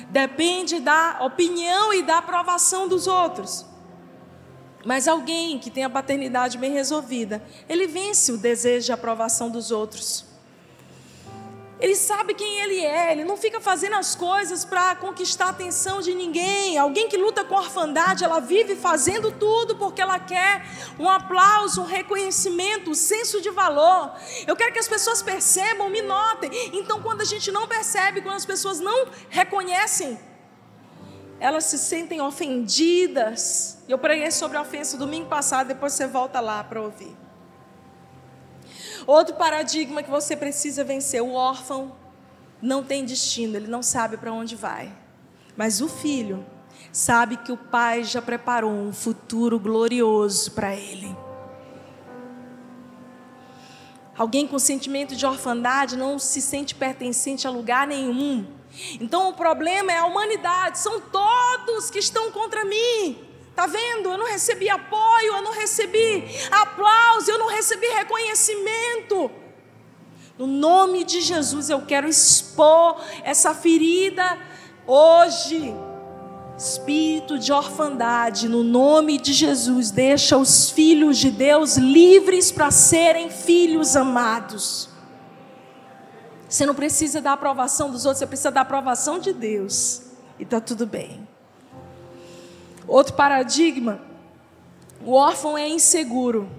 depende 0.08 0.80
da 0.80 1.18
opinião 1.22 1.92
e 1.92 2.02
da 2.02 2.18
aprovação 2.18 2.86
dos 2.86 3.06
outros. 3.06 3.66
Mas 4.84 5.06
alguém 5.06 5.58
que 5.58 5.70
tem 5.70 5.84
a 5.84 5.90
paternidade 5.90 6.56
bem 6.56 6.72
resolvida, 6.72 7.42
ele 7.68 7.86
vence 7.86 8.32
o 8.32 8.38
desejo 8.38 8.86
de 8.86 8.92
aprovação 8.92 9.50
dos 9.50 9.70
outros. 9.70 10.29
Ele 11.80 11.96
sabe 11.96 12.34
quem 12.34 12.60
ele 12.60 12.78
é, 12.84 13.12
ele 13.12 13.24
não 13.24 13.38
fica 13.38 13.58
fazendo 13.58 13.96
as 13.96 14.14
coisas 14.14 14.66
para 14.66 14.94
conquistar 14.96 15.46
a 15.46 15.48
atenção 15.48 16.02
de 16.02 16.14
ninguém. 16.14 16.76
Alguém 16.76 17.08
que 17.08 17.16
luta 17.16 17.42
com 17.42 17.54
orfandade, 17.54 18.22
ela 18.22 18.38
vive 18.38 18.76
fazendo 18.76 19.32
tudo 19.32 19.74
porque 19.76 20.02
ela 20.02 20.18
quer 20.18 20.62
um 20.98 21.08
aplauso, 21.08 21.80
um 21.80 21.86
reconhecimento, 21.86 22.90
um 22.90 22.94
senso 22.94 23.40
de 23.40 23.50
valor. 23.50 24.12
Eu 24.46 24.54
quero 24.54 24.72
que 24.74 24.78
as 24.78 24.88
pessoas 24.88 25.22
percebam, 25.22 25.88
me 25.88 26.02
notem. 26.02 26.50
Então, 26.74 27.00
quando 27.00 27.22
a 27.22 27.24
gente 27.24 27.50
não 27.50 27.66
percebe, 27.66 28.20
quando 28.20 28.36
as 28.36 28.46
pessoas 28.46 28.78
não 28.78 29.06
reconhecem, 29.30 30.20
elas 31.40 31.64
se 31.64 31.78
sentem 31.78 32.20
ofendidas. 32.20 33.78
Eu 33.88 33.96
preguei 33.96 34.30
sobre 34.30 34.58
a 34.58 34.60
ofensa 34.60 34.98
domingo 34.98 35.30
passado, 35.30 35.68
depois 35.68 35.94
você 35.94 36.06
volta 36.06 36.40
lá 36.40 36.62
para 36.62 36.82
ouvir. 36.82 37.16
Outro 39.06 39.34
paradigma 39.34 40.02
que 40.02 40.10
você 40.10 40.36
precisa 40.36 40.84
vencer: 40.84 41.22
o 41.22 41.32
órfão 41.32 41.92
não 42.60 42.82
tem 42.82 43.04
destino, 43.04 43.56
ele 43.56 43.68
não 43.68 43.82
sabe 43.82 44.16
para 44.16 44.32
onde 44.32 44.56
vai. 44.56 44.92
Mas 45.56 45.80
o 45.80 45.88
filho 45.88 46.44
sabe 46.92 47.36
que 47.36 47.52
o 47.52 47.56
pai 47.56 48.04
já 48.04 48.20
preparou 48.20 48.70
um 48.70 48.92
futuro 48.92 49.58
glorioso 49.58 50.52
para 50.52 50.74
ele. 50.74 51.16
Alguém 54.16 54.46
com 54.46 54.58
sentimento 54.58 55.16
de 55.16 55.24
orfandade 55.24 55.96
não 55.96 56.18
se 56.18 56.42
sente 56.42 56.74
pertencente 56.74 57.46
a 57.46 57.50
lugar 57.50 57.86
nenhum. 57.86 58.46
Então 59.00 59.30
o 59.30 59.32
problema 59.32 59.92
é 59.92 59.96
a 59.96 60.04
humanidade, 60.04 60.78
são 60.78 61.00
todos 61.00 61.90
que 61.90 61.98
estão 61.98 62.30
contra 62.30 62.64
mim. 62.64 63.29
Tá 63.60 63.66
vendo? 63.66 64.08
Eu 64.08 64.16
não 64.16 64.24
recebi 64.24 64.70
apoio, 64.70 65.34
eu 65.36 65.42
não 65.42 65.52
recebi 65.52 66.24
aplauso, 66.50 67.30
eu 67.30 67.38
não 67.38 67.46
recebi 67.46 67.86
reconhecimento. 67.88 69.30
No 70.38 70.46
nome 70.46 71.04
de 71.04 71.20
Jesus 71.20 71.68
eu 71.68 71.84
quero 71.84 72.08
expor 72.08 72.98
essa 73.22 73.54
ferida 73.54 74.38
hoje. 74.86 75.74
Espírito 76.56 77.38
de 77.38 77.52
orfandade, 77.52 78.48
no 78.48 78.62
nome 78.62 79.18
de 79.18 79.34
Jesus, 79.34 79.90
deixa 79.90 80.38
os 80.38 80.70
filhos 80.70 81.18
de 81.18 81.30
Deus 81.30 81.76
livres 81.76 82.50
para 82.50 82.70
serem 82.70 83.28
filhos 83.28 83.94
amados. 83.94 84.88
Você 86.48 86.64
não 86.64 86.74
precisa 86.74 87.20
da 87.20 87.34
aprovação 87.34 87.90
dos 87.90 88.06
outros, 88.06 88.20
você 88.20 88.26
precisa 88.26 88.50
da 88.50 88.62
aprovação 88.62 89.18
de 89.18 89.34
Deus. 89.34 90.00
E 90.38 90.44
está 90.44 90.62
tudo 90.62 90.86
bem. 90.86 91.28
Outro 92.86 93.14
paradigma: 93.14 94.00
o 95.04 95.14
órfão 95.14 95.56
é 95.56 95.68
inseguro. 95.68 96.50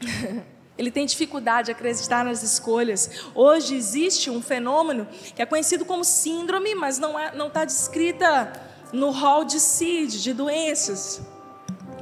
Ele 0.76 0.90
tem 0.90 1.06
dificuldade 1.06 1.66
de 1.66 1.72
acreditar 1.72 2.24
nas 2.24 2.42
escolhas. 2.42 3.08
Hoje 3.34 3.76
existe 3.76 4.28
um 4.28 4.42
fenômeno 4.42 5.06
que 5.34 5.40
é 5.40 5.46
conhecido 5.46 5.84
como 5.84 6.04
síndrome, 6.04 6.74
mas 6.74 6.98
não 6.98 7.10
está 7.10 7.22
é, 7.22 7.36
não 7.36 7.48
tá 7.48 7.64
descrita 7.64 8.52
no 8.92 9.10
hall 9.10 9.44
de 9.44 9.60
CID, 9.60 10.20
de 10.20 10.32
doenças. 10.32 11.20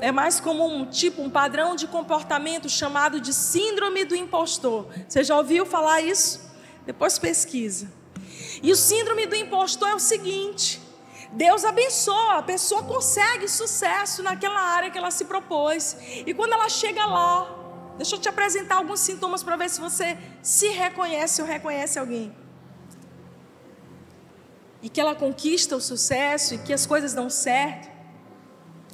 é 0.00 0.11
mais 0.11 0.40
como 0.40 0.66
um 0.66 0.86
tipo, 0.86 1.22
um 1.22 1.30
padrão 1.30 1.76
de 1.76 1.86
comportamento 1.86 2.68
chamado 2.68 3.20
de 3.20 3.32
síndrome 3.32 4.05
do 4.05 4.16
impostor. 4.16 4.86
Você 5.07 5.22
já 5.22 5.36
ouviu 5.36 5.64
falar 5.64 6.00
isso? 6.00 6.40
Depois 6.84 7.18
pesquisa. 7.18 7.92
E 8.62 8.72
o 8.72 8.76
síndrome 8.76 9.26
do 9.26 9.36
impostor 9.36 9.88
é 9.90 9.94
o 9.94 10.00
seguinte: 10.00 10.82
Deus 11.33 11.64
abençoa, 11.64 12.39
a 12.39 12.43
pessoa 12.43 12.83
consegue 12.83 13.49
sucesso 13.49 14.22
naquela 14.22 14.61
área 14.61 14.91
que 14.91 14.99
ela 14.99 15.11
se 15.11 15.24
propôs. 15.24 15.97
E 16.26 16.35
quando 16.35 16.53
ela 16.53 16.68
chega 16.68 17.07
lá, 17.07 17.49
deixa 17.97 18.16
eu 18.16 18.20
te 18.20 18.28
apresentar 18.28 18.76
alguns 18.76 19.01
sintomas 19.01 19.43
para 19.43 19.57
ver 19.57 19.70
se 19.70 19.80
você 19.80 20.18
se 20.43 20.68
reconhece 20.68 21.41
ou 21.41 21.49
reconhece 21.49 21.99
alguém. 21.99 22.37
E 24.83 24.91
que 24.91 25.01
ela 25.01 25.14
conquista 25.14 25.74
o 25.74 25.80
sucesso 25.80 26.55
e 26.55 26.59
que 26.59 26.72
as 26.72 26.85
coisas 26.85 27.14
dão 27.14 27.30
certo. 27.30 27.91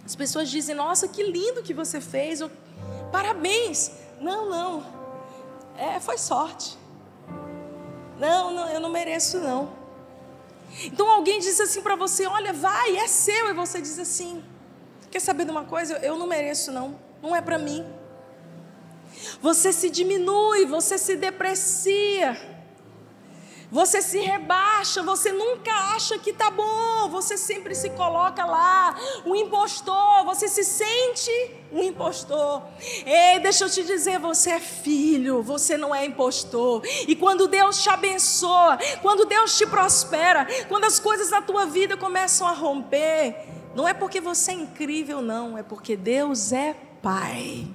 As 0.04 0.14
pessoas 0.14 0.48
dizem: 0.48 0.76
Nossa, 0.76 1.08
que 1.08 1.22
lindo 1.22 1.62
que 1.62 1.74
você 1.74 2.00
fez, 2.00 2.40
ou, 2.40 2.50
parabéns. 3.10 3.90
Não, 4.20 4.48
não, 4.48 4.86
é, 5.76 5.98
foi 5.98 6.18
sorte. 6.18 6.78
Não, 8.18 8.52
não, 8.52 8.68
eu 8.68 8.80
não 8.80 8.90
mereço, 8.90 9.38
não. 9.38 9.77
Então 10.84 11.08
alguém 11.08 11.40
diz 11.40 11.60
assim 11.60 11.80
para 11.82 11.96
você: 11.96 12.26
olha, 12.26 12.52
vai, 12.52 12.96
é 12.96 13.06
seu. 13.06 13.48
E 13.48 13.52
você 13.52 13.80
diz 13.80 13.98
assim: 13.98 14.42
quer 15.10 15.20
saber 15.20 15.44
de 15.44 15.50
uma 15.50 15.64
coisa? 15.64 15.98
Eu 15.98 16.18
não 16.18 16.26
mereço, 16.26 16.72
não. 16.72 16.98
Não 17.22 17.34
é 17.34 17.40
para 17.40 17.58
mim. 17.58 17.84
Você 19.40 19.72
se 19.72 19.90
diminui, 19.90 20.66
você 20.66 20.96
se 20.98 21.16
deprecia. 21.16 22.57
Você 23.70 24.00
se 24.00 24.18
rebaixa, 24.18 25.02
você 25.02 25.30
nunca 25.30 25.70
acha 25.94 26.18
que 26.18 26.32
tá 26.32 26.50
bom, 26.50 27.08
você 27.10 27.36
sempre 27.36 27.74
se 27.74 27.90
coloca 27.90 28.44
lá, 28.44 28.96
um 29.26 29.34
impostor, 29.34 30.24
você 30.24 30.48
se 30.48 30.64
sente 30.64 31.30
um 31.70 31.82
impostor. 31.82 32.62
Ei, 33.04 33.38
deixa 33.40 33.64
eu 33.64 33.70
te 33.70 33.84
dizer, 33.84 34.18
você 34.18 34.52
é 34.52 34.60
filho, 34.60 35.42
você 35.42 35.76
não 35.76 35.94
é 35.94 36.06
impostor. 36.06 36.82
E 37.06 37.14
quando 37.14 37.46
Deus 37.46 37.82
te 37.82 37.90
abençoa, 37.90 38.78
quando 39.02 39.26
Deus 39.26 39.58
te 39.58 39.66
prospera, 39.66 40.46
quando 40.66 40.84
as 40.84 40.98
coisas 40.98 41.28
na 41.28 41.42
tua 41.42 41.66
vida 41.66 41.94
começam 41.94 42.48
a 42.48 42.52
romper, 42.52 43.36
não 43.74 43.86
é 43.86 43.92
porque 43.92 44.18
você 44.18 44.52
é 44.52 44.54
incrível, 44.54 45.20
não, 45.20 45.58
é 45.58 45.62
porque 45.62 45.94
Deus 45.94 46.52
é 46.52 46.74
Pai. 47.02 47.68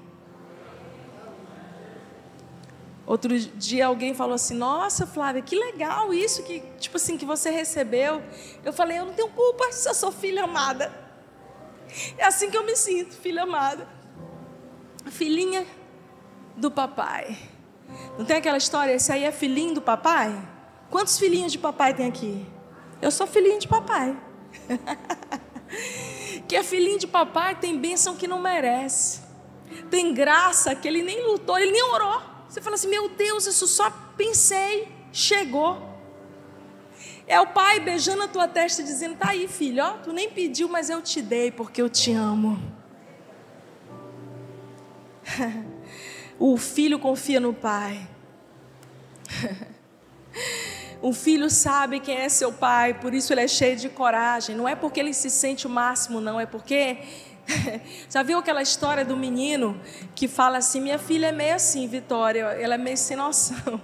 Outro 3.06 3.38
dia 3.38 3.88
alguém 3.88 4.14
falou 4.14 4.36
assim: 4.36 4.56
"Nossa, 4.56 5.06
Flávia, 5.06 5.42
que 5.42 5.56
legal 5.56 6.14
isso 6.14 6.44
que, 6.44 6.62
tipo 6.80 6.98
assim, 6.98 7.18
que 7.18 7.26
você 7.26 7.50
recebeu". 7.50 8.22
Eu 8.64 8.72
falei: 8.72 9.00
"Eu 9.00 9.06
não 9.06 9.14
tenho 9.14 9.30
culpa, 9.30 9.72
se 9.74 9.88
eu 9.88 9.94
sou 9.94 10.12
filha 10.12 10.44
amada". 10.44 10.92
É 12.18 12.26
assim 12.26 12.50
que 12.50 12.58
eu 12.58 12.66
me 12.66 12.76
sinto, 12.76 13.14
filha 13.16 13.44
amada. 13.44 13.88
Filhinha 15.06 15.66
do 16.56 16.72
papai. 16.72 17.38
Não 18.18 18.26
tem 18.26 18.38
aquela 18.38 18.58
história, 18.58 18.94
esse 18.94 19.12
aí 19.12 19.24
é 19.24 19.32
filhinho 19.32 19.76
do 19.76 19.82
papai? 19.82 20.36
Quantos 20.90 21.18
filhinhos 21.18 21.52
de 21.52 21.58
papai 21.58 21.94
tem 21.94 22.08
aqui? 22.08 22.46
Eu 23.02 23.12
sou 23.12 23.28
filhinho 23.28 23.60
de 23.60 23.68
papai. 23.68 24.18
que 26.48 26.56
é 26.56 26.64
filhinho 26.64 27.00
de 27.00 27.08
papai 27.08 27.56
tem 27.56 27.78
bênção 27.78 28.16
que 28.16 28.28
não 28.28 28.40
merece. 28.40 29.22
Tem 29.90 30.14
graça 30.14 30.76
que 30.76 30.88
ele 30.88 31.02
nem 31.02 31.26
lutou, 31.26 31.58
ele 31.58 31.72
nem 31.72 31.84
orou. 31.84 32.33
Você 32.54 32.62
fala 32.62 32.76
assim: 32.76 32.88
meu 32.88 33.10
Deus, 33.10 33.48
isso 33.48 33.66
só 33.66 33.90
pensei, 34.16 34.88
chegou. 35.12 35.92
É 37.26 37.42
o 37.42 37.48
pai 37.48 37.80
beijando 37.80 38.22
a 38.22 38.28
tua 38.28 38.48
testa 38.48 38.84
dizendo: 38.84 39.16
tá 39.16 39.30
aí, 39.30 39.48
filho, 39.48 39.84
ó, 39.84 39.94
tu 39.94 40.14
nem 40.14 40.30
pediu, 40.30 40.70
mas 40.70 40.88
eu 40.88 41.02
te 41.02 41.20
dei 41.20 41.50
porque 41.50 41.82
eu 41.82 41.90
te 41.90 42.12
amo. 42.12 42.62
o 46.38 46.56
filho 46.56 47.00
confia 47.00 47.40
no 47.40 47.56
pai. 47.56 48.08
O 51.02 51.12
filho 51.12 51.50
sabe 51.50 52.00
quem 52.00 52.16
é 52.16 52.30
seu 52.30 52.54
pai, 52.54 52.94
por 52.94 53.14
isso 53.14 53.34
ele 53.34 53.42
é 53.42 53.48
cheio 53.48 53.76
de 53.76 53.90
coragem. 53.90 54.56
Não 54.56 54.66
é 54.66 54.74
porque 54.74 55.02
ele 55.02 55.14
se 55.14 55.30
sente 55.30 55.68
o 55.68 55.70
máximo, 55.70 56.22
não, 56.22 56.40
é 56.40 56.46
porque 56.46 57.00
Já 58.10 58.24
viu 58.24 58.40
aquela 58.40 58.62
história 58.62 59.04
do 59.04 59.18
menino 59.18 59.80
que 60.16 60.28
fala 60.28 60.58
assim: 60.58 60.82
minha 60.82 61.00
filha 61.00 61.28
é 61.28 61.32
meio 61.32 61.56
assim, 61.56 61.88
Vitória, 61.88 62.44
ela 62.44 62.76
é 62.76 62.78
meio 62.78 62.98
sem 62.98 63.18
noção. 63.18 63.82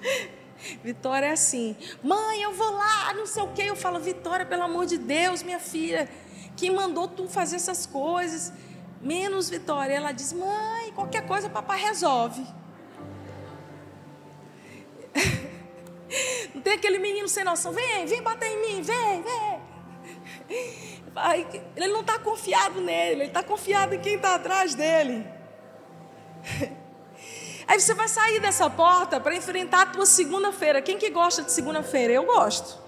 Vitória 0.82 1.26
é 1.26 1.32
assim: 1.32 1.76
mãe, 2.02 2.42
eu 2.42 2.52
vou 2.52 2.70
lá, 2.72 3.12
não 3.14 3.26
sei 3.26 3.42
o 3.42 3.48
quê. 3.48 3.62
Eu 3.66 3.76
falo: 3.76 4.00
Vitória, 4.00 4.46
pelo 4.46 4.62
amor 4.62 4.86
de 4.86 4.98
Deus, 4.98 5.42
minha 5.42 5.60
filha, 5.60 6.08
quem 6.56 6.70
mandou 6.70 7.08
tu 7.08 7.28
fazer 7.28 7.56
essas 7.56 7.86
coisas? 7.86 8.52
Menos 9.00 9.48
Vitória. 9.50 9.94
Ela 9.94 10.12
diz: 10.12 10.32
mãe, 10.32 10.92
qualquer 10.92 11.26
coisa 11.26 11.48
papai 11.48 11.80
resolve. 11.80 12.46
Não 16.54 16.60
tem 16.62 16.74
aquele 16.74 16.98
menino 16.98 17.28
sem 17.28 17.44
noção: 17.44 17.72
vem, 17.72 18.06
vem 18.06 18.22
bater 18.22 18.48
em 18.48 18.60
mim, 18.60 18.82
vem, 18.82 19.22
vem 19.22 19.70
ele 21.76 21.92
não 21.92 22.00
está 22.00 22.18
confiado 22.18 22.80
nele, 22.80 23.22
ele 23.22 23.24
está 23.24 23.42
confiado 23.42 23.94
em 23.94 24.00
quem 24.00 24.14
está 24.14 24.34
atrás 24.34 24.74
dele. 24.74 25.26
Aí 27.66 27.78
você 27.80 27.94
vai 27.94 28.08
sair 28.08 28.40
dessa 28.40 28.68
porta 28.68 29.20
para 29.20 29.34
enfrentar 29.34 29.82
a 29.82 29.86
tua 29.86 30.06
segunda-feira. 30.06 30.82
Quem 30.82 30.98
que 30.98 31.08
gosta 31.10 31.42
de 31.42 31.52
segunda-feira? 31.52 32.12
Eu 32.12 32.24
gosto. 32.24 32.78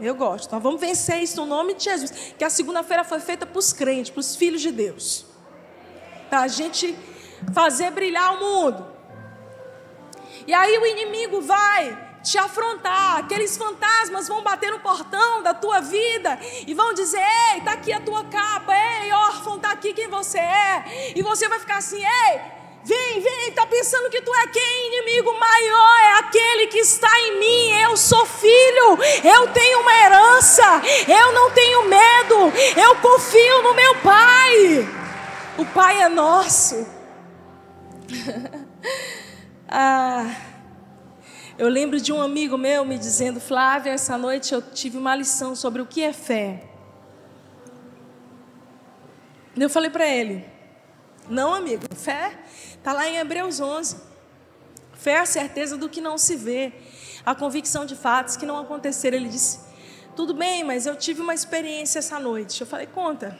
Eu 0.00 0.14
gosto. 0.14 0.46
Então 0.46 0.58
vamos 0.58 0.80
vencer 0.80 1.22
isso 1.22 1.36
no 1.36 1.46
nome 1.46 1.74
de 1.74 1.84
Jesus. 1.84 2.34
Que 2.38 2.44
a 2.44 2.50
segunda-feira 2.50 3.04
foi 3.04 3.20
feita 3.20 3.44
para 3.44 3.58
os 3.58 3.72
crentes, 3.72 4.10
para 4.10 4.20
os 4.20 4.34
filhos 4.34 4.62
de 4.62 4.72
Deus. 4.72 5.26
Para 6.30 6.40
a 6.40 6.48
gente 6.48 6.96
fazer 7.52 7.90
brilhar 7.90 8.34
o 8.36 8.40
mundo. 8.40 8.86
E 10.46 10.54
aí 10.54 10.78
o 10.78 10.86
inimigo 10.86 11.42
vai 11.42 12.11
te 12.22 12.38
afrontar. 12.38 13.18
Aqueles 13.18 13.56
fantasmas 13.56 14.28
vão 14.28 14.42
bater 14.42 14.70
no 14.70 14.78
portão 14.78 15.42
da 15.42 15.52
tua 15.52 15.80
vida 15.80 16.38
e 16.66 16.72
vão 16.72 16.94
dizer: 16.94 17.20
Ei, 17.52 17.58
está 17.58 17.72
aqui 17.72 17.92
a 17.92 18.00
tua 18.00 18.24
capa. 18.24 18.72
Ei, 18.74 19.12
órfão, 19.12 19.56
está 19.56 19.72
aqui 19.72 19.92
quem 19.92 20.08
você 20.08 20.38
é. 20.38 21.12
E 21.16 21.22
você 21.22 21.48
vai 21.48 21.58
ficar 21.58 21.78
assim: 21.78 22.02
Ei, 22.02 22.40
vem, 22.84 23.20
vem. 23.20 23.48
Está 23.48 23.66
pensando 23.66 24.08
que 24.08 24.22
tu 24.22 24.34
é 24.34 24.46
quem? 24.46 24.86
Inimigo 24.86 25.38
maior 25.38 25.98
é 26.00 26.18
aquele 26.20 26.66
que 26.68 26.78
está 26.78 27.10
em 27.20 27.38
mim. 27.38 27.82
Eu 27.82 27.96
sou 27.96 28.24
filho. 28.24 28.98
Eu 29.24 29.48
tenho 29.48 29.80
uma 29.80 29.94
herança. 29.94 30.82
Eu 31.08 31.32
não 31.32 31.50
tenho 31.50 31.88
medo. 31.88 32.52
Eu 32.76 32.96
confio 32.96 33.62
no 33.62 33.74
meu 33.74 33.96
Pai. 33.96 34.88
O 35.58 35.66
Pai 35.66 36.00
é 36.02 36.08
nosso. 36.08 36.86
ah. 39.68 40.51
Eu 41.58 41.68
lembro 41.68 42.00
de 42.00 42.12
um 42.12 42.22
amigo 42.22 42.56
meu 42.56 42.84
me 42.84 42.96
dizendo, 42.98 43.38
Flávia, 43.38 43.92
essa 43.92 44.16
noite 44.16 44.54
eu 44.54 44.62
tive 44.62 44.96
uma 44.96 45.14
lição 45.14 45.54
sobre 45.54 45.82
o 45.82 45.86
que 45.86 46.02
é 46.02 46.12
fé. 46.12 46.64
Eu 49.54 49.68
falei 49.68 49.90
para 49.90 50.06
ele, 50.06 50.46
não, 51.28 51.52
amigo, 51.52 51.82
fé 51.94 52.38
está 52.74 52.92
lá 52.92 53.06
em 53.06 53.16
Hebreus 53.16 53.60
11. 53.60 53.96
Fé 54.94 55.12
é 55.12 55.18
a 55.18 55.26
certeza 55.26 55.76
do 55.76 55.88
que 55.90 56.00
não 56.00 56.16
se 56.16 56.36
vê, 56.36 56.72
a 57.24 57.34
convicção 57.34 57.84
de 57.84 57.94
fatos 57.94 58.36
que 58.36 58.46
não 58.46 58.58
aconteceram. 58.58 59.18
Ele 59.18 59.28
disse, 59.28 59.60
tudo 60.16 60.32
bem, 60.32 60.64
mas 60.64 60.86
eu 60.86 60.96
tive 60.96 61.20
uma 61.20 61.34
experiência 61.34 61.98
essa 61.98 62.18
noite. 62.18 62.62
Eu 62.62 62.66
falei, 62.66 62.86
conta. 62.86 63.38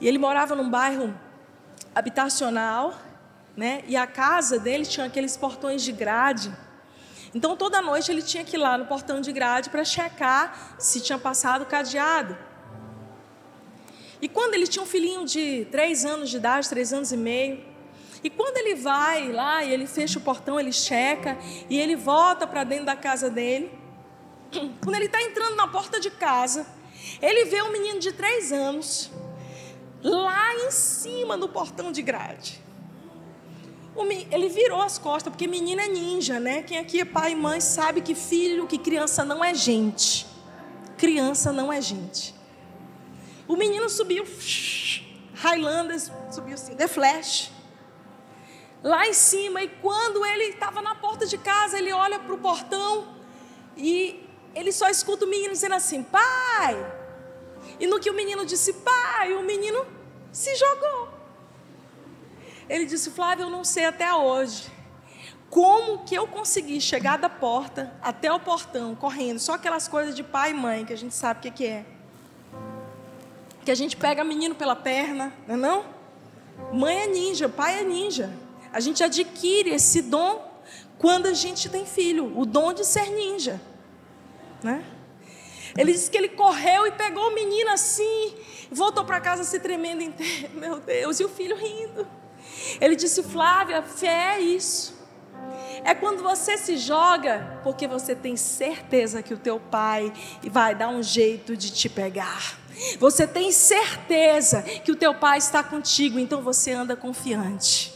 E 0.00 0.08
ele 0.08 0.18
morava 0.18 0.54
num 0.54 0.70
bairro 0.70 1.14
habitacional, 1.94 2.94
né? 3.56 3.82
E 3.86 3.96
a 3.96 4.06
casa 4.06 4.58
dele 4.58 4.84
tinha 4.84 5.06
aqueles 5.06 5.36
portões 5.36 5.82
de 5.82 5.92
grade. 5.92 6.52
Então 7.34 7.56
toda 7.56 7.80
noite 7.80 8.10
ele 8.10 8.22
tinha 8.22 8.44
que 8.44 8.56
ir 8.56 8.58
lá 8.58 8.76
no 8.76 8.86
portão 8.86 9.20
de 9.20 9.32
grade 9.32 9.70
para 9.70 9.84
checar 9.84 10.76
se 10.78 11.00
tinha 11.00 11.18
passado 11.18 11.62
o 11.62 11.66
cadeado. 11.66 12.36
E 14.20 14.28
quando 14.28 14.54
ele 14.54 14.66
tinha 14.66 14.82
um 14.82 14.86
filhinho 14.86 15.24
de 15.24 15.66
três 15.70 16.04
anos 16.04 16.30
de 16.30 16.36
idade, 16.36 16.68
três 16.68 16.92
anos 16.92 17.10
e 17.10 17.16
meio, 17.16 17.64
e 18.22 18.30
quando 18.30 18.56
ele 18.56 18.76
vai 18.76 19.32
lá 19.32 19.64
e 19.64 19.72
ele 19.72 19.86
fecha 19.86 20.18
o 20.18 20.22
portão, 20.22 20.60
ele 20.60 20.72
checa 20.72 21.36
e 21.68 21.78
ele 21.78 21.96
volta 21.96 22.46
para 22.46 22.62
dentro 22.62 22.86
da 22.86 22.94
casa 22.94 23.28
dele. 23.28 23.72
Quando 24.80 24.94
ele 24.94 25.06
está 25.06 25.20
entrando 25.20 25.56
na 25.56 25.66
porta 25.66 25.98
de 25.98 26.08
casa, 26.08 26.64
ele 27.20 27.46
vê 27.46 27.60
um 27.62 27.72
menino 27.72 27.98
de 27.98 28.12
três 28.12 28.52
anos 28.52 29.10
lá 30.00 30.54
em 30.54 30.70
cima 30.70 31.36
no 31.36 31.48
portão 31.48 31.90
de 31.90 32.00
grade. 32.00 32.62
Ele 34.30 34.48
virou 34.48 34.80
as 34.80 34.98
costas, 34.98 35.30
porque 35.30 35.46
menina 35.46 35.82
é 35.82 35.88
ninja, 35.88 36.40
né? 36.40 36.62
Quem 36.62 36.78
aqui 36.78 37.00
é 37.00 37.04
pai 37.04 37.32
e 37.32 37.34
mãe 37.34 37.60
sabe 37.60 38.00
que 38.00 38.14
filho, 38.14 38.66
que 38.66 38.78
criança 38.78 39.24
não 39.24 39.44
é 39.44 39.54
gente. 39.54 40.26
Criança 40.96 41.52
não 41.52 41.72
é 41.72 41.80
gente. 41.80 42.34
O 43.46 43.56
menino 43.56 43.88
subiu, 43.90 44.24
Highlanders, 45.34 46.10
subiu 46.30 46.54
assim, 46.54 46.74
The 46.74 46.88
Flash. 46.88 47.50
Lá 48.82 49.06
em 49.06 49.12
cima, 49.12 49.62
e 49.62 49.68
quando 49.68 50.24
ele 50.24 50.44
estava 50.44 50.80
na 50.80 50.94
porta 50.94 51.26
de 51.26 51.38
casa, 51.38 51.78
ele 51.78 51.92
olha 51.92 52.18
para 52.18 52.34
o 52.34 52.38
portão 52.38 53.14
e 53.76 54.26
ele 54.54 54.72
só 54.72 54.88
escuta 54.88 55.24
o 55.24 55.28
menino 55.28 55.52
dizendo 55.52 55.74
assim: 55.74 56.02
Pai! 56.02 57.02
E 57.78 57.86
no 57.86 57.98
que 57.98 58.10
o 58.10 58.14
menino 58.14 58.44
disse, 58.44 58.72
pai, 58.74 59.34
o 59.34 59.42
menino 59.42 59.86
se 60.30 60.54
jogou. 60.54 61.08
Ele 62.68 62.86
disse: 62.86 63.10
Flávio, 63.10 63.44
eu 63.44 63.50
não 63.50 63.64
sei 63.64 63.84
até 63.84 64.12
hoje 64.14 64.70
como 65.52 65.98
que 65.98 66.14
eu 66.14 66.26
consegui 66.26 66.80
chegar 66.80 67.18
da 67.18 67.28
porta 67.28 67.92
até 68.00 68.32
o 68.32 68.40
portão, 68.40 68.94
correndo, 68.94 69.38
só 69.38 69.52
aquelas 69.52 69.86
coisas 69.86 70.14
de 70.14 70.22
pai 70.22 70.52
e 70.52 70.54
mãe 70.54 70.82
que 70.82 70.94
a 70.94 70.96
gente 70.96 71.14
sabe 71.14 71.40
o 71.40 71.42
que, 71.42 71.50
que 71.50 71.66
é. 71.66 71.84
Que 73.62 73.70
a 73.70 73.74
gente 73.74 73.94
pega 73.94 74.24
menino 74.24 74.54
pela 74.54 74.74
perna, 74.74 75.30
não 75.46 75.54
é 75.54 75.58
não? 75.58 75.84
Mãe 76.72 77.02
é 77.02 77.06
ninja, 77.06 77.50
pai 77.50 77.80
é 77.80 77.84
ninja. 77.84 78.32
A 78.72 78.80
gente 78.80 79.04
adquire 79.04 79.68
esse 79.68 80.00
dom 80.00 80.50
quando 80.98 81.26
a 81.26 81.34
gente 81.34 81.68
tem 81.68 81.84
filho, 81.84 82.32
o 82.34 82.46
dom 82.46 82.72
de 82.72 82.86
ser 82.86 83.10
ninja, 83.10 83.60
né? 84.62 84.82
Ele 85.76 85.92
disse 85.92 86.10
que 86.10 86.16
ele 86.16 86.30
correu 86.30 86.86
e 86.86 86.92
pegou 86.92 87.28
o 87.28 87.34
menino 87.34 87.70
assim, 87.72 88.34
voltou 88.70 89.04
para 89.04 89.20
casa 89.20 89.44
se 89.44 89.60
tremendo 89.60 90.02
inteiro, 90.02 90.48
meu 90.54 90.80
Deus, 90.80 91.20
e 91.20 91.24
o 91.24 91.28
filho 91.28 91.56
rindo. 91.56 92.06
Ele 92.80 92.96
disse: 92.96 93.22
Flávia, 93.22 93.82
fé 93.82 94.36
é 94.36 94.40
isso. 94.40 94.92
É 95.84 95.94
quando 95.94 96.22
você 96.22 96.56
se 96.56 96.76
joga 96.76 97.60
porque 97.64 97.88
você 97.88 98.14
tem 98.14 98.36
certeza 98.36 99.22
que 99.22 99.34
o 99.34 99.38
teu 99.38 99.58
pai 99.58 100.12
vai 100.44 100.74
dar 100.74 100.88
um 100.88 101.02
jeito 101.02 101.56
de 101.56 101.72
te 101.72 101.88
pegar. 101.88 102.58
Você 102.98 103.26
tem 103.26 103.50
certeza 103.52 104.62
que 104.62 104.92
o 104.92 104.96
teu 104.96 105.14
pai 105.14 105.38
está 105.38 105.62
contigo, 105.62 106.18
então 106.18 106.40
você 106.40 106.72
anda 106.72 106.96
confiante. 106.96 107.92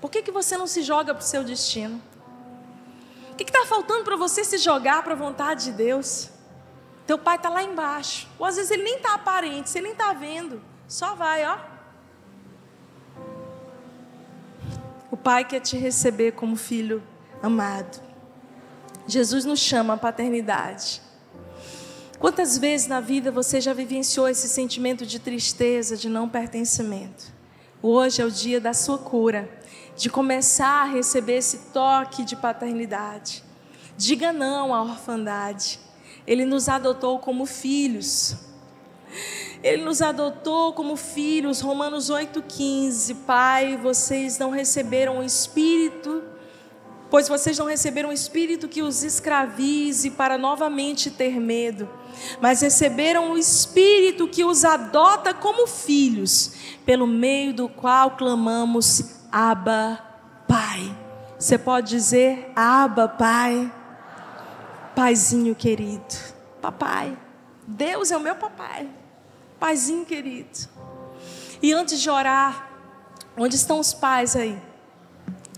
Por 0.00 0.10
que, 0.10 0.22
que 0.22 0.30
você 0.30 0.56
não 0.56 0.66
se 0.66 0.82
joga 0.82 1.14
para 1.14 1.22
o 1.22 1.26
seu 1.26 1.42
destino? 1.42 2.02
O 3.32 3.34
que 3.36 3.44
está 3.44 3.64
faltando 3.66 4.04
para 4.04 4.16
você 4.16 4.44
se 4.44 4.58
jogar 4.58 5.02
para 5.02 5.12
a 5.12 5.16
vontade 5.16 5.66
de 5.66 5.72
Deus? 5.72 6.30
Teu 7.06 7.18
pai 7.18 7.36
está 7.36 7.48
lá 7.48 7.62
embaixo. 7.62 8.28
Ou 8.38 8.46
às 8.46 8.56
vezes 8.56 8.70
ele 8.70 8.82
nem 8.82 8.96
está 8.96 9.14
aparente, 9.14 9.70
você 9.70 9.80
nem 9.80 9.92
está 9.92 10.12
vendo. 10.12 10.62
Só 10.88 11.14
vai, 11.14 11.44
ó. 11.46 11.75
O 15.10 15.16
Pai 15.16 15.44
quer 15.44 15.60
te 15.60 15.76
receber 15.76 16.32
como 16.32 16.56
filho 16.56 17.02
amado. 17.42 18.00
Jesus 19.06 19.44
nos 19.44 19.60
chama 19.60 19.94
à 19.94 19.96
paternidade. 19.96 21.00
Quantas 22.18 22.58
vezes 22.58 22.88
na 22.88 23.00
vida 23.00 23.30
você 23.30 23.60
já 23.60 23.72
vivenciou 23.72 24.26
esse 24.26 24.48
sentimento 24.48 25.06
de 25.06 25.18
tristeza, 25.18 25.96
de 25.96 26.08
não 26.08 26.28
pertencimento? 26.28 27.32
Hoje 27.80 28.20
é 28.20 28.24
o 28.24 28.30
dia 28.30 28.60
da 28.60 28.74
sua 28.74 28.98
cura, 28.98 29.48
de 29.96 30.10
começar 30.10 30.82
a 30.82 30.86
receber 30.86 31.36
esse 31.36 31.58
toque 31.72 32.24
de 32.24 32.34
paternidade. 32.34 33.44
Diga 33.96 34.32
não 34.32 34.74
à 34.74 34.82
orfandade. 34.82 35.78
Ele 36.26 36.44
nos 36.44 36.68
adotou 36.68 37.18
como 37.20 37.46
filhos. 37.46 38.34
Ele 39.66 39.82
nos 39.82 40.00
adotou 40.00 40.72
como 40.72 40.94
filhos, 40.94 41.60
Romanos 41.60 42.08
8,15. 42.08 43.16
Pai, 43.26 43.76
vocês 43.76 44.38
não 44.38 44.50
receberam 44.50 45.18
o 45.18 45.24
Espírito, 45.24 46.22
pois 47.10 47.28
vocês 47.28 47.58
não 47.58 47.66
receberam 47.66 48.10
o 48.10 48.12
Espírito 48.12 48.68
que 48.68 48.80
os 48.80 49.02
escravize 49.02 50.12
para 50.12 50.38
novamente 50.38 51.10
ter 51.10 51.40
medo, 51.40 51.90
mas 52.40 52.60
receberam 52.60 53.32
o 53.32 53.36
Espírito 53.36 54.28
que 54.28 54.44
os 54.44 54.64
adota 54.64 55.34
como 55.34 55.66
filhos, 55.66 56.52
pelo 56.84 57.04
meio 57.04 57.52
do 57.52 57.68
qual 57.68 58.12
clamamos, 58.12 59.16
Abba, 59.32 60.00
Pai. 60.46 60.96
Você 61.36 61.58
pode 61.58 61.88
dizer, 61.88 62.52
Abba, 62.54 63.08
Pai, 63.08 63.72
Paizinho 64.94 65.56
querido, 65.56 66.14
Papai. 66.62 67.18
Deus 67.66 68.12
é 68.12 68.16
o 68.16 68.20
meu 68.20 68.36
papai. 68.36 68.88
Paizinho 69.58 70.04
querido. 70.04 70.68
E 71.62 71.72
antes 71.72 72.00
de 72.00 72.10
orar, 72.10 72.70
onde 73.36 73.56
estão 73.56 73.80
os 73.80 73.94
pais 73.94 74.36
aí? 74.36 74.60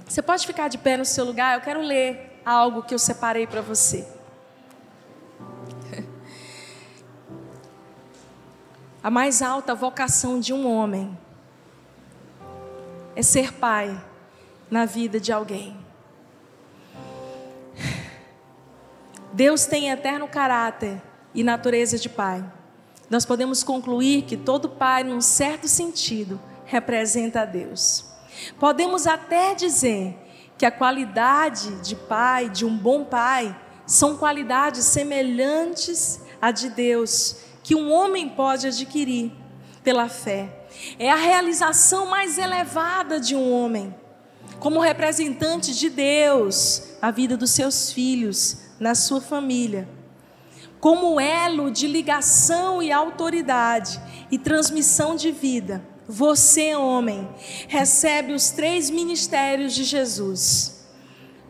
Você 0.07 0.23
pode 0.23 0.47
ficar 0.47 0.69
de 0.69 0.79
pé 0.79 0.97
no 0.97 1.05
seu 1.05 1.25
lugar? 1.25 1.57
Eu 1.57 1.61
quero 1.61 1.83
ler 1.83 2.41
algo 2.45 2.83
que 2.83 2.95
eu 2.95 2.99
separei 2.99 3.47
para 3.47 3.61
você. 3.61 4.09
A 9.03 9.11
mais 9.11 9.43
alta 9.43 9.75
vocação 9.75 10.41
de 10.41 10.53
um 10.53 10.67
homem 10.67 11.19
é 13.15 13.23
ser 13.23 13.53
pai 13.53 14.01
na 14.71 14.85
vida 14.85 15.19
de 15.19 15.33
alguém. 15.33 15.77
Deus 19.33 19.67
tem 19.67 19.91
eterno 19.91 20.27
caráter 20.27 21.03
e 21.35 21.45
natureza 21.45 21.99
de 21.99 22.09
pai 22.09 22.45
nós 23.11 23.25
podemos 23.25 23.63
concluir 23.63 24.23
que 24.23 24.37
todo 24.37 24.69
pai, 24.69 25.03
num 25.03 25.21
certo 25.21 25.67
sentido, 25.67 26.39
representa 26.65 27.43
a 27.43 27.45
Deus. 27.47 28.05
Podemos 28.59 29.07
até 29.07 29.55
dizer 29.55 30.17
que 30.59 30.67
a 30.67 30.71
qualidade 30.71 31.71
de 31.81 31.97
pai, 31.97 32.51
de 32.51 32.67
um 32.67 32.77
bom 32.77 33.05
pai, 33.05 33.57
são 33.87 34.17
qualidades 34.17 34.85
semelhantes 34.85 36.21
à 36.41 36.51
de 36.51 36.69
Deus, 36.69 37.37
que 37.63 37.75
um 37.75 37.91
homem 37.91 38.29
pode 38.29 38.67
adquirir 38.67 39.33
pela 39.83 40.09
fé. 40.09 40.67
É 40.99 41.11
a 41.11 41.17
realização 41.17 42.07
mais 42.07 42.37
elevada 42.37 43.19
de 43.19 43.35
um 43.35 43.51
homem, 43.51 43.95
como 44.61 44.81
representante 44.81 45.75
de 45.75 45.89
Deus 45.89 46.83
na 47.01 47.11
vida 47.11 47.37
dos 47.37 47.51
seus 47.53 47.91
filhos, 47.91 48.59
na 48.79 48.95
sua 48.95 49.21
família 49.21 49.89
como 50.81 51.21
elo 51.21 51.71
de 51.71 51.87
ligação 51.87 52.83
e 52.83 52.93
autoridade 52.93 54.01
e 54.31 54.39
transmissão 54.39 55.17
de 55.17 55.33
vida, 55.33 55.83
você, 56.09 56.75
homem, 56.75 57.29
recebe 57.67 58.33
os 58.33 58.51
três 58.51 58.89
ministérios 58.89 59.75
de 59.75 59.85
Jesus: 59.85 60.89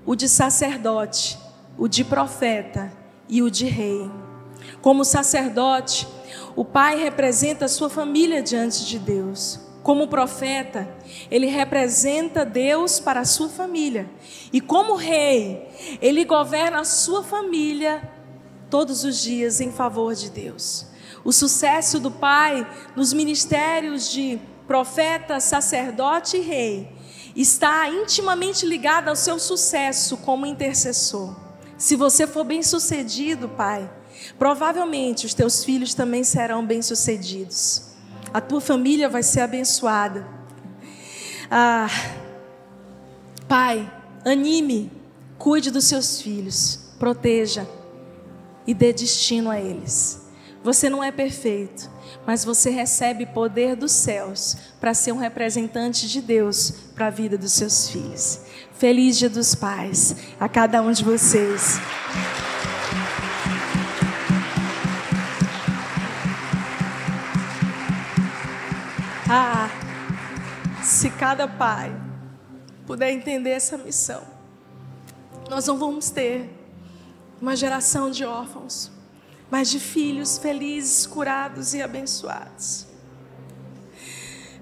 o 0.05 0.17
de 0.17 0.29
sacerdote, 0.29 1.39
o 1.77 1.87
de 1.87 2.05
profeta 2.05 2.93
e 3.29 3.43
o 3.43 3.51
de 3.51 3.67
rei. 3.67 4.11
Como 4.81 5.05
sacerdote, 5.05 6.09
o 6.57 6.65
pai 6.65 7.01
representa 7.01 7.67
a 7.67 7.69
sua 7.69 7.89
família 7.89 8.43
diante 8.43 8.85
de 8.85 8.99
Deus. 8.99 9.61
Como 9.83 10.09
profeta, 10.09 10.89
ele 11.31 11.47
representa 11.47 12.45
Deus 12.45 12.99
para 12.99 13.21
a 13.21 13.25
sua 13.25 13.49
família. 13.49 14.09
E 14.53 14.61
como 14.61 14.97
rei, 14.97 15.69
ele 16.03 16.25
governa 16.25 16.81
a 16.81 16.85
sua 16.85 17.23
família 17.23 18.18
todos 18.71 19.05
os 19.05 19.21
dias 19.23 19.61
em 19.61 19.73
favor 19.73 20.15
de 20.15 20.31
Deus. 20.31 20.87
O 21.25 21.33
sucesso 21.33 21.99
do 21.99 22.11
Pai 22.11 22.67
nos 22.95 23.13
ministérios 23.13 24.11
de 24.11 24.39
profeta, 24.67 25.41
sacerdote 25.41 26.37
e 26.37 26.41
rei 26.41 26.93
está 27.35 27.89
intimamente 27.89 28.67
ligado 28.67 29.09
ao 29.09 29.17
seu 29.17 29.39
sucesso 29.39 30.17
como 30.19 30.47
intercessor. 30.47 31.35
Se 31.77 31.95
você 31.95 32.27
for 32.27 32.45
bem-sucedido, 32.45 33.49
Pai, 33.49 33.89
provavelmente 34.39 35.27
os 35.27 35.35
teus 35.35 35.65
filhos 35.65 35.95
também 35.95 36.25
serão 36.25 36.67
bem-sucedidos. 36.67 37.83
A 38.35 38.41
tua 38.41 38.61
família 38.61 39.09
vai 39.09 39.23
ser 39.23 39.41
abençoada. 39.41 40.27
Ah, 41.51 41.89
pai, 43.47 43.91
anime, 44.25 44.91
cuide 45.39 45.71
dos 45.71 45.85
seus 45.85 46.21
filhos, 46.21 46.79
proteja 46.99 47.67
e 48.69 48.75
dê 48.75 48.93
destino 48.93 49.51
a 49.51 49.59
eles. 49.59 50.29
Você 50.63 50.91
não 50.91 51.03
é 51.03 51.11
perfeito, 51.11 51.91
mas 52.27 52.45
você 52.45 52.69
recebe 52.69 53.25
poder 53.25 53.75
dos 53.75 53.93
céus 53.93 54.59
para 54.79 54.93
ser 54.93 55.11
um 55.13 55.17
representante 55.17 56.07
de 56.07 56.21
Deus 56.21 56.71
para 56.95 57.07
a 57.07 57.11
vida 57.11 57.39
dos 57.39 57.53
seus 57.53 57.89
filhos. 57.89 58.41
Feliz 58.75 59.17
Dia 59.17 59.31
dos 59.31 59.55
Pais 59.55 60.15
a 60.39 60.51
cada 60.51 60.83
um 60.83 60.93
de 60.93 61.03
vocês. 61.03 61.81
Ah, 69.31 69.71
se 70.83 71.09
cada 71.09 71.49
pai 71.49 71.91
puder 72.87 73.13
entender 73.13 73.51
essa 73.51 73.79
missão, 73.79 74.23
nós 75.49 75.67
não 75.67 75.79
vamos 75.79 76.11
ter 76.11 76.58
uma 77.41 77.55
geração 77.55 78.11
de 78.11 78.25
órfãos, 78.25 78.91
mas 79.51 79.71
de 79.71 79.79
filhos 79.79 80.39
felizes, 80.39 81.07
curados 81.07 81.75
e 81.75 81.83
abençoados. 81.83 82.87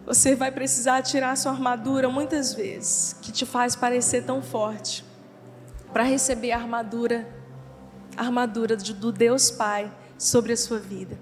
Você 0.04 0.36
vai 0.36 0.52
precisar 0.52 1.02
tirar 1.02 1.36
sua 1.36 1.50
armadura 1.52 2.08
muitas 2.08 2.54
vezes, 2.54 3.16
que 3.20 3.32
te 3.32 3.44
faz 3.44 3.74
parecer 3.74 4.24
tão 4.24 4.40
forte, 4.40 5.04
para 5.92 6.04
receber 6.04 6.52
a 6.52 6.58
armadura, 6.58 7.28
a 8.16 8.22
armadura 8.22 8.76
do 8.76 9.10
Deus 9.10 9.50
Pai 9.50 9.92
sobre 10.16 10.52
a 10.52 10.56
sua 10.56 10.78
vida. 10.78 11.18